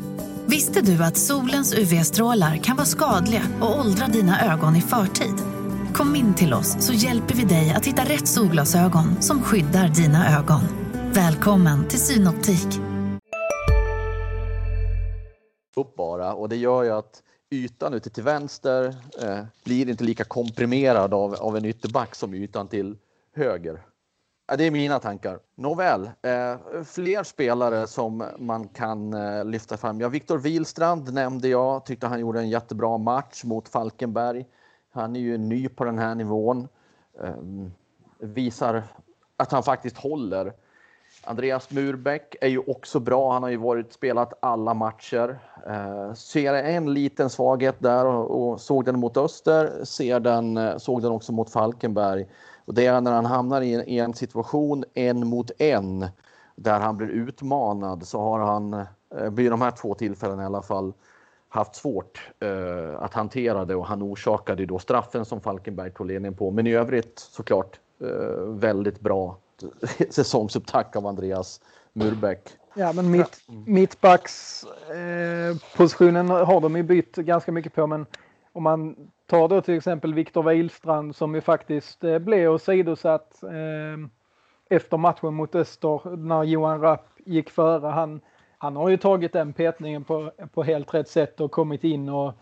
Visste 0.47 0.81
du 0.81 1.05
att 1.05 1.17
solens 1.17 1.75
UV-strålar 1.75 2.57
kan 2.57 2.77
vara 2.77 2.87
skadliga 2.87 3.43
och 3.61 3.81
åldra 3.81 4.07
dina 4.07 4.53
ögon 4.53 4.77
i 4.77 4.81
förtid? 4.81 5.52
Kom 5.95 6.17
in 6.17 6.35
till 6.35 6.55
oss 6.55 6.87
så 6.87 6.93
hjälper 6.93 7.35
vi 7.35 7.45
dig 7.45 7.75
att 7.77 7.87
hitta 7.87 8.03
rätt 8.03 8.29
solglasögon 8.29 9.23
som 9.23 9.43
skyddar 9.43 9.89
dina 9.89 10.39
ögon. 10.39 10.61
Välkommen 11.15 11.89
till 11.89 11.99
Synoptik. 11.99 12.81
Upp 15.77 15.97
bara 15.97 16.35
och 16.35 16.49
det 16.49 16.57
gör 16.57 16.83
ju 16.83 16.91
att 16.91 17.23
ytan 17.51 17.95
ute 17.95 18.11
till 18.11 18.23
vänster 18.23 18.97
eh, 19.23 19.45
blir 19.65 19.89
inte 19.89 20.05
lika 20.05 20.25
komprimerad 20.25 21.15
av, 21.15 21.35
av 21.35 21.57
en 21.57 21.65
ytterback 21.65 22.15
som 22.15 22.35
ytan 22.35 22.69
till 22.69 22.97
höger. 23.37 23.83
Det 24.59 24.65
är 24.65 24.71
mina 24.71 24.99
tankar. 24.99 25.39
Nåväl, 25.57 26.11
eh, 26.23 26.83
fler 26.85 27.23
spelare 27.23 27.87
som 27.87 28.25
man 28.39 28.69
kan 28.69 29.15
eh, 29.15 29.45
lyfta 29.45 29.77
fram. 29.77 30.01
Ja, 30.01 30.09
Viktor 30.09 30.39
Wihlstrand 30.39 31.15
nämnde 31.15 31.49
jag, 31.49 31.87
tyckte 31.87 32.07
han 32.07 32.21
gjorde 32.21 32.41
en 32.41 32.51
jättebra 32.51 32.99
match 32.99 33.45
mot 33.45 33.69
Falkenberg. 33.69 34.47
Han 34.93 35.17
är 35.17 35.21
ju 35.21 35.39
ny 35.39 35.69
på 35.69 35.85
den 35.85 35.99
här 35.99 36.15
nivån. 36.15 36.69
Eh, 37.23 37.35
visar 38.19 38.83
att 39.37 39.53
han 39.53 39.63
faktiskt 39.63 39.97
håller. 39.97 40.53
Andreas 41.25 41.71
Murbeck 41.71 42.37
är 42.41 42.49
ju 42.49 42.59
också 42.59 43.01
bra. 43.01 43.33
Han 43.33 43.43
har 43.43 43.51
ju 43.51 43.57
varit 43.57 43.93
spelat 43.93 44.33
alla 44.41 44.75
matcher. 44.75 45.39
Eh, 45.67 46.15
ser 46.15 46.55
en 46.55 46.95
liten 46.95 47.31
svaghet 47.31 47.77
där 47.79 48.07
och, 48.07 48.51
och, 48.51 48.61
såg 48.61 48.85
den 48.85 48.99
mot 48.99 49.17
Öster. 49.17 49.85
Ser 49.85 50.21
den, 50.21 50.57
eh, 50.57 50.77
såg 50.77 51.03
den 51.03 51.13
också 51.13 51.33
mot 51.33 51.51
Falkenberg. 51.51 52.27
Och 52.65 52.75
det 52.75 52.87
är 52.87 53.01
när 53.01 53.13
han 53.13 53.27
hamnar 53.27 53.61
i 53.61 53.75
en, 53.75 53.89
i 53.89 53.99
en 53.99 54.15
situation 54.15 54.85
en 54.95 55.27
mot 55.27 55.51
en 55.59 56.07
där 56.57 56.81
han 56.81 56.97
blir 56.97 57.09
utmanad 57.09 58.07
så 58.07 58.21
har 58.21 58.39
han, 58.39 58.73
eh, 58.75 59.31
vid 59.31 59.51
de 59.51 59.63
här 59.63 59.71
två 59.71 59.95
tillfällena 59.95 60.43
i 60.43 60.47
alla 60.47 60.63
fall, 60.63 60.93
haft 61.53 61.75
svårt 61.75 62.31
eh, 62.41 63.03
att 63.03 63.15
hantera 63.15 63.65
det 63.65 63.75
och 63.75 63.87
han 63.87 64.03
orsakade 64.03 64.67
då 64.67 64.79
straffen 64.79 65.25
som 65.25 65.41
Falkenberg 65.41 65.91
tog 65.91 66.07
ledningen 66.07 66.37
på. 66.37 66.51
Men 66.51 66.67
i 66.67 66.73
övrigt 66.73 67.19
såklart 67.19 67.81
eh, 68.01 68.09
väldigt 68.47 69.01
bra 69.01 69.37
säsongsupptack 70.11 70.97
av 70.97 71.07
Andreas 71.07 71.61
Murbeck. 71.93 72.41
Ja, 72.75 72.93
men 72.93 73.11
mitt, 73.11 73.41
mittbackspositionen 73.67 76.31
eh, 76.31 76.47
har 76.47 76.61
de 76.61 76.77
ju 76.77 76.83
bytt 76.83 77.17
ganska 77.17 77.53
mycket 77.53 77.75
på, 77.75 77.87
men 77.87 78.07
om 78.53 78.63
man 78.63 78.97
tar 79.27 79.49
då 79.49 79.61
till 79.61 79.77
exempel 79.77 80.15
Viktor 80.15 80.43
Wihlstrand 80.43 81.17
som 81.17 81.35
ju 81.35 81.41
faktiskt 81.41 82.05
eh, 82.05 82.19
blev 82.19 82.53
åsidosatt 82.53 83.43
eh, 83.43 83.99
efter 84.71 84.97
matchen 84.97 85.35
mot 85.35 85.55
Öster 85.55 86.17
när 86.17 86.45
Johan 86.45 86.81
Rapp 86.81 87.09
gick 87.27 87.51
före. 87.51 87.87
Han, 87.87 88.21
han 88.63 88.77
har 88.77 88.89
ju 88.89 88.97
tagit 88.97 89.33
den 89.33 89.53
petningen 89.53 90.05
på, 90.05 90.33
på 90.53 90.63
helt 90.63 90.95
rätt 90.95 91.09
sätt 91.09 91.41
och 91.41 91.51
kommit 91.51 91.85
in 91.85 92.09
och, 92.09 92.33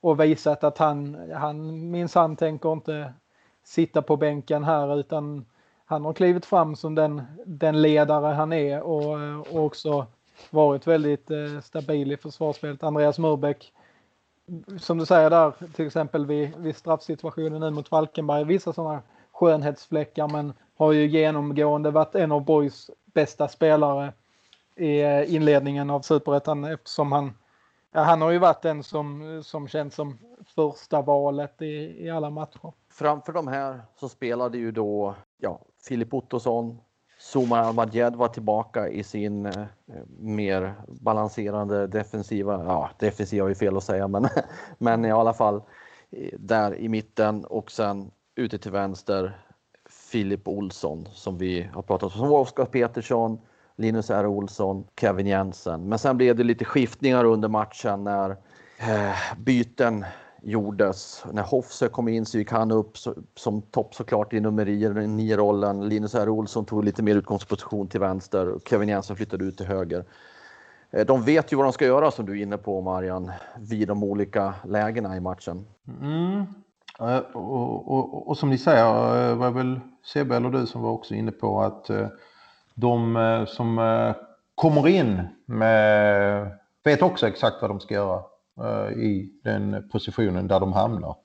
och 0.00 0.20
visat 0.20 0.64
att 0.64 0.78
han, 0.78 1.30
han 1.34 1.90
minsann 1.90 2.36
tänker 2.36 2.72
inte 2.72 3.12
sitta 3.64 4.02
på 4.02 4.16
bänken 4.16 4.64
här 4.64 5.00
utan 5.00 5.44
han 5.84 6.04
har 6.04 6.12
klivit 6.12 6.46
fram 6.46 6.76
som 6.76 6.94
den, 6.94 7.22
den 7.46 7.82
ledare 7.82 8.34
han 8.34 8.52
är 8.52 8.82
och, 8.82 9.14
och 9.52 9.64
också 9.64 10.06
varit 10.50 10.86
väldigt 10.86 11.30
eh, 11.30 11.60
stabil 11.62 12.12
i 12.12 12.16
försvarsspelet. 12.16 12.82
Andreas 12.82 13.18
Murbeck, 13.18 13.72
som 14.78 14.98
du 14.98 15.06
säger 15.06 15.30
där, 15.30 15.52
till 15.74 15.86
exempel 15.86 16.26
vid, 16.26 16.56
vid 16.56 16.76
straffsituationen 16.76 17.60
nu 17.60 17.70
mot 17.70 17.88
Falkenberg, 17.88 18.44
vissa 18.44 18.72
sådana 18.72 19.02
skönhetsfläckar 19.32 20.28
men 20.28 20.52
har 20.76 20.92
ju 20.92 21.06
genomgående 21.06 21.90
varit 21.90 22.14
en 22.14 22.32
av 22.32 22.44
Boys 22.44 22.90
bästa 23.04 23.48
spelare 23.48 24.12
i 24.76 25.00
eh, 25.00 25.34
inledningen 25.34 25.90
av 25.90 26.00
superettan 26.00 26.64
eftersom 26.64 27.12
han, 27.12 27.34
ja, 27.92 28.00
han 28.00 28.22
har 28.22 28.30
ju 28.30 28.38
varit 28.38 28.62
den 28.62 28.82
som, 28.82 29.40
som 29.44 29.68
känns 29.68 29.94
som 29.94 30.18
första 30.54 31.02
valet 31.02 31.62
i, 31.62 32.04
i 32.04 32.10
alla 32.10 32.30
matcher. 32.30 32.72
Framför 32.92 33.32
de 33.32 33.48
här 33.48 33.80
så 33.96 34.08
spelade 34.08 34.58
ju 34.58 34.72
då 34.72 35.14
ja, 35.38 35.60
Filip 35.88 36.14
Ottosson, 36.14 36.78
Zuma 37.18 37.60
Ahmadjed 37.60 38.16
var 38.16 38.28
tillbaka 38.28 38.88
i 38.88 39.02
sin 39.02 39.46
eh, 39.46 39.66
mer 40.18 40.74
balanserande 40.88 41.86
defensiva, 41.86 42.64
ja 42.64 42.90
defensiva 42.98 43.50
är 43.50 43.54
fel 43.54 43.76
att 43.76 43.84
säga 43.84 44.08
men, 44.08 44.28
men 44.78 45.04
i 45.04 45.10
alla 45.10 45.32
fall 45.32 45.62
eh, 46.10 46.38
där 46.38 46.74
i 46.74 46.88
mitten 46.88 47.44
och 47.44 47.70
sen 47.70 48.10
ute 48.34 48.58
till 48.58 48.72
vänster 48.72 49.40
Filip 49.90 50.48
Olsson 50.48 51.08
som 51.12 51.38
vi 51.38 51.62
har 51.62 51.82
pratat 51.82 52.16
om, 52.16 52.32
Oskar 52.32 52.64
Petersson, 52.64 53.40
Linus 53.80 54.10
R 54.10 54.26
Olsson, 54.26 54.84
Kevin 55.00 55.26
Jensen. 55.26 55.88
Men 55.88 55.98
sen 55.98 56.16
blev 56.16 56.36
det 56.36 56.44
lite 56.44 56.64
skiftningar 56.64 57.24
under 57.24 57.48
matchen 57.48 58.04
när 58.04 58.30
eh, 58.78 59.38
byten 59.38 60.04
gjordes. 60.42 61.24
När 61.32 61.42
Hoffse 61.42 61.88
kom 61.88 62.08
in 62.08 62.26
så 62.26 62.38
gick 62.38 62.50
han 62.50 62.70
upp 62.70 62.92
som 63.36 63.62
topp 63.62 63.94
såklart 63.94 64.32
i 64.32 64.40
nummer 64.40 64.66
9-rollen. 64.66 65.88
Linus 65.88 66.14
R. 66.14 66.28
Olsson 66.28 66.64
tog 66.64 66.84
lite 66.84 67.02
mer 67.02 67.16
utgångsposition 67.16 67.88
till 67.88 68.00
vänster 68.00 68.48
och 68.48 68.62
Kevin 68.68 68.88
Jensen 68.88 69.16
flyttade 69.16 69.44
ut 69.44 69.56
till 69.56 69.66
höger. 69.66 70.04
Eh, 70.90 71.06
de 71.06 71.22
vet 71.22 71.52
ju 71.52 71.56
vad 71.56 71.66
de 71.66 71.72
ska 71.72 71.84
göra 71.84 72.10
som 72.10 72.26
du 72.26 72.38
är 72.38 72.42
inne 72.42 72.56
på 72.56 72.80
Marian, 72.80 73.32
vid 73.58 73.88
de 73.88 74.04
olika 74.04 74.54
lägena 74.64 75.16
i 75.16 75.20
matchen. 75.20 75.66
Mm. 76.00 76.44
Eh, 77.00 77.18
och, 77.18 77.52
och, 77.54 78.14
och, 78.14 78.28
och, 78.28 78.38
som 78.38 78.50
ni 78.50 78.58
säger, 78.58 79.30
eh, 79.30 79.36
var 79.36 79.50
väl 79.50 79.80
Sebbe 80.04 80.36
eller 80.36 80.50
du 80.50 80.66
som 80.66 80.82
var 80.82 80.90
också 80.90 81.14
inne 81.14 81.32
på 81.32 81.60
att 81.60 81.90
de 82.80 83.16
eh, 83.16 83.46
som 83.46 83.78
eh, 83.78 84.14
kommer 84.54 84.88
in 84.88 85.22
med, 85.46 86.50
vet 86.84 87.02
också 87.02 87.28
exakt 87.28 87.56
vad 87.60 87.70
de 87.70 87.80
ska 87.80 87.94
göra. 87.94 88.22
Eh, 88.60 88.92
I 88.92 89.32
den 89.44 89.88
positionen 89.92 90.48
där 90.48 90.60
de 90.60 90.72
hamnar. 90.72 91.16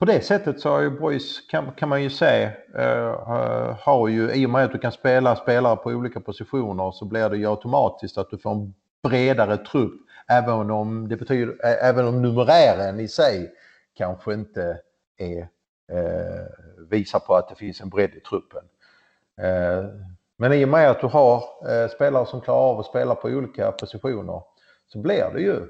På 0.00 0.06
det 0.06 0.24
sättet 0.24 0.60
så 0.60 0.70
har 0.70 0.80
ju 0.80 0.90
Boys, 0.90 1.40
kan, 1.48 1.72
kan 1.72 1.88
man 1.88 2.02
ju 2.02 2.10
se, 2.10 2.50
uh, 2.78 3.76
har 3.80 4.08
ju 4.08 4.32
i 4.32 4.46
och 4.46 4.50
med 4.50 4.64
att 4.64 4.72
du 4.72 4.78
kan 4.78 4.92
spela 4.92 5.36
spelare 5.36 5.76
på 5.76 5.90
olika 5.90 6.20
positioner 6.20 6.90
så 6.90 7.04
blir 7.04 7.28
det 7.28 7.36
ju 7.36 7.46
automatiskt 7.46 8.18
att 8.18 8.30
du 8.30 8.38
får 8.38 8.50
en 8.50 8.74
bredare 9.02 9.56
trupp 9.56 9.92
även 10.28 10.70
om 10.70 11.08
det 11.08 11.16
betyder, 11.16 11.64
även 11.64 12.06
om 12.06 12.22
numerären 12.22 13.00
i 13.00 13.08
sig 13.08 13.52
kanske 13.96 14.34
inte 14.34 14.80
är, 15.18 15.40
uh, 15.92 16.86
visar 16.90 17.18
på 17.18 17.34
att 17.34 17.48
det 17.48 17.54
finns 17.54 17.80
en 17.80 17.88
bredd 17.88 18.14
i 18.14 18.20
truppen. 18.20 18.64
Uh, 19.40 19.90
men 20.40 20.52
i 20.52 20.64
och 20.64 20.68
med 20.68 20.90
att 20.90 21.00
du 21.00 21.06
har 21.06 21.44
spelare 21.88 22.26
som 22.26 22.40
klarar 22.40 22.60
av 22.60 22.80
att 22.80 22.86
spela 22.86 23.14
på 23.14 23.28
olika 23.28 23.72
positioner 23.72 24.42
så 24.92 24.98
blir 24.98 25.30
det 25.34 25.40
ju 25.40 25.66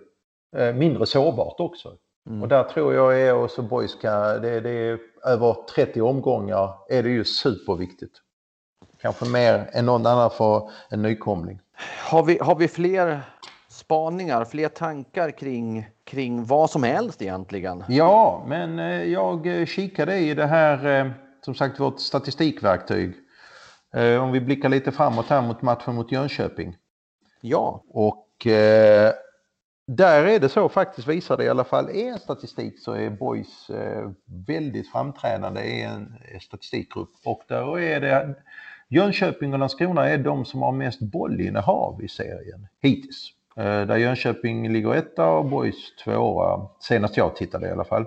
Eh, 0.56 0.74
mindre 0.74 1.06
sårbart 1.06 1.60
också. 1.60 1.92
Mm. 2.28 2.42
Och 2.42 2.48
där 2.48 2.64
tror 2.64 2.94
jag 2.94 3.20
är 3.20 3.34
också 3.34 3.62
Boys 3.62 3.94
kan, 3.94 4.42
det, 4.42 4.60
det 4.60 4.70
är 4.70 4.98
över 5.24 5.56
30 5.74 6.00
omgångar 6.00 6.74
är 6.88 7.02
det 7.02 7.08
ju 7.08 7.24
superviktigt. 7.24 8.12
Kanske 9.02 9.28
mer 9.28 9.70
än 9.72 9.86
någon 9.86 10.06
annan 10.06 10.30
för 10.30 10.70
en 10.90 11.02
nykomling. 11.02 11.60
Har 12.10 12.22
vi, 12.22 12.38
har 12.38 12.54
vi 12.54 12.68
fler 12.68 13.20
spaningar, 13.68 14.44
fler 14.44 14.68
tankar 14.68 15.30
kring, 15.30 15.86
kring 16.04 16.44
vad 16.44 16.70
som 16.70 16.82
helst 16.82 17.22
egentligen? 17.22 17.84
Ja, 17.88 18.44
men 18.46 18.78
eh, 18.78 19.04
jag 19.04 19.68
kikade 19.68 20.18
i 20.18 20.34
det 20.34 20.46
här, 20.46 21.00
eh, 21.00 21.10
som 21.40 21.54
sagt 21.54 21.80
vårt 21.80 22.00
statistikverktyg. 22.00 23.14
Om 24.20 24.32
vi 24.32 24.40
blickar 24.40 24.68
lite 24.68 24.92
framåt 24.92 25.26
här 25.26 25.42
mot 25.42 25.62
matchen 25.62 25.94
mot 25.94 26.12
Jönköping. 26.12 26.76
Ja. 27.40 27.84
Och 27.88 28.46
där 29.96 30.24
är 30.24 30.40
det 30.40 30.48
så 30.48 30.68
faktiskt, 30.68 31.08
visar 31.08 31.36
det 31.36 31.44
i 31.44 31.48
alla 31.48 31.64
fall 31.64 31.88
en 31.88 32.18
statistik 32.18 32.80
så 32.80 32.92
är 32.92 33.10
Boys 33.10 33.70
eh, 33.70 34.10
väldigt 34.46 34.92
framträdande 34.92 35.60
i 35.60 35.82
en 35.82 36.14
statistikgrupp 36.40 37.10
och 37.24 37.42
där 37.48 37.78
är 37.78 38.00
det 38.00 38.34
Jönköping 38.88 39.52
och 39.52 39.58
Landskrona 39.58 40.08
är 40.08 40.18
de 40.18 40.44
som 40.44 40.62
har 40.62 40.72
mest 40.72 41.00
bollinnehav 41.00 42.04
i 42.04 42.08
serien 42.08 42.66
hittills. 42.82 43.32
Eh, 43.56 43.86
där 43.86 43.96
Jönköping 43.96 44.72
ligger 44.72 44.94
etta 44.94 45.26
och 45.26 45.44
Boys 45.44 45.96
tvåa, 46.04 46.68
senast 46.80 47.16
jag 47.16 47.36
tittade 47.36 47.68
i 47.68 47.70
alla 47.70 47.84
fall. 47.84 48.02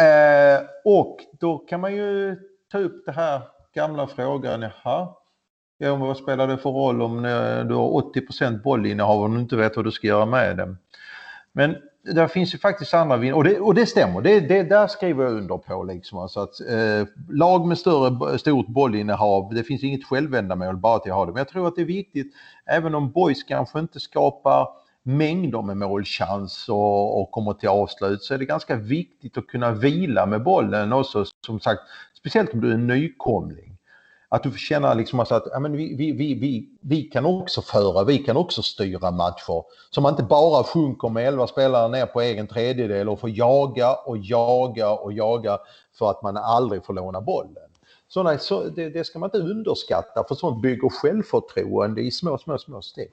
Eh, 0.00 0.66
och 0.84 1.18
då 1.40 1.58
kan 1.58 1.80
man 1.80 1.94
ju 1.94 2.36
ta 2.72 2.78
upp 2.78 3.06
det 3.06 3.12
här 3.12 3.40
gamla 3.74 4.06
frågan, 4.06 4.62
jaha, 4.62 5.08
ja, 5.78 5.96
vad 5.96 6.16
spelar 6.16 6.48
det 6.48 6.58
för 6.58 6.70
roll 6.70 7.02
om 7.02 7.22
du 7.68 7.74
har 7.74 7.94
80 7.94 8.62
bollinnehav 8.64 9.22
och 9.22 9.30
du 9.30 9.40
inte 9.40 9.56
vet 9.56 9.76
vad 9.76 9.84
du 9.84 9.90
ska 9.90 10.06
göra 10.06 10.26
med 10.26 10.56
den? 10.56 10.78
Men 11.52 11.76
där 12.02 12.28
finns 12.28 12.54
ju 12.54 12.58
faktiskt 12.58 12.94
andra 12.94 13.16
vinnare 13.16 13.36
och 13.36 13.44
det, 13.44 13.60
och 13.60 13.74
det 13.74 13.86
stämmer, 13.86 14.20
det, 14.20 14.40
det, 14.40 14.62
där 14.62 14.86
skriver 14.86 15.24
jag 15.24 15.32
under 15.32 15.56
på. 15.58 15.82
Liksom. 15.82 16.18
Alltså 16.18 16.40
att, 16.40 16.60
eh, 16.60 17.08
lag 17.28 17.66
med 17.66 17.78
större, 17.78 18.38
stort 18.38 18.66
bollinnehav, 18.66 19.54
det 19.54 19.64
finns 19.64 19.82
inget 19.82 20.04
självändamål 20.04 20.76
bara 20.76 20.98
till 20.98 21.12
att 21.12 21.18
ha 21.18 21.26
det. 21.26 21.32
Men 21.32 21.38
jag 21.38 21.48
tror 21.48 21.68
att 21.68 21.76
det 21.76 21.82
är 21.82 21.86
viktigt, 21.86 22.34
även 22.66 22.94
om 22.94 23.10
boys 23.10 23.42
kanske 23.42 23.78
inte 23.78 24.00
skapar 24.00 24.68
mängder 25.02 25.62
med 25.62 25.76
målchans 25.76 26.68
och, 26.68 27.20
och 27.20 27.30
kommer 27.30 27.52
till 27.52 27.68
avslut 27.68 28.22
så 28.22 28.34
är 28.34 28.38
det 28.38 28.44
ganska 28.44 28.76
viktigt 28.76 29.38
att 29.38 29.46
kunna 29.46 29.70
vila 29.70 30.26
med 30.26 30.42
bollen 30.42 30.92
också 30.92 31.24
som 31.46 31.60
sagt 31.60 31.80
speciellt 32.24 32.54
om 32.54 32.60
du 32.60 32.72
är 32.72 32.76
nykomling. 32.76 33.78
Att 34.28 34.42
du 34.42 34.50
får 34.50 34.58
känna 34.58 34.94
liksom 34.94 35.20
alltså 35.20 35.34
att 35.34 35.44
ja, 35.52 35.58
men 35.58 35.72
vi, 35.72 35.96
vi, 35.96 36.12
vi, 36.12 36.34
vi, 36.34 36.68
vi 36.80 37.02
kan 37.02 37.26
också 37.26 37.62
föra, 37.62 38.04
vi 38.04 38.18
kan 38.18 38.36
också 38.36 38.62
styra 38.62 39.10
matcher. 39.10 39.64
Så 39.90 40.00
man 40.00 40.12
inte 40.12 40.22
bara 40.22 40.64
sjunker 40.64 41.08
med 41.08 41.28
11 41.28 41.46
spelare 41.46 41.88
ner 41.88 42.06
på 42.06 42.20
egen 42.20 42.46
tredjedel 42.46 43.08
och 43.08 43.20
får 43.20 43.30
jaga 43.30 43.94
och 43.94 44.18
jaga 44.18 44.90
och 44.90 45.12
jaga 45.12 45.58
för 45.98 46.10
att 46.10 46.22
man 46.22 46.36
aldrig 46.36 46.84
får 46.84 46.94
låna 46.94 47.20
bollen. 47.20 47.70
Såna, 48.08 48.38
så, 48.38 48.64
det, 48.64 48.90
det 48.90 49.04
ska 49.04 49.18
man 49.18 49.26
inte 49.26 49.50
underskatta 49.50 50.24
för 50.28 50.34
sånt 50.34 50.62
bygger 50.62 50.88
självförtroende 50.88 52.02
i 52.02 52.10
små, 52.10 52.38
små, 52.38 52.58
små 52.58 52.82
steg. 52.82 53.12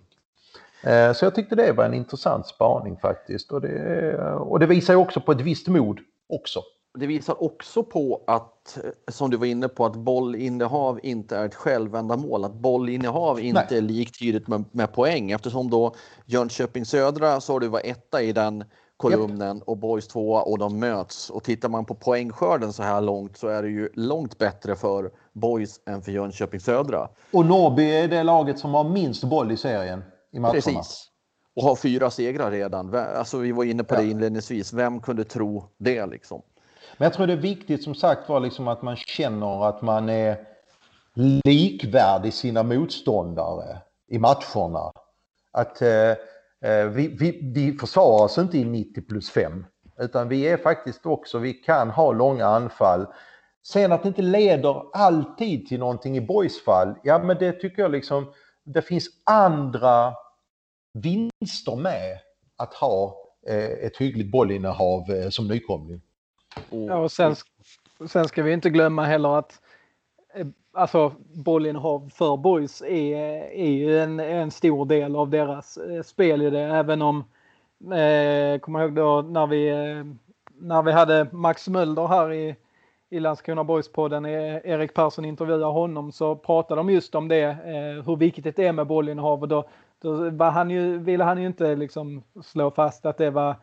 Eh, 0.84 1.13
så 1.13 1.26
jag 1.26 1.36
tyckte 1.36 1.56
det 1.56 1.71
var 1.71 1.86
en 1.86 1.93
intressant 1.93 2.47
spaning 2.47 2.97
faktiskt 2.97 3.52
och 3.52 3.62
det, 3.62 4.15
och 4.26 4.60
det 4.60 4.65
visar 4.65 4.95
också 4.95 5.21
på 5.21 5.32
ett 5.32 5.41
visst 5.41 5.67
mod 5.67 6.00
också. 6.30 6.62
Det 6.99 7.08
visar 7.08 7.43
också 7.43 7.84
på 7.84 8.23
att, 8.27 8.77
som 9.08 9.30
du 9.30 9.38
var 9.38 9.45
inne 9.45 9.67
på, 9.67 9.86
att 9.86 9.95
bollinnehav 9.95 10.99
inte 11.04 11.38
är 11.38 11.45
ett 11.45 11.56
självändamål. 11.56 12.45
Att 12.45 12.54
bollinnehav 12.54 13.39
inte 13.39 13.67
Nej. 13.69 13.77
är 13.77 13.82
liktydigt 13.82 14.47
med, 14.47 14.65
med 14.71 14.93
poäng 14.93 15.32
eftersom 15.32 15.69
då 15.69 15.95
Jönköping 16.25 16.86
Södra 16.86 17.30
har 17.30 17.60
du 17.60 17.67
var 17.67 17.82
etta 17.84 18.21
i 18.21 18.34
den 18.34 18.63
kolumnen 19.01 19.58
yep. 19.58 19.67
och 19.67 19.77
Boys 19.77 20.08
tvåa 20.08 20.41
och 20.41 20.58
de 20.58 20.80
möts. 20.80 21.30
Och 21.30 21.43
tittar 21.43 21.69
man 21.69 21.86
på 21.86 21.95
poängskörden 21.95 22.73
så 22.73 22.84
här 22.84 23.01
långt 23.01 23.38
så 23.38 23.47
är 23.47 23.63
det 23.63 23.69
ju 23.69 23.89
långt 23.93 24.38
bättre 24.38 24.75
för 24.75 25.12
Boys 25.34 25.80
än 25.86 26.01
för 26.01 26.12
Jönköping 26.12 26.60
Södra. 26.60 27.10
Och 27.32 27.45
Norrby 27.45 27.91
är 27.91 28.08
det 28.08 28.23
laget 28.23 28.60
som 28.60 28.73
har 28.73 28.84
minst 28.84 29.23
boll 29.23 29.51
i 29.51 29.58
serien 29.58 30.04
i 30.32 30.39
matcherna. 30.39 30.54
Precis. 30.54 31.08
Och 31.56 31.63
har 31.63 31.75
fyra 31.75 32.10
segrar 32.10 32.51
redan. 32.51 32.95
Alltså, 32.95 33.38
vi 33.38 33.51
var 33.51 33.63
inne 33.63 33.84
på 33.84 33.95
ja. 33.95 34.01
det 34.01 34.08
inledningsvis. 34.08 34.73
Vem 34.73 34.99
kunde 34.99 35.23
tro 35.23 35.63
det 35.77 36.06
liksom? 36.06 36.41
Men 37.02 37.06
jag 37.06 37.14
tror 37.14 37.28
det 37.28 37.34
är 37.34 37.38
viktigt 37.38 37.84
som 37.84 37.96
sagt 37.96 38.30
var 38.30 38.40
liksom 38.40 38.68
att 38.68 38.82
man 38.82 38.96
känner 38.96 39.70
att 39.70 39.82
man 39.82 40.10
är 40.10 40.38
likvärdig 41.46 42.34
sina 42.34 42.64
motståndare 42.64 43.78
i 44.08 44.20
matcherna. 44.20 44.92
Att 45.52 45.82
eh, 45.82 46.10
eh 46.62 46.86
vi, 46.86 47.08
vi, 47.08 47.52
vi 47.56 47.74
försvarar 47.74 48.26
oss 48.26 48.38
inte 48.38 48.58
i 48.58 48.66
90 48.66 49.02
plus 49.02 49.30
5 49.30 49.66
utan 50.00 50.30
vi 50.30 50.48
är 50.48 50.58
faktiskt 50.58 51.06
också, 51.06 51.38
vi 51.38 51.54
kan 51.54 51.90
ha 51.90 52.12
långa 52.12 52.46
anfall. 52.46 53.06
Sen 53.64 53.92
att 53.92 54.04
det 54.04 54.08
inte 54.08 54.22
leder 54.22 54.84
alltid 54.94 55.68
till 55.68 55.80
någonting 55.80 56.18
i 56.18 56.22
Boys 56.22 56.64
fall, 56.64 56.96
ja 57.04 57.20
men 57.24 57.38
det 57.38 57.52
tycker 57.52 57.82
jag 57.82 57.92
liksom, 57.92 58.34
det 58.64 58.82
finns 58.82 59.10
andra 59.26 60.14
vinster 60.94 61.76
med 61.76 62.20
att 62.58 62.74
ha 62.74 63.16
eh, 63.48 63.86
ett 63.86 63.98
hyggligt 63.98 64.32
bollinnehav 64.32 65.12
eh, 65.12 65.30
som 65.30 65.48
nykomling. 65.48 66.02
Ja, 66.70 66.98
och 66.98 67.12
sen, 67.12 67.36
sen 68.08 68.28
ska 68.28 68.44
vi 68.44 68.54
inte 68.54 68.70
glömma 68.70 69.06
heller 69.06 69.38
att 69.40 69.62
eh, 70.34 70.48
alltså 70.74 71.14
bollinnehav 71.34 72.10
för 72.14 72.38
boys 72.38 72.82
är, 72.82 73.18
är 73.52 73.70
ju 73.72 74.00
en, 74.00 74.20
en 74.20 74.52
stor 74.52 74.86
del 74.86 75.16
av 75.16 75.30
deras 75.30 75.78
eh, 75.78 76.04
spel 76.04 76.42
i 76.42 76.50
det. 76.50 76.62
Även 76.62 77.02
om, 77.02 77.18
eh, 77.82 78.60
kommer 78.60 78.82
ihåg 78.82 78.94
då 78.94 79.22
när 79.22 79.48
vi, 79.48 79.70
eh, 79.70 80.06
när 80.60 80.82
vi 80.82 80.92
hade 80.92 81.28
Max 81.32 81.68
Mölder 81.68 82.08
här 82.08 82.34
i, 82.34 82.56
i 83.10 83.20
Landskrona 83.20 83.64
Boys-podden, 83.64 84.28
Erik 84.64 84.94
Persson 84.94 85.26
intervjuade 85.26 85.66
honom, 85.66 86.12
så 86.12 86.36
pratade 86.36 86.80
de 86.80 86.90
just 86.90 87.16
om 87.16 87.28
det, 87.28 87.42
eh, 87.42 88.06
hur 88.06 88.16
viktigt 88.16 88.56
det 88.56 88.68
är 88.68 88.74
med 88.74 88.88
bollinnehav. 88.88 89.42
Och 89.42 89.48
då, 89.48 89.68
då 90.02 90.30
var 90.30 90.52
han 90.52 90.70
ju, 90.70 90.98
ville 90.98 91.24
han 91.24 91.42
ju 91.42 91.48
inte 91.48 91.76
liksom 91.76 92.24
slå 92.44 92.72
fast 92.72 93.06
att 93.06 93.18
det 93.18 93.30
var 93.30 93.56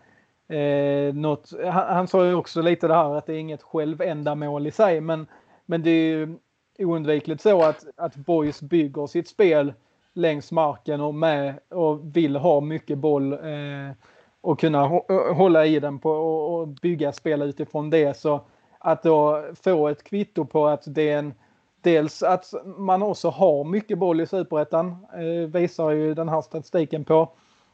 Eh, 0.49 1.15
något, 1.15 1.53
han, 1.65 1.95
han 1.95 2.09
sa 2.09 2.27
ju 2.27 2.35
också 2.35 2.63
lite 2.63 2.89
det 2.89 2.95
här 2.95 3.15
att 3.15 3.27
det 3.27 3.35
är 3.35 3.39
inget 3.39 3.63
självändamål 3.63 4.67
i 4.67 4.71
sig 4.71 5.01
men, 5.01 5.27
men 5.67 5.83
det 5.83 5.91
är 5.91 6.03
ju 6.05 6.39
oundvikligt 6.79 7.43
så 7.43 7.63
att, 7.63 7.85
att 7.97 8.17
Boys 8.17 8.63
bygger 8.63 9.07
sitt 9.07 9.29
spel 9.29 9.73
längs 10.15 10.53
marken 10.53 11.01
och 11.01 11.15
med 11.15 11.55
och 11.69 12.17
vill 12.17 12.37
ha 12.37 12.61
mycket 12.61 12.99
boll 12.99 13.33
eh, 13.33 13.93
och 14.41 14.61
kunna 14.61 14.87
hålla 15.35 15.67
i 15.67 15.81
den 15.81 15.99
på 15.99 16.11
och, 16.11 16.61
och 16.61 16.69
bygga 16.69 17.13
spel 17.13 17.43
utifrån 17.43 17.91
det. 17.91 18.17
Så 18.17 18.41
att 18.79 19.03
då 19.03 19.45
få 19.63 19.89
ett 19.89 20.05
kvitto 20.05 20.45
på 20.45 20.67
att 20.67 20.83
det 20.87 21.11
är 21.11 21.19
en 21.19 21.35
Dels 21.81 22.23
att 22.23 22.55
man 22.65 23.03
också 23.03 23.29
har 23.29 23.65
mycket 23.65 23.99
boll 23.99 24.21
i 24.21 24.27
superettan 24.27 25.07
eh, 25.15 25.49
visar 25.49 25.91
ju 25.91 26.15
den 26.15 26.29
här 26.29 26.43
statistiken 26.43 27.05
på 27.05 27.29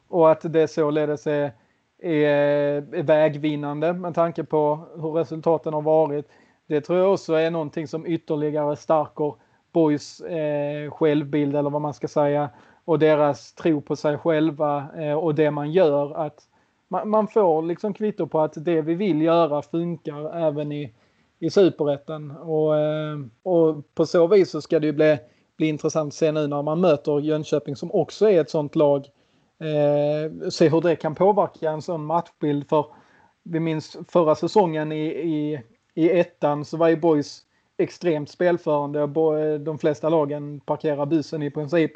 och 0.07 0.31
att 0.31 0.53
det 0.53 0.67
således 0.67 1.27
är 1.27 1.51
är, 2.05 2.81
vägvinnande 3.03 3.93
med 3.93 4.15
tanke 4.15 4.43
på 4.43 4.79
hur 4.95 5.11
resultaten 5.11 5.73
har 5.73 5.81
varit. 5.81 6.25
Det 6.67 6.81
tror 6.81 6.99
jag 6.99 7.13
också 7.13 7.33
är 7.33 7.51
någonting 7.51 7.87
som 7.87 8.05
ytterligare 8.07 8.75
stärker 8.75 9.33
Boys 9.71 10.21
eh, 10.21 10.91
självbild 10.91 11.55
eller 11.55 11.69
vad 11.69 11.81
man 11.81 11.93
ska 11.93 12.07
säga 12.07 12.49
och 12.85 12.99
deras 12.99 13.53
tro 13.53 13.81
på 13.81 13.95
sig 13.95 14.17
själva 14.17 14.87
eh, 14.97 15.13
och 15.13 15.35
det 15.35 15.51
man 15.51 15.71
gör. 15.71 16.25
Att 16.25 16.39
man, 16.87 17.09
man, 17.09 17.27
får 17.27 17.61
liksom 17.61 17.93
kvitto 17.93 18.27
på 18.27 18.39
att 18.39 18.53
det 18.55 18.81
vi 18.81 18.95
vill 18.95 19.21
göra 19.21 19.61
funkar 19.61 20.47
även 20.47 20.71
i, 20.71 20.93
i 21.39 21.49
superettan. 21.49 22.31
Och, 22.31 22.77
eh, 22.77 23.19
och 23.43 23.95
på 23.95 24.05
så 24.05 24.27
vis 24.27 24.51
så 24.51 24.61
ska 24.61 24.79
det 24.79 24.87
ju 24.87 24.93
bli, 24.93 25.17
bli 25.57 25.67
intressant 25.67 26.07
att 26.07 26.13
se 26.13 26.31
nu 26.31 26.47
när 26.47 26.61
man 26.61 26.81
möter 26.81 27.19
Jönköping 27.19 27.75
som 27.75 27.91
också 27.91 28.29
är 28.29 28.41
ett 28.41 28.49
sånt 28.49 28.75
lag 28.75 29.07
Eh, 29.59 30.49
se 30.49 30.69
hur 30.69 30.81
det 30.81 30.95
kan 30.95 31.15
påverka 31.15 31.71
en 31.71 31.81
sån 31.81 32.05
matchbild. 32.05 32.69
För 32.69 32.85
vi 33.43 33.59
minns 33.59 33.97
förra 34.07 34.35
säsongen 34.35 34.91
i, 34.91 35.05
i, 35.05 35.61
i 35.93 36.19
ettan 36.19 36.65
så 36.65 36.77
var 36.77 36.87
ju 36.87 36.95
Boys 36.95 37.41
extremt 37.77 38.29
spelförande. 38.29 39.07
De 39.57 39.79
flesta 39.79 40.09
lagen 40.09 40.59
parkerar 40.59 41.05
bussen 41.05 41.43
i 41.43 41.51
princip. 41.51 41.91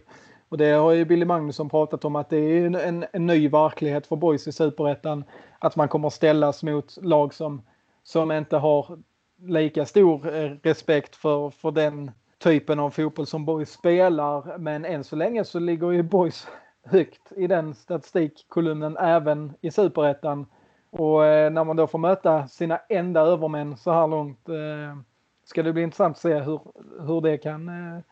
Och 0.49 0.57
det 0.57 0.71
har 0.71 0.91
ju 0.91 1.05
Billy 1.05 1.25
Magnusson 1.25 1.69
pratat 1.69 2.05
om 2.05 2.15
att 2.15 2.29
det 2.29 2.37
är 2.37 2.75
en, 2.75 3.05
en 3.11 3.25
ny 3.25 3.49
verklighet 3.49 4.07
för 4.07 4.15
Boys 4.15 4.47
i 4.47 4.51
superettan. 4.51 5.23
Att 5.59 5.75
man 5.75 5.87
kommer 5.87 6.09
ställas 6.09 6.63
mot 6.63 6.97
lag 7.01 7.33
som, 7.33 7.61
som 8.03 8.31
inte 8.31 8.57
har 8.57 8.99
lika 9.41 9.85
stor 9.85 10.35
eh, 10.35 10.51
respekt 10.63 11.15
för, 11.15 11.49
för 11.49 11.71
den 11.71 12.11
typen 12.37 12.79
av 12.79 12.89
fotboll 12.89 13.25
som 13.25 13.45
Boys 13.45 13.71
spelar. 13.71 14.57
Men 14.57 14.85
än 14.85 15.03
så 15.03 15.15
länge 15.15 15.45
så 15.45 15.59
ligger 15.59 15.91
ju 15.91 16.03
Boys 16.03 16.47
högt 16.91 17.31
i 17.35 17.47
den 17.47 17.73
statistikkolumnen 17.73 18.97
även 18.97 19.53
i 19.61 19.71
superettan. 19.71 20.45
Och 20.89 21.25
eh, 21.25 21.51
när 21.51 21.63
man 21.63 21.75
då 21.75 21.87
får 21.87 21.99
möta 21.99 22.47
sina 22.47 22.77
enda 22.89 23.21
övermän 23.21 23.77
så 23.77 23.91
här 23.91 24.07
långt 24.07 24.49
eh, 24.49 24.97
ska 25.43 25.63
det 25.63 25.73
bli 25.73 25.83
intressant 25.83 26.15
att 26.15 26.21
se 26.21 26.39
hur, 26.39 26.61
hur 27.07 27.21
det 27.21 27.37
kan 27.37 27.69
eh, 27.69 28.03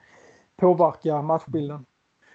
påverka 0.56 1.22
matchbilden. 1.22 1.86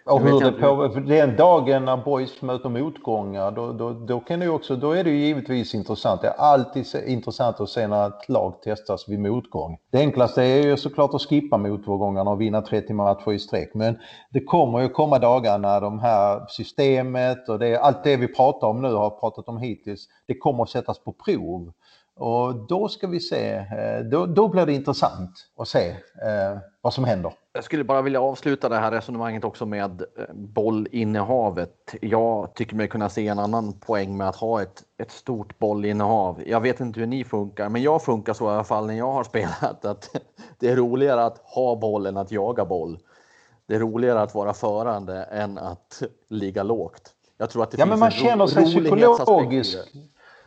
Och 0.05 0.21
hur 0.21 0.41
det 0.41 0.53
på, 0.53 0.89
den 1.01 1.37
dagen 1.37 1.85
när 1.85 1.97
boys 1.97 2.43
möter 2.43 2.69
motgångar, 2.69 3.51
då, 3.51 3.73
då, 3.73 3.93
då, 3.93 4.21
kan 4.21 4.41
det 4.41 4.49
också, 4.49 4.77
då 4.77 4.93
är 4.93 5.05
det 5.05 5.11
ju 5.11 5.19
givetvis 5.19 5.75
intressant. 5.75 6.21
Det 6.21 6.29
är 6.29 6.33
alltid 6.33 6.87
intressant 7.07 7.61
att 7.61 7.69
se 7.69 7.87
när 7.87 8.09
ett 8.09 8.29
lag 8.29 8.63
testas 8.63 9.09
vid 9.09 9.21
motgång. 9.21 9.79
Det 9.93 9.99
enklaste 9.99 10.43
är 10.43 10.63
ju 10.63 10.77
såklart 10.77 11.15
att 11.15 11.23
skippa 11.23 11.57
motgångarna 11.57 12.31
och 12.31 12.41
vinna 12.41 12.63
30 12.63 12.93
matcher 12.93 13.33
i 13.33 13.39
sträck. 13.39 13.75
Men 13.75 13.99
det 14.31 14.45
kommer 14.45 14.81
ju 14.81 14.89
komma 14.89 15.19
dagar 15.19 15.59
när 15.59 15.81
de 15.81 15.99
här 15.99 16.47
systemet 16.49 17.49
och 17.49 17.59
det, 17.59 17.77
allt 17.77 18.05
det 18.05 18.17
vi 18.17 18.29
pratar 18.29 18.67
om 18.67 18.83
nu, 18.83 18.95
har 18.95 19.11
pratat 19.11 19.49
om 19.49 19.59
hittills, 19.59 20.09
det 20.27 20.35
kommer 20.35 20.63
att 20.63 20.71
sättas 20.71 20.99
på 20.99 21.13
prov. 21.13 21.73
Och 22.17 22.55
då 22.55 22.89
ska 22.89 23.07
vi 23.07 23.21
se, 23.21 23.55
eh, 23.55 24.01
då, 24.11 24.27
då 24.27 24.49
blir 24.49 24.67
det 24.67 24.73
intressant 24.73 25.31
att 25.57 25.69
se 25.69 25.91
eh, 25.91 26.59
vad 26.81 26.95
som 26.95 27.05
händer. 27.05 27.33
Jag 27.53 27.65
skulle 27.65 27.85
bara 27.85 28.03
vilja 28.03 28.21
avsluta 28.21 28.69
det 28.69 28.77
här 28.77 28.91
resonemanget 28.91 29.45
också 29.45 29.67
med 29.67 30.01
eh, 30.01 30.35
bollinnehavet. 30.35 31.95
Jag 32.01 32.55
tycker 32.55 32.77
mig 32.77 32.89
kunna 32.89 33.09
se 33.09 33.29
en 33.29 33.39
annan 33.39 33.81
poäng 33.81 34.17
med 34.17 34.29
att 34.29 34.37
ha 34.37 34.63
ett, 34.63 34.83
ett 35.03 35.11
stort 35.11 35.59
bollinnehav. 35.59 36.43
Jag 36.47 36.61
vet 36.61 36.81
inte 36.81 37.01
hur 37.01 37.07
ni 37.07 37.25
funkar, 37.25 37.69
men 37.69 37.83
jag 37.83 38.03
funkar 38.03 38.33
så 38.33 38.45
i 38.45 38.49
alla 38.49 38.65
fall 38.65 38.87
när 38.87 38.95
jag 38.95 39.13
har 39.13 39.25
spelat. 39.33 39.85
Att 39.85 40.17
det 40.59 40.69
är 40.69 40.77
roligare 40.77 41.25
att 41.25 41.39
ha 41.39 41.77
bollen 41.77 42.17
än 42.17 42.23
att 42.23 42.33
jaga 42.33 42.65
boll. 42.65 42.99
Det 43.67 43.75
är 43.75 43.81
roligare 43.81 44.23
att 44.23 44.35
vara 44.35 44.55
förande 44.55 45.23
än 45.23 45.59
att 45.59 46.03
ligga 46.29 46.63
lågt. 46.63 47.15
Jag 47.39 47.51
tror 47.51 47.63
att 47.63 47.71
det 47.71 47.79
ja, 47.79 47.85
finns 47.85 47.91
men 47.91 47.99
man 47.99 48.13
en 48.13 48.19
känner 48.19 48.47
sig 48.47 48.65
psykologisk. 48.65 49.79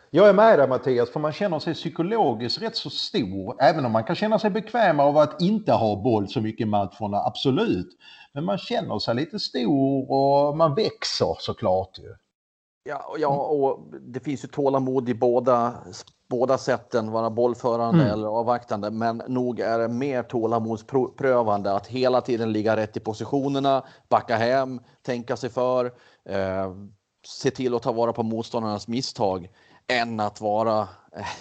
Jag 0.10 0.30
är 0.30 0.34
med 0.34 0.60
där 0.60 0.68
Mattias, 0.68 1.10
för 1.10 1.20
man 1.20 1.32
känner 1.34 1.60
sig 1.60 1.74
psykologiskt 1.74 2.62
rätt 2.62 2.76
så 2.76 2.89
stor. 2.89 3.56
Även 3.60 3.86
om 3.86 3.91
man 3.91 4.04
kan 4.04 4.15
känna 4.15 4.39
sig 4.39 4.50
bekväm 4.50 5.00
av 5.00 5.18
att 5.18 5.41
inte 5.41 5.72
ha 5.72 5.96
boll 6.04 6.28
så 6.28 6.41
mycket 6.41 6.62
i 6.68 6.70
matcherna, 6.70 7.18
absolut. 7.26 7.88
Men 8.34 8.46
man 8.46 8.58
känner 8.58 9.00
sig 9.00 9.15
lite 9.15 9.39
stor 9.39 10.12
och 10.12 10.58
man 10.58 10.76
växer 10.76 11.36
såklart 11.39 12.00
ju. 12.00 12.15
Ja, 12.89 13.06
och- 13.10 13.20
ja, 13.20 13.28
och 13.30 13.80
det 14.02 14.20
finns 14.20 14.44
ju 14.44 14.48
tålamod 14.48 15.10
i 15.10 15.13
båda, 15.13 15.74
båda 16.30 16.58
sätten, 16.58 17.12
vara 17.12 17.30
bollförande 17.30 18.02
Mm. 18.04 18.13
eller 18.13 18.28
avvaktande. 18.28 18.91
Men 18.91 19.22
nog 19.28 19.60
är 19.60 19.80
det 19.80 19.88
mer 19.88 20.24
tålamodsprövande 20.24 21.74
att 21.74 21.88
hela 21.88 22.22
tiden 22.22 22.52
ligga 22.52 22.78
rätt 22.78 22.98
i 22.98 23.00
positionerna, 23.00 23.84
backa 24.10 24.36
hem, 24.36 24.80
tänka 25.02 25.38
sig 25.38 25.50
för, 25.50 25.86
eh, 26.30 26.74
se 27.28 27.52
till 27.52 27.76
att 27.76 27.82
ta 27.84 27.91
vara 27.91 28.13
på 28.13 28.24
motståndarnas 28.24 28.88
misstag 28.88 29.50
än 29.88 30.19
att 30.19 30.41
vara 30.41 30.88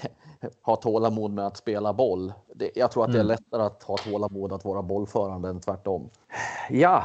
ha 0.62 0.76
tålamod 0.76 1.30
med 1.30 1.46
att 1.46 1.56
spela 1.56 1.92
boll. 1.92 2.32
Det, 2.54 2.70
jag 2.74 2.90
tror 2.90 3.04
att 3.04 3.12
det 3.12 3.18
är 3.18 3.24
Mm. 3.24 3.26
lättare 3.26 3.62
att 3.62 3.82
ha 3.82 3.96
tålamod 3.96 4.52
att 4.52 4.64
vara 4.64 4.82
bollförande 4.82 5.48
än 5.48 5.60
tvärtom. 5.60 6.10
Ja, 6.70 7.04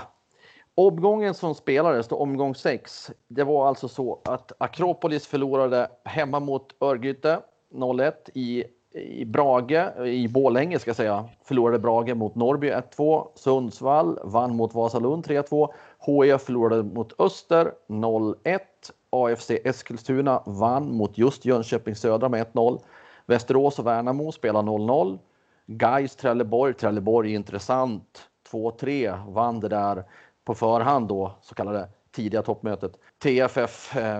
Omgången 0.75 1.33
som 1.33 1.55
spelades, 1.55 2.07
då 2.07 2.15
omgång 2.15 2.55
6, 2.55 3.11
det 3.27 3.43
var 3.43 3.67
alltså 3.67 3.87
så 3.87 4.19
att 4.23 4.51
Akropolis 4.57 5.27
förlorade 5.27 5.87
hemma 6.03 6.39
mot 6.39 6.75
Örgryte 6.81 7.39
0-1 7.73 8.11
i, 8.33 8.63
i 8.93 9.25
Brage, 9.25 10.05
i 10.05 10.27
Borlänge 10.27 10.79
ska 10.79 10.89
jag 10.89 10.95
säga, 10.95 11.29
förlorade 11.43 11.79
Brage 11.79 12.15
mot 12.15 12.35
Norrby 12.35 12.71
1-2. 12.71 13.27
Sundsvall 13.35 14.19
vann 14.23 14.55
mot 14.55 14.73
Vasalund 14.73 15.25
3-2. 15.25 15.69
HIF 16.05 16.41
förlorade 16.41 16.83
mot 16.83 17.21
Öster 17.21 17.71
0-1. 17.87 18.59
AFC 19.09 19.51
Eskilstuna 19.63 20.43
vann 20.45 20.95
mot 20.95 21.17
just 21.17 21.45
Jönköping 21.45 21.95
Södra 21.95 22.29
med 22.29 22.47
1-0. 22.47 22.81
Västerås 23.25 23.79
och 23.79 23.87
Värnamo 23.87 24.31
spelar 24.31 24.61
0-0. 24.61 25.19
Gais 25.65 26.15
Trelleborg, 26.15 26.73
Trelleborg 26.73 27.31
är 27.31 27.35
intressant. 27.35 28.29
2-3 28.51 29.33
vann 29.33 29.59
det 29.59 29.67
där 29.67 30.03
på 30.45 30.55
förhand 30.55 31.07
då, 31.07 31.31
så 31.41 31.55
kallade 31.55 31.89
tidiga 32.11 32.41
toppmötet. 32.41 32.91
TFF 33.23 33.95
eh, 33.95 34.19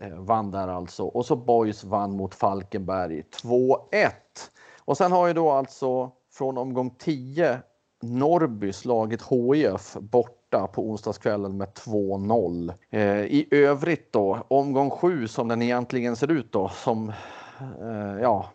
eh, 0.00 0.14
vann 0.16 0.50
där 0.50 0.68
alltså 0.68 1.04
och 1.04 1.26
så 1.26 1.36
Boys 1.36 1.84
vann 1.84 2.16
mot 2.16 2.34
Falkenberg 2.34 3.24
2-1. 3.42 4.10
Och 4.84 4.96
sen 4.96 5.12
har 5.12 5.26
ju 5.26 5.32
då 5.32 5.50
alltså 5.50 6.12
från 6.32 6.58
omgång 6.58 6.90
10 6.90 7.58
Norrby 8.02 8.72
slagit 8.72 9.22
HIF 9.22 9.94
bort 9.94 10.37
borta 10.50 10.66
på 10.66 10.82
onsdagskvällen 10.82 11.56
med 11.56 11.68
2-0. 11.68 12.72
Eh, 12.90 13.24
I 13.24 13.48
övrigt 13.50 14.12
då, 14.12 14.38
omgång 14.48 14.90
7 14.90 15.28
som 15.28 15.48
den 15.48 15.62
egentligen 15.62 16.16
ser 16.16 16.30
ut 16.30 16.52
då, 16.52 16.68
som 16.68 17.08
eh, 17.80 18.20
ja, 18.22 18.50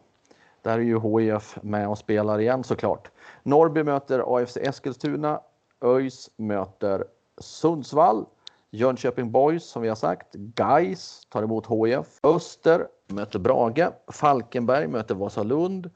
där 0.61 0.79
är 0.79 0.83
ju 0.83 0.99
HIF 0.99 1.57
med 1.61 1.87
och 1.87 1.97
spelar 1.97 2.39
igen 2.39 2.63
såklart. 2.63 3.11
Norrby 3.43 3.83
möter 3.83 4.37
AFC 4.37 4.57
Eskilstuna. 4.57 5.39
ÖIS 5.81 6.29
möter 6.37 7.05
Sundsvall. 7.37 8.25
Jönköping 8.71 9.31
Boys 9.31 9.63
som 9.63 9.81
vi 9.81 9.89
har 9.89 9.95
sagt. 9.95 10.33
Gais 10.33 11.27
tar 11.29 11.43
emot 11.43 11.67
HIF. 11.67 12.19
Öster 12.23 12.87
möter 13.07 13.39
Brage. 13.39 13.89
Falkenberg 14.11 14.87
möter 14.87 15.15
Vasalund. 15.15 15.89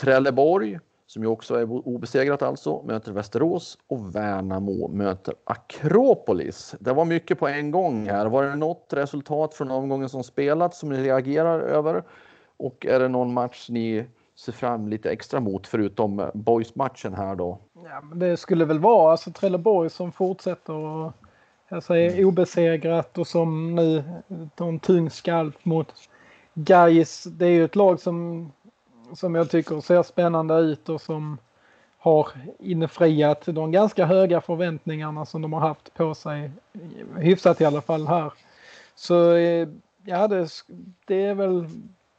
Trelleborg 0.00 0.78
som 1.16 1.22
ju 1.22 1.28
också 1.28 1.54
är 1.54 1.88
obesegrat 1.88 2.42
alltså, 2.42 2.82
möter 2.82 3.12
Västerås 3.12 3.78
och 3.88 4.16
Värnamo 4.16 4.88
möter 4.88 5.34
Akropolis. 5.44 6.74
Det 6.80 6.92
var 6.92 7.04
mycket 7.04 7.38
på 7.38 7.48
en 7.48 7.70
gång 7.70 8.08
här. 8.08 8.26
Var 8.26 8.44
det 8.44 8.56
något 8.56 8.86
resultat 8.90 9.54
från 9.54 9.70
omgången 9.70 10.08
som 10.08 10.24
spelats 10.24 10.78
som 10.78 10.88
ni 10.88 11.02
reagerar 11.02 11.60
över? 11.60 12.02
Och 12.56 12.86
är 12.86 13.00
det 13.00 13.08
någon 13.08 13.34
match 13.34 13.66
ni 13.70 14.06
ser 14.34 14.52
fram 14.52 14.88
lite 14.88 15.10
extra 15.10 15.40
mot 15.40 15.66
förutom 15.66 16.30
Boys-matchen 16.34 17.14
här 17.14 17.34
då? 17.34 17.58
Ja, 17.84 18.00
men 18.02 18.18
det 18.18 18.36
skulle 18.36 18.64
väl 18.64 18.78
vara 18.78 19.10
alltså 19.10 19.30
Trelleborg 19.30 19.90
som 19.90 20.12
fortsätter 20.12 20.72
och 20.72 21.12
jag 21.68 21.82
säger 21.82 22.24
obesegrat 22.24 23.18
och 23.18 23.26
som 23.26 23.74
nu 23.74 24.04
tar 24.54 24.68
en 24.68 24.78
tung 24.78 25.10
skalp 25.10 25.64
mot 25.64 25.92
Gais. 26.54 27.24
Det 27.24 27.46
är 27.46 27.50
ju 27.50 27.64
ett 27.64 27.76
lag 27.76 28.00
som, 28.00 28.52
som 29.14 29.34
jag 29.34 29.50
tycker 29.50 29.80
ser 29.80 30.02
spännande 30.02 30.54
ut 30.54 30.88
och 30.88 31.00
som 31.00 31.38
har 31.98 32.28
infriat 32.58 33.42
de 33.46 33.72
ganska 33.72 34.06
höga 34.06 34.40
förväntningarna 34.40 35.26
som 35.26 35.42
de 35.42 35.52
har 35.52 35.60
haft 35.60 35.94
på 35.94 36.14
sig. 36.14 36.50
Hyfsat 37.16 37.60
i 37.60 37.64
alla 37.64 37.80
fall 37.80 38.06
här. 38.06 38.32
Så 38.94 39.32
eh, 39.32 39.68
ja, 40.04 40.28
det, 40.28 40.48
det 41.06 41.22
är 41.22 41.34
väl 41.34 41.68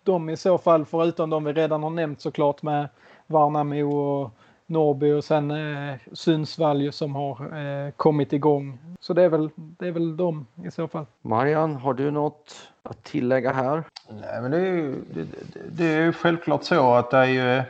de 0.03 0.29
i 0.29 0.37
så 0.37 0.57
fall, 0.57 0.85
förutom 0.85 1.29
de 1.29 1.43
vi 1.43 1.53
redan 1.53 1.83
har 1.83 1.89
nämnt 1.89 2.21
såklart 2.21 2.61
med 2.61 2.89
Värnamo 3.27 3.83
och 3.83 4.31
Norrby 4.65 5.11
och 5.11 5.23
sen 5.23 5.51
eh, 5.51 5.95
Sundsvall 6.13 6.91
som 6.91 7.15
har 7.15 7.57
eh, 7.57 7.91
kommit 7.91 8.33
igång. 8.33 8.79
Så 8.99 9.13
det 9.13 9.23
är, 9.23 9.29
väl, 9.29 9.49
det 9.55 9.87
är 9.87 9.91
väl 9.91 10.17
de 10.17 10.45
i 10.65 10.71
så 10.71 10.87
fall. 10.87 11.05
Marian, 11.21 11.75
har 11.75 11.93
du 11.93 12.11
något 12.11 12.53
att 12.89 13.03
tillägga 13.03 13.53
här? 13.53 13.83
Nej, 14.09 14.41
men 14.41 14.51
det 14.51 14.57
är 14.57 14.61
ju, 14.61 14.95
det, 15.13 15.27
det, 15.69 15.85
är 15.85 16.01
ju 16.01 16.13
självklart 16.13 16.63
så 16.63 16.93
att 16.93 17.11
det 17.11 17.17
är 17.17 17.25
ju... 17.25 17.63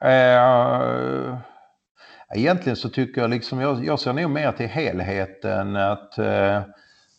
Äh, 0.00 1.38
egentligen 2.34 2.76
så 2.76 2.88
tycker 2.88 3.20
jag 3.20 3.30
liksom, 3.30 3.60
jag, 3.60 3.84
jag 3.84 4.00
ser 4.00 4.12
nog 4.12 4.30
mer 4.30 4.52
till 4.52 4.68
helheten 4.68 5.76
att 5.76 6.18
äh, 6.18 6.60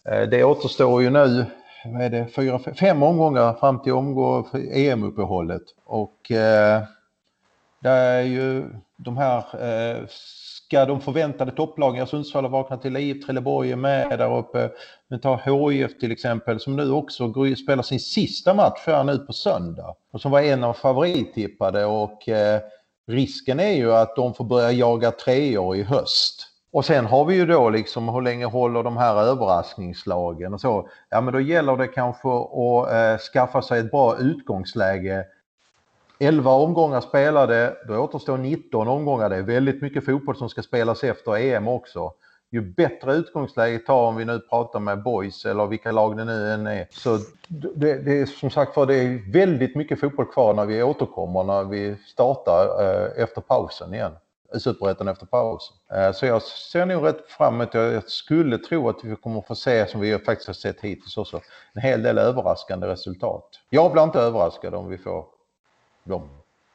det 0.03 0.43
återstår 0.43 1.01
ju 1.01 1.09
nu 1.09 1.45
vad 1.85 2.01
är 2.01 2.09
det, 2.09 2.27
fyra, 2.27 2.59
fem 2.59 3.03
omgångar 3.03 3.53
fram 3.53 3.81
till 3.81 3.93
omgång 3.93 4.47
EM-uppehållet. 4.73 5.63
Och 5.85 6.31
eh, 6.31 6.83
det 7.79 7.89
är 7.89 8.21
ju 8.21 8.65
de 8.97 9.17
här, 9.17 9.37
eh, 9.37 10.05
ska 10.69 10.85
de 10.85 11.01
förväntade 11.01 11.51
topplagen, 11.51 12.07
Sundsvall 12.07 12.43
har 12.43 12.51
vaknat 12.51 12.81
till 12.81 12.93
liv, 12.93 13.21
Trelleborg 13.21 13.71
är 13.71 13.75
med 13.75 14.19
där 14.19 14.37
uppe. 14.37 14.69
Men 15.07 15.19
ta 15.19 15.35
HIF 15.35 15.99
till 15.99 16.11
exempel 16.11 16.59
som 16.59 16.75
nu 16.75 16.91
också 16.91 17.27
går, 17.27 17.55
spelar 17.55 17.83
sin 17.83 17.99
sista 17.99 18.53
match 18.53 18.83
här 18.85 19.03
nu 19.03 19.17
på 19.17 19.33
söndag. 19.33 19.95
Och 20.11 20.21
som 20.21 20.31
var 20.31 20.41
en 20.41 20.63
av 20.63 20.73
favorittippade 20.73 21.85
och 21.85 22.29
eh, 22.29 22.61
risken 23.07 23.59
är 23.59 23.73
ju 23.73 23.93
att 23.93 24.15
de 24.15 24.33
får 24.33 24.45
börja 24.45 24.71
jaga 24.71 25.11
treor 25.11 25.75
i 25.75 25.83
höst. 25.83 26.45
Och 26.71 26.85
sen 26.85 27.05
har 27.05 27.25
vi 27.25 27.35
ju 27.35 27.45
då 27.45 27.69
liksom 27.69 28.09
hur 28.09 28.21
länge 28.21 28.45
håller 28.45 28.83
de 28.83 28.97
här 28.97 29.15
överraskningslagen 29.15 30.53
och 30.53 30.61
så. 30.61 30.89
Ja 31.09 31.21
men 31.21 31.33
då 31.33 31.39
gäller 31.39 31.77
det 31.77 31.87
kanske 31.87 32.29
att 32.29 32.91
eh, 32.93 33.17
skaffa 33.33 33.61
sig 33.61 33.79
ett 33.79 33.91
bra 33.91 34.17
utgångsläge. 34.17 35.25
11 36.19 36.51
omgångar 36.51 37.01
spelade, 37.01 37.77
då 37.87 37.97
återstår 37.97 38.37
19 38.37 38.87
omgångar. 38.87 39.29
Det 39.29 39.35
är 39.35 39.41
väldigt 39.41 39.81
mycket 39.81 40.05
fotboll 40.05 40.35
som 40.35 40.49
ska 40.49 40.61
spelas 40.61 41.03
efter 41.03 41.37
EM 41.37 41.67
också. 41.67 42.13
Ju 42.51 42.61
bättre 42.61 43.13
utgångsläge 43.13 43.79
tar 43.79 44.07
om 44.07 44.15
vi 44.15 44.25
nu 44.25 44.39
pratar 44.39 44.79
med 44.79 45.03
boys 45.03 45.45
eller 45.45 45.67
vilka 45.67 45.91
lag 45.91 46.17
det 46.17 46.25
nu 46.25 46.51
än 46.53 46.67
är. 46.67 46.87
Så 46.91 47.17
det, 47.47 47.97
det 47.97 48.19
är 48.19 48.25
som 48.25 48.49
sagt 48.49 48.73
för 48.73 48.85
det 48.85 48.95
är 48.95 49.31
väldigt 49.31 49.75
mycket 49.75 49.99
fotboll 49.99 50.25
kvar 50.25 50.53
när 50.53 50.65
vi 50.65 50.83
återkommer 50.83 51.43
när 51.43 51.63
vi 51.63 51.95
startar 52.07 52.83
eh, 52.83 53.23
efter 53.23 53.41
pausen 53.41 53.93
igen. 53.93 54.11
Superettan 54.59 55.07
efter 55.07 55.25
pausen. 55.25 55.75
Eh, 55.93 56.11
så 56.11 56.25
jag 56.25 56.41
ser 56.41 56.85
nog 56.85 57.05
rätt 57.05 57.25
framåt. 57.27 57.73
Jag 57.73 58.09
skulle 58.09 58.57
tro 58.57 58.89
att 58.89 59.03
vi 59.03 59.15
kommer 59.15 59.41
få 59.41 59.55
se, 59.55 59.87
som 59.87 60.01
vi 60.01 60.19
faktiskt 60.19 60.47
har 60.47 60.53
sett 60.53 60.81
hittills 60.81 61.17
också, 61.17 61.41
en 61.73 61.81
hel 61.81 62.03
del 62.03 62.17
överraskande 62.17 62.87
resultat. 62.87 63.49
Jag 63.69 63.91
blir 63.91 64.03
inte 64.03 64.19
överraskad 64.19 64.73
om 64.73 64.87
vi 64.87 64.97
får 64.97 65.38
de 66.09 66.29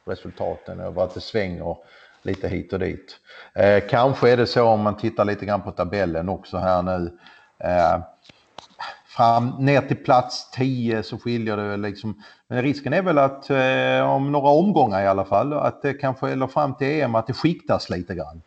resultaten 0.04 0.80
över 0.80 1.02
att 1.02 1.14
det 1.14 1.20
svänger 1.20 1.76
lite 2.22 2.48
hit 2.48 2.72
och 2.72 2.78
dit. 2.78 3.16
Eh, 3.54 3.82
kanske 3.90 4.30
är 4.30 4.36
det 4.36 4.46
så 4.46 4.64
om 4.64 4.80
man 4.80 4.96
tittar 4.96 5.24
lite 5.24 5.46
grann 5.46 5.62
på 5.62 5.70
tabellen 5.70 6.28
också 6.28 6.56
här 6.56 6.82
nu. 6.82 7.18
Eh, 7.58 8.00
fram 9.06 9.48
ner 9.58 9.80
till 9.80 9.96
plats 9.96 10.50
10 10.50 11.02
så 11.02 11.18
skiljer 11.18 11.56
det 11.56 11.76
liksom. 11.76 12.22
Men 12.48 12.62
risken 12.62 12.92
är 12.92 13.02
väl 13.02 13.18
att 13.18 13.50
eh, 13.50 14.10
om 14.10 14.32
några 14.32 14.48
omgångar 14.48 15.02
i 15.02 15.06
alla 15.06 15.24
fall 15.24 15.52
att 15.52 15.82
det 15.82 15.94
kanske 15.94 16.30
eller 16.30 16.46
fram 16.46 16.74
till 16.74 17.02
EM 17.02 17.14
att 17.14 17.26
det 17.26 17.32
skiktas 17.32 17.90
lite 17.90 18.14
grann. 18.14 18.42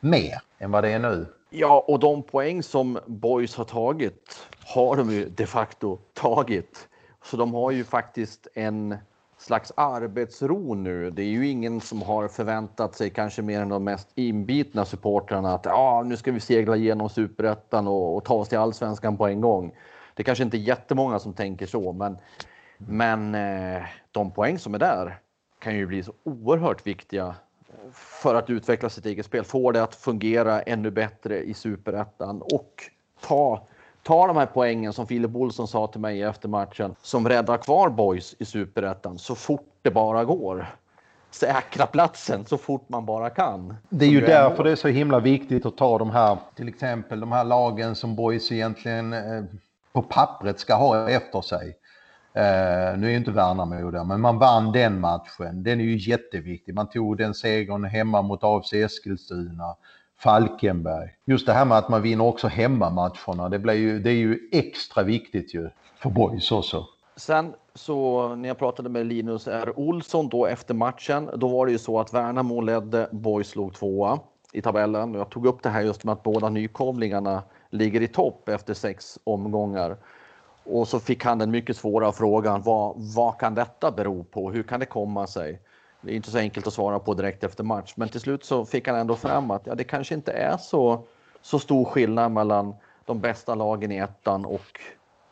Mer 0.00 0.42
än 0.58 0.70
vad 0.70 0.84
det 0.84 0.90
är 0.90 0.98
nu. 0.98 1.26
Ja, 1.50 1.84
och 1.88 1.98
de 1.98 2.22
poäng 2.22 2.62
som 2.62 2.98
Boys 3.06 3.56
har 3.56 3.64
tagit 3.64 4.46
har 4.64 4.96
de 4.96 5.10
ju 5.10 5.28
de 5.28 5.46
facto 5.46 5.98
tagit. 6.12 6.88
Så 7.24 7.36
de 7.36 7.54
har 7.54 7.70
ju 7.70 7.84
faktiskt 7.84 8.48
en 8.54 8.96
slags 9.44 9.72
arbetsro 9.76 10.74
nu. 10.74 11.10
Det 11.10 11.22
är 11.22 11.28
ju 11.28 11.48
ingen 11.48 11.80
som 11.80 12.02
har 12.02 12.28
förväntat 12.28 12.94
sig, 12.94 13.10
kanske 13.10 13.42
mer 13.42 13.60
än 13.60 13.68
de 13.68 13.84
mest 13.84 14.08
inbitna 14.14 14.84
supportrarna, 14.84 15.54
att 15.54 15.66
ah, 15.66 16.02
nu 16.02 16.16
ska 16.16 16.32
vi 16.32 16.40
segla 16.40 16.76
igenom 16.76 17.08
superettan 17.08 17.88
och, 17.88 18.16
och 18.16 18.24
ta 18.24 18.34
oss 18.34 18.48
till 18.48 18.58
allsvenskan 18.58 19.16
på 19.16 19.26
en 19.26 19.40
gång. 19.40 19.72
Det 20.14 20.22
kanske 20.22 20.44
inte 20.44 20.56
är 20.56 20.58
jättemånga 20.58 21.18
som 21.18 21.32
tänker 21.32 21.66
så, 21.66 21.92
men, 21.92 22.18
men 22.78 23.34
eh, 23.34 23.82
de 24.12 24.30
poäng 24.30 24.58
som 24.58 24.74
är 24.74 24.78
där 24.78 25.18
kan 25.58 25.76
ju 25.76 25.86
bli 25.86 26.02
så 26.02 26.12
oerhört 26.22 26.86
viktiga 26.86 27.34
för 27.92 28.34
att 28.34 28.50
utveckla 28.50 28.88
sitt 28.88 29.06
eget 29.06 29.26
spel, 29.26 29.44
få 29.44 29.72
det 29.72 29.82
att 29.82 29.94
fungera 29.94 30.62
ännu 30.62 30.90
bättre 30.90 31.42
i 31.42 31.54
superettan 31.54 32.42
och 32.42 32.90
ta 33.20 33.66
tar 34.04 34.28
de 34.28 34.36
här 34.36 34.46
poängen 34.46 34.92
som 34.92 35.06
Filip 35.06 35.36
Olsson 35.36 35.68
sa 35.68 35.86
till 35.86 36.00
mig 36.00 36.22
efter 36.22 36.48
matchen 36.48 36.94
som 37.02 37.28
räddar 37.28 37.58
kvar 37.58 37.88
boys 37.88 38.34
i 38.38 38.44
superettan 38.44 39.18
så 39.18 39.34
fort 39.34 39.68
det 39.82 39.90
bara 39.90 40.24
går. 40.24 40.66
Säkra 41.30 41.86
platsen 41.86 42.44
så 42.44 42.58
fort 42.58 42.88
man 42.88 43.06
bara 43.06 43.30
kan. 43.30 43.76
Det 43.88 44.04
är 44.04 44.10
ju 44.10 44.20
därför 44.20 44.64
det 44.64 44.70
är 44.70 44.76
så 44.76 44.88
himla 44.88 45.20
viktigt 45.20 45.66
att 45.66 45.76
ta 45.76 45.98
de 45.98 46.10
här, 46.10 46.38
till 46.54 46.68
exempel 46.68 47.20
de 47.20 47.32
här 47.32 47.44
lagen 47.44 47.94
som 47.94 48.16
boys 48.16 48.52
egentligen 48.52 49.12
eh, 49.12 49.44
på 49.92 50.02
pappret 50.02 50.58
ska 50.58 50.74
ha 50.74 51.10
efter 51.10 51.40
sig. 51.40 51.76
Uh, 52.36 52.98
nu 52.98 53.06
är 53.06 53.10
ju 53.10 53.16
inte 53.16 53.30
Värnamo 53.30 53.90
där, 53.90 54.04
men 54.04 54.20
man 54.20 54.38
vann 54.38 54.72
den 54.72 55.00
matchen. 55.00 55.62
Den 55.62 55.80
är 55.80 55.84
ju 55.84 55.96
jätteviktig. 56.10 56.74
Man 56.74 56.88
tog 56.88 57.16
den 57.18 57.34
segern 57.34 57.84
hemma 57.84 58.22
mot 58.22 58.40
AFC 58.42 58.72
Eskilstuna, 58.72 59.76
Falkenberg. 60.18 61.08
Just 61.24 61.46
det 61.46 61.52
här 61.52 61.64
med 61.64 61.78
att 61.78 61.88
man 61.88 62.02
vinner 62.02 62.24
också 62.24 62.48
hemmamatcherna, 62.48 63.48
det, 63.48 63.58
blir 63.58 63.74
ju, 63.74 63.98
det 63.98 64.10
är 64.10 64.14
ju 64.14 64.38
extra 64.52 65.02
viktigt 65.02 65.54
ju 65.54 65.70
för 65.98 66.10
boys 66.10 66.52
också. 66.52 66.86
Sen 67.16 67.54
så 67.74 68.28
när 68.34 68.48
jag 68.48 68.58
pratade 68.58 68.88
med 68.88 69.06
Linus 69.06 69.48
R. 69.48 69.72
Olsson 69.76 70.28
då 70.28 70.46
efter 70.46 70.74
matchen, 70.74 71.30
då 71.36 71.48
var 71.48 71.66
det 71.66 71.72
ju 71.72 71.78
så 71.78 72.00
att 72.00 72.14
Värnamo 72.14 72.60
ledde, 72.60 73.08
Boys 73.12 73.56
låg 73.56 73.74
tvåa 73.74 74.18
i 74.52 74.62
tabellen. 74.62 75.14
Och 75.14 75.20
jag 75.20 75.30
tog 75.30 75.46
upp 75.46 75.62
det 75.62 75.68
här 75.68 75.82
just 75.82 76.04
med 76.04 76.12
att 76.12 76.22
båda 76.22 76.48
nykomlingarna 76.48 77.42
ligger 77.70 78.00
i 78.00 78.08
topp 78.08 78.48
efter 78.48 78.74
sex 78.74 79.18
omgångar. 79.24 79.96
Och 80.64 80.88
så 80.88 81.00
fick 81.00 81.24
han 81.24 81.38
den 81.38 81.50
mycket 81.50 81.76
svåra 81.76 82.12
frågan, 82.12 82.62
vad, 82.62 82.94
vad 83.14 83.38
kan 83.38 83.54
detta 83.54 83.90
bero 83.90 84.24
på? 84.24 84.50
Hur 84.50 84.62
kan 84.62 84.80
det 84.80 84.86
komma 84.86 85.26
sig? 85.26 85.60
Det 86.04 86.12
är 86.12 86.16
inte 86.16 86.30
så 86.30 86.38
enkelt 86.38 86.66
att 86.66 86.72
svara 86.72 86.98
på 86.98 87.14
direkt 87.14 87.44
efter 87.44 87.64
match, 87.64 87.92
men 87.96 88.08
till 88.08 88.20
slut 88.20 88.44
så 88.44 88.64
fick 88.64 88.88
han 88.88 88.96
ändå 88.96 89.16
fram 89.16 89.50
att 89.50 89.66
ja, 89.66 89.74
det 89.74 89.84
kanske 89.84 90.14
inte 90.14 90.32
är 90.32 90.56
så, 90.56 91.02
så 91.42 91.58
stor 91.58 91.84
skillnad 91.84 92.32
mellan 92.32 92.74
de 93.04 93.20
bästa 93.20 93.54
lagen 93.54 93.92
i 93.92 93.96
ettan 93.96 94.44
och 94.44 94.80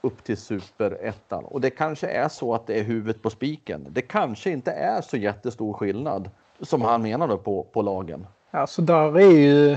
upp 0.00 0.24
till 0.24 0.36
superettan. 0.36 1.44
Och 1.44 1.60
det 1.60 1.70
kanske 1.70 2.06
är 2.06 2.28
så 2.28 2.54
att 2.54 2.66
det 2.66 2.80
är 2.80 2.84
huvudet 2.84 3.22
på 3.22 3.30
spiken. 3.30 3.86
Det 3.90 4.02
kanske 4.02 4.50
inte 4.50 4.70
är 4.70 5.00
så 5.02 5.16
jättestor 5.16 5.72
skillnad 5.72 6.30
som 6.60 6.82
han 6.82 7.02
menade 7.02 7.36
på, 7.36 7.62
på 7.62 7.82
lagen. 7.82 8.26
Alltså 8.50 8.82
där 8.82 9.18
är 9.18 9.30
ju 9.30 9.76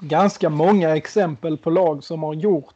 ganska 0.00 0.48
många 0.50 0.96
exempel 0.96 1.58
på 1.58 1.70
lag 1.70 2.04
som 2.04 2.22
har 2.22 2.34
gjort 2.34 2.74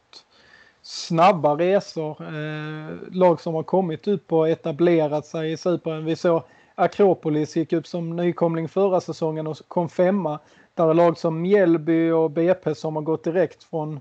snabba 0.81 1.55
resor. 1.55 2.17
Eh, 2.21 2.97
lag 3.11 3.41
som 3.41 3.53
har 3.53 3.63
kommit 3.63 4.07
upp 4.07 4.33
och 4.33 4.49
etablerat 4.49 5.25
sig 5.25 5.51
i 5.51 5.57
superen. 5.57 6.05
Vi 6.05 6.15
såg 6.15 6.43
Akropolis 6.75 7.55
gick 7.55 7.73
upp 7.73 7.87
som 7.87 8.15
nykomling 8.15 8.67
förra 8.67 9.01
säsongen 9.01 9.47
och 9.47 9.57
kom 9.67 9.89
femma. 9.89 10.39
Där 10.73 10.89
är 10.89 10.93
lag 10.93 11.17
som 11.17 11.41
Mjällby 11.41 12.11
och 12.11 12.31
BP 12.31 12.75
som 12.75 12.95
har 12.95 13.03
gått 13.03 13.23
direkt 13.23 13.63
från 13.63 13.99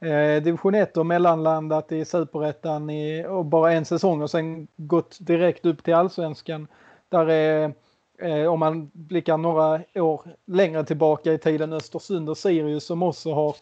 eh, 0.00 0.42
division 0.42 0.74
1 0.74 0.96
och 0.96 1.06
mellanlandat 1.06 1.92
i 1.92 2.04
superettan 2.04 2.90
i 2.90 3.26
och 3.28 3.44
bara 3.44 3.72
en 3.72 3.84
säsong 3.84 4.22
och 4.22 4.30
sen 4.30 4.68
gått 4.76 5.18
direkt 5.20 5.66
upp 5.66 5.84
till 5.84 5.94
allsvenskan. 5.94 6.66
Där 7.08 7.30
är 7.30 7.74
eh, 8.18 8.46
om 8.46 8.60
man 8.60 8.90
blickar 8.92 9.36
några 9.36 9.80
år 9.94 10.22
längre 10.46 10.84
tillbaka 10.84 11.32
i 11.32 11.38
tiden 11.38 11.72
Östersund 11.72 12.30
och 12.30 12.38
Sirius 12.38 12.86
som 12.86 13.02
också 13.02 13.32
har 13.32 13.56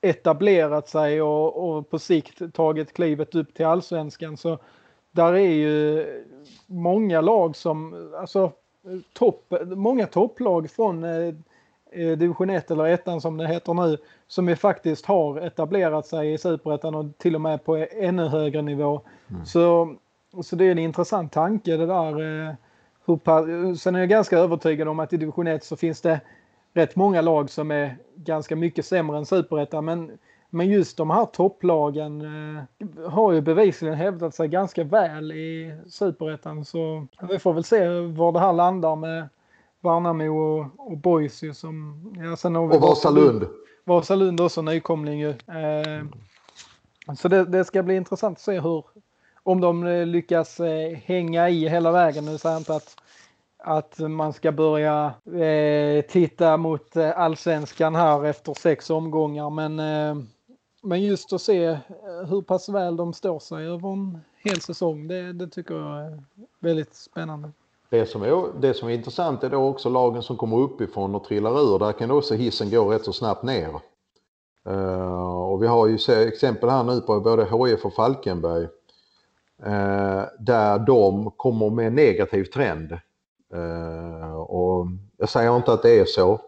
etablerat 0.00 0.88
sig 0.88 1.22
och, 1.22 1.68
och 1.68 1.90
på 1.90 1.98
sikt 1.98 2.54
tagit 2.54 2.92
klivet 2.92 3.34
upp 3.34 3.54
till 3.54 3.66
allsvenskan. 3.66 4.36
Så 4.36 4.58
där 5.16 5.32
är 5.32 5.52
ju 5.52 6.06
många 6.66 7.20
lag 7.20 7.56
som, 7.56 8.10
alltså 8.20 8.52
topp, 9.12 9.52
många 9.64 10.06
topplag 10.06 10.70
från 10.70 11.04
eh, 11.04 11.34
eh 11.92 12.18
division 12.18 12.50
1 12.50 12.70
eller 12.70 12.84
1 12.84 13.22
som 13.22 13.36
det 13.36 13.48
heter 13.48 13.74
nu, 13.74 13.98
som 14.26 14.48
ju 14.48 14.56
faktiskt 14.56 15.06
har 15.06 15.40
etablerat 15.40 16.06
sig 16.06 16.32
i 16.32 16.38
superettan 16.38 16.94
och 16.94 17.18
till 17.18 17.34
och 17.34 17.40
med 17.40 17.64
på 17.64 17.86
ännu 17.90 18.28
högre 18.28 18.62
nivå. 18.62 19.00
Mm. 19.30 19.46
Så, 19.46 19.94
så 20.42 20.56
det 20.56 20.64
är 20.64 20.70
en 20.70 20.78
intressant 20.78 21.32
tanke 21.32 21.76
det 21.76 21.86
där. 21.86 22.48
Eh, 22.48 22.54
hur, 23.06 23.74
sen 23.74 23.94
är 23.94 23.98
jag 23.98 24.08
ganska 24.08 24.38
övertygad 24.38 24.88
om 24.88 25.00
att 25.00 25.12
i 25.12 25.16
division 25.16 25.46
1 25.46 25.64
så 25.64 25.76
finns 25.76 26.00
det 26.00 26.20
rätt 26.74 26.96
många 26.96 27.20
lag 27.20 27.50
som 27.50 27.70
är 27.70 27.96
ganska 28.16 28.56
mycket 28.56 28.86
sämre 28.86 29.18
än 29.18 29.26
superettan. 29.26 29.84
Men, 29.84 30.18
men 30.50 30.68
just 30.68 30.96
de 30.96 31.10
här 31.10 31.26
topplagen 31.26 32.20
eh, 32.20 33.10
har 33.10 33.32
ju 33.32 33.40
bevisligen 33.40 33.94
hävdat 33.94 34.34
sig 34.34 34.48
ganska 34.48 34.84
väl 34.84 35.32
i 35.32 35.80
superettan. 35.88 36.64
Så 36.64 37.06
vi 37.30 37.38
får 37.38 37.52
väl 37.52 37.64
se 37.64 37.88
var 38.00 38.32
det 38.32 38.40
här 38.40 38.52
landar 38.52 38.96
med 38.96 39.28
Värnamo 39.80 40.28
och, 40.28 40.66
och 40.76 40.98
Boise 40.98 41.54
som... 41.54 42.04
Ja, 42.18 42.36
sen 42.36 42.54
har 42.54 42.66
vi 42.66 42.76
och 42.76 42.80
Vasalund. 42.80 43.46
Vasalund 43.84 44.40
också 44.40 44.62
nykomling 44.62 45.20
ju. 45.20 45.30
Eh, 45.30 46.04
så 47.16 47.28
det, 47.28 47.44
det, 47.44 47.64
ska 47.64 47.82
bli 47.82 47.96
intressant 47.96 48.38
att 48.38 48.42
se 48.42 48.60
hur, 48.60 48.84
om 49.42 49.60
de 49.60 49.86
eh, 49.86 50.06
lyckas 50.06 50.60
eh, 50.60 50.98
hänga 51.04 51.48
i 51.48 51.68
hela 51.68 51.92
vägen. 51.92 52.24
Nu 52.24 52.38
säger 52.38 52.54
jag 52.54 52.60
inte 52.60 52.74
att 52.74 52.96
att 53.58 53.98
man 53.98 54.32
ska 54.32 54.52
börja 54.52 55.14
eh, 55.40 56.04
titta 56.04 56.56
mot 56.56 56.96
eh, 56.96 57.18
allsvenskan 57.18 57.94
här 57.94 58.24
efter 58.24 58.54
sex 58.54 58.90
omgångar. 58.90 59.50
Men, 59.50 59.78
eh, 59.78 60.24
men 60.86 61.02
just 61.02 61.32
att 61.32 61.42
se 61.42 61.64
eh, 61.64 61.78
hur 62.28 62.42
pass 62.42 62.68
väl 62.68 62.96
de 62.96 63.12
står 63.12 63.38
sig 63.38 63.66
över 63.66 63.92
en 63.92 64.20
hel 64.44 64.60
säsong, 64.60 65.08
det, 65.08 65.32
det 65.32 65.48
tycker 65.48 65.74
jag 65.74 66.06
är 66.06 66.22
väldigt 66.60 66.94
spännande. 66.94 67.50
Det 67.90 68.06
som, 68.06 68.22
är, 68.22 68.60
det 68.60 68.74
som 68.74 68.88
är 68.88 68.92
intressant 68.92 69.44
är 69.44 69.50
då 69.50 69.68
också 69.68 69.88
lagen 69.88 70.22
som 70.22 70.36
kommer 70.36 70.56
uppifrån 70.56 71.14
och 71.14 71.24
trillar 71.24 71.60
ur. 71.60 71.78
Där 71.78 71.92
kan 71.92 72.10
också 72.10 72.34
hissen 72.34 72.70
gå 72.70 72.92
rätt 72.92 73.04
så 73.04 73.12
snabbt 73.12 73.42
ner. 73.42 73.80
Uh, 74.68 75.42
och 75.42 75.62
vi 75.62 75.66
har 75.66 75.86
ju 75.86 75.98
exempel 76.28 76.68
här 76.68 76.84
nu 76.84 77.00
på 77.00 77.20
både 77.20 77.44
HIF 77.44 77.84
och 77.84 77.94
Falkenberg. 77.94 78.64
Uh, 79.66 80.22
där 80.38 80.78
de 80.78 81.30
kommer 81.30 81.70
med 81.70 81.92
negativ 81.92 82.44
trend. 82.44 82.92
Uh, 83.54 84.36
och 84.36 84.86
jag 85.16 85.28
säger 85.28 85.56
inte 85.56 85.72
att 85.72 85.82
det 85.82 86.00
är 86.00 86.04
så. 86.04 86.40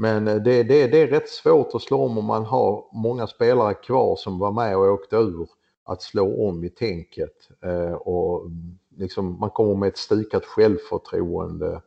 Men 0.00 0.28
eh, 0.28 0.36
det, 0.36 0.62
det, 0.62 0.86
det 0.86 1.02
är 1.02 1.06
rätt 1.06 1.28
svårt 1.28 1.74
att 1.74 1.82
slå 1.82 2.02
om 2.02 2.18
om 2.18 2.24
man 2.24 2.44
har 2.44 2.84
många 2.92 3.26
spelare 3.26 3.74
kvar 3.74 4.16
som 4.16 4.38
var 4.38 4.52
med 4.52 4.76
och 4.76 4.84
åkte 4.84 5.16
ur. 5.16 5.48
Att 5.84 6.02
slå 6.02 6.48
om 6.48 6.64
i 6.64 6.68
tänket. 6.68 7.48
Eh, 7.64 7.92
och 7.92 8.40
mm, 8.40 8.78
liksom, 8.96 9.38
man 9.40 9.50
kommer 9.50 9.74
med 9.74 9.88
ett 9.88 9.98
stukat 9.98 10.44
självförtroende. 10.44 11.82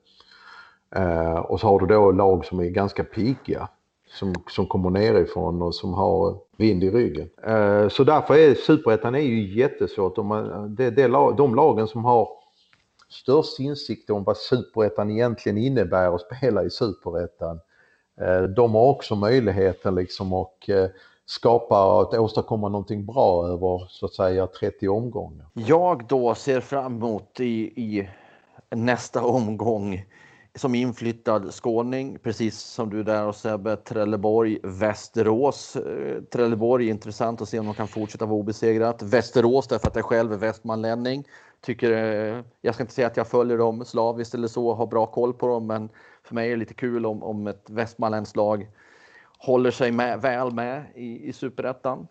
Eh, 0.96 1.36
och 1.36 1.60
så 1.60 1.68
har 1.68 1.80
du 1.80 1.86
då 1.86 2.12
lag 2.12 2.46
som 2.46 2.60
är 2.60 2.70
ganska 2.70 3.04
pigga. 3.04 3.70
Som, 4.08 4.34
som 4.50 4.66
kommer 4.66 4.90
nerifrån 4.90 5.62
och 5.62 5.76
som 5.76 5.94
har 5.94 6.38
vind 6.58 6.84
i 6.84 6.90
ryggen. 6.92 7.30
Eh, 7.44 7.88
så 7.88 8.04
därför 8.04 8.34
är 8.34 8.56
superettan 8.56 9.16
är 9.16 9.20
ju 9.20 9.60
jättesvårt. 9.60 10.16
det, 10.78 10.90
det, 10.90 11.08
de 11.38 11.56
lagen 11.56 11.88
som 11.88 12.06
har 12.06 12.30
störst 13.10 13.60
insikt 13.60 14.10
om 14.10 14.24
vad 14.24 14.38
superettan 14.38 15.12
egentligen 15.12 15.58
innebär 15.58 16.16
att 16.16 16.22
spela 16.22 16.64
i 16.64 16.70
superettan. 16.70 17.60
Eh, 18.22 18.44
de 18.44 18.76
har 18.76 18.86
också 18.86 19.16
möjligheten 19.16 19.96
liksom 19.96 20.34
att 20.34 20.70
eh, 20.70 20.86
skapa 21.26 22.02
och 22.02 22.14
åstadkomma 22.14 22.70
någonting 22.70 23.06
bra 23.06 23.48
över 23.48 23.88
så 23.90 24.06
att 24.06 24.14
säga 24.14 24.48
30 24.48 24.88
omgångar. 24.88 25.46
Jag 25.54 26.08
då 26.08 26.36
ser 26.36 26.60
fram 26.60 26.96
emot 26.96 27.40
i, 27.40 27.82
i 27.82 28.10
nästa 28.70 29.24
omgång 29.24 30.06
som 30.56 30.76
inflyttad 30.76 31.54
skåning, 31.54 32.18
precis 32.24 32.60
som 32.60 32.90
du 32.90 33.04
där 33.04 33.28
och 33.28 33.36
Sebbe, 33.36 33.76
Trelleborg, 33.76 34.60
Västerås. 34.64 35.76
Eh, 35.76 36.22
Trelleborg 36.24 36.90
intressant 36.90 37.42
att 37.42 37.50
se 37.50 37.60
om 37.60 37.66
de 37.66 37.76
kan 37.76 37.88
fortsätta 37.88 38.26
vara 38.26 38.40
obesegrat. 38.40 39.02
Västerås 39.02 39.68
därför 39.68 39.88
att 39.88 39.96
jag 39.96 40.06
själv 40.06 40.34
är 40.34 40.38
västmanlänning 40.38 41.26
tycker, 41.64 42.44
jag 42.62 42.74
ska 42.74 42.84
inte 42.84 42.94
säga 42.94 43.08
att 43.08 43.18
jag 43.18 43.28
följer 43.28 43.58
dem 43.58 43.86
slaviskt 43.86 44.34
eller 44.34 44.48
så, 44.48 44.74
har 44.74 44.88
bra 44.88 45.06
koll 45.06 45.34
på 45.34 45.48
dem, 45.48 45.68
men 45.68 45.90
för 46.24 46.36
mig 46.36 46.48
är 46.48 46.52
det 46.52 46.58
lite 46.58 46.74
kul 46.74 47.06
om, 47.06 47.24
om 47.24 47.48
ett 47.48 47.70
västmanländskt 47.70 48.36
lag 48.36 48.68
håller 49.38 49.72
sig 49.72 49.92
med, 49.92 50.22
väl 50.22 50.54
med 50.54 50.84
i, 50.96 51.30
i 51.30 51.34
superettan. 51.34 52.08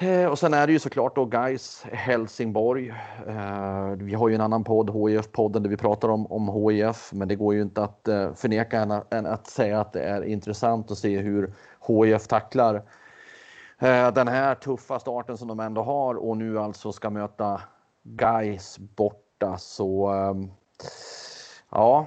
Eh, 0.00 0.26
och 0.26 0.38
sen 0.38 0.54
är 0.54 0.66
det 0.66 0.72
ju 0.72 0.78
såklart 0.78 1.16
då 1.16 1.24
Guys 1.24 1.84
Helsingborg. 1.92 2.88
Eh, 3.26 3.90
vi 3.96 4.14
har 4.14 4.28
ju 4.28 4.34
en 4.34 4.40
annan 4.40 4.64
podd, 4.64 4.90
HIF-podden, 4.90 5.62
där 5.62 5.70
vi 5.70 5.76
pratar 5.76 6.08
om, 6.08 6.26
om 6.26 6.70
HIF, 6.70 7.12
men 7.12 7.28
det 7.28 7.36
går 7.36 7.54
ju 7.54 7.62
inte 7.62 7.82
att 7.82 8.08
eh, 8.08 8.34
förneka 8.34 8.80
än, 8.80 8.90
än 9.10 9.26
att 9.26 9.46
säga 9.46 9.80
att 9.80 9.92
det 9.92 10.02
är 10.02 10.22
intressant 10.22 10.90
att 10.90 10.98
se 10.98 11.18
hur 11.18 11.52
HIF 11.86 12.26
tacklar 12.26 12.74
eh, 13.78 14.12
den 14.12 14.28
här 14.28 14.54
tuffa 14.54 14.98
starten 14.98 15.38
som 15.38 15.48
de 15.48 15.60
ändå 15.60 15.82
har 15.82 16.14
och 16.14 16.36
nu 16.36 16.58
alltså 16.58 16.92
ska 16.92 17.10
möta 17.10 17.60
Guys 18.02 18.78
borta 18.78 19.58
så 19.58 20.08
ehm, 20.08 20.50
ja, 21.70 22.06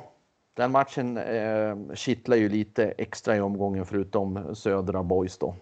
den 0.54 0.72
matchen 0.72 1.18
eh, 1.18 1.76
kittlar 1.94 2.38
ju 2.38 2.50
lite 2.50 2.86
extra 2.86 3.36
i 3.38 3.42
omgången 3.42 3.86
förutom 3.86 4.56
södra 4.56 5.04
boys 5.04 5.38
då. 5.38 5.56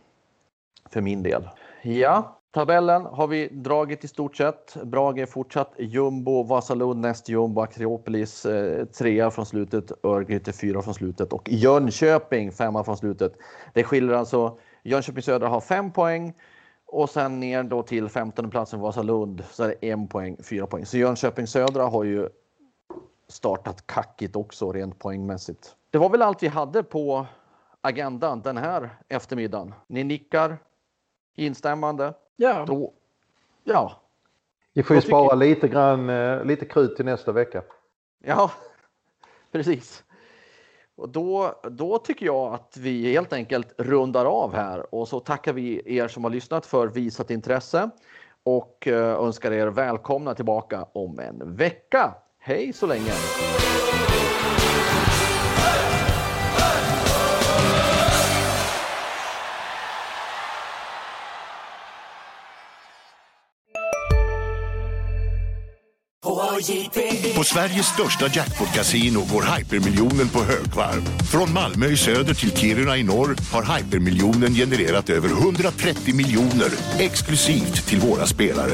För 0.90 1.02
min 1.02 1.24
del. 1.24 1.50
Ja, 1.84 2.42
tabellen 2.52 3.06
har 3.06 3.28
vi 3.28 3.48
dragit 3.48 4.04
i 4.04 4.08
stort 4.08 4.36
sett. 4.36 4.78
Brage 4.84 5.18
är 5.18 5.26
fortsatt 5.26 5.74
jumbo, 5.78 6.44
Vasalund 6.44 7.02
näst 7.02 7.30
jumbo, 7.30 7.62
Akropolis 7.62 8.46
eh, 8.46 8.86
trea 8.86 9.32
från 9.32 9.46
slutet, 9.46 9.92
Örgryte 10.04 10.54
fyra 10.54 10.82
från 10.82 10.94
slutet 10.94 11.34
och 11.34 11.50
Jönköping 11.50 12.52
femma 12.52 12.84
från 12.84 12.98
slutet. 12.98 13.34
Det 13.74 13.84
skiljer 13.84 14.14
alltså 14.16 14.58
Jönköping 14.84 15.24
Södra 15.24 15.48
har 15.48 15.62
fem 15.62 15.92
poäng 15.92 16.34
Och 16.92 17.10
sen 17.10 17.40
ner 17.40 17.64
då 17.64 17.84
till 17.84 18.10
15 18.10 18.50
platsen 18.50 18.80
Vasalund 18.80 19.44
så 19.52 19.64
är 19.64 19.68
det 19.68 19.90
en 19.90 20.08
poäng, 20.08 20.38
fyra 20.44 20.68
poäng. 20.68 20.86
Så 20.86 20.98
Jönköping 20.98 21.48
Södra 21.48 21.84
har 21.84 22.04
ju 22.04 22.30
startat 23.30 23.88
kackigt 23.88 24.36
också 24.36 24.72
rent 24.72 25.00
poängmässigt. 25.00 25.76
Det 25.90 25.98
var 25.98 26.10
väl 26.10 26.22
allt 26.22 26.44
vi 26.44 26.48
hade 26.48 26.84
på 26.84 27.26
agendan 27.82 28.42
den 28.42 28.58
här 28.58 28.90
eftermiddagen. 29.08 29.74
Ni 29.88 30.04
nickar 30.04 30.58
instämmande. 31.36 32.14
Ja. 32.36 32.66
Då, 32.68 32.94
ja, 33.64 34.02
Vi 34.74 34.84
får 34.84 34.96
ju 34.96 34.98
Jag 34.98 35.04
spara 35.08 35.36
lite 35.36 35.68
grann, 35.68 36.10
eh, 36.10 36.44
lite 36.44 36.66
krut 36.66 36.96
till 36.96 37.06
nästa 37.06 37.32
vecka. 37.32 37.64
ja, 38.24 38.52
precis. 39.52 40.04
Och 40.96 41.10
då, 41.10 41.60
då 41.64 41.98
tycker 41.98 42.26
jag 42.26 42.54
att 42.54 42.78
vi 42.78 43.12
helt 43.12 43.34
enkelt 43.34 43.74
rundar 43.78 44.26
av 44.26 44.54
här 44.56 44.96
och 44.96 45.08
så 45.08 45.20
tackar 45.20 45.54
vi 45.54 45.98
er 45.98 46.08
som 46.08 46.24
har 46.24 46.32
lyssnat 46.32 46.66
för 46.66 46.88
visat 46.88 47.32
intresse 47.32 47.90
och 48.44 48.88
eh, 48.88 49.24
önskar 49.24 49.52
er 49.52 49.68
välkomna 49.68 50.34
tillbaka 50.36 50.88
om 50.94 51.20
en 51.20 51.56
vecka. 51.56 52.16
Hej 52.42 52.74
så 52.74 52.86
länge! 52.86 53.12
På 67.36 67.44
Sveriges 67.44 67.86
största 67.86 68.28
jackpot-kasino 68.28 69.20
går 69.34 69.58
hypermiljonen 69.58 70.30
på 70.30 70.40
högvarv. 70.40 71.02
Från 71.32 71.54
Malmö 71.54 71.86
i 71.86 71.98
söder 71.98 72.34
till 72.34 72.58
Kiruna 72.58 72.98
i 72.98 73.04
norr 73.04 73.36
har 73.52 73.78
hypermiljonen 73.78 74.54
genererat 74.54 75.10
över 75.10 75.30
130 75.30 76.16
miljoner 76.16 76.72
exklusivt 77.00 77.88
till 77.88 78.00
våra 78.00 78.26
spelare. 78.26 78.74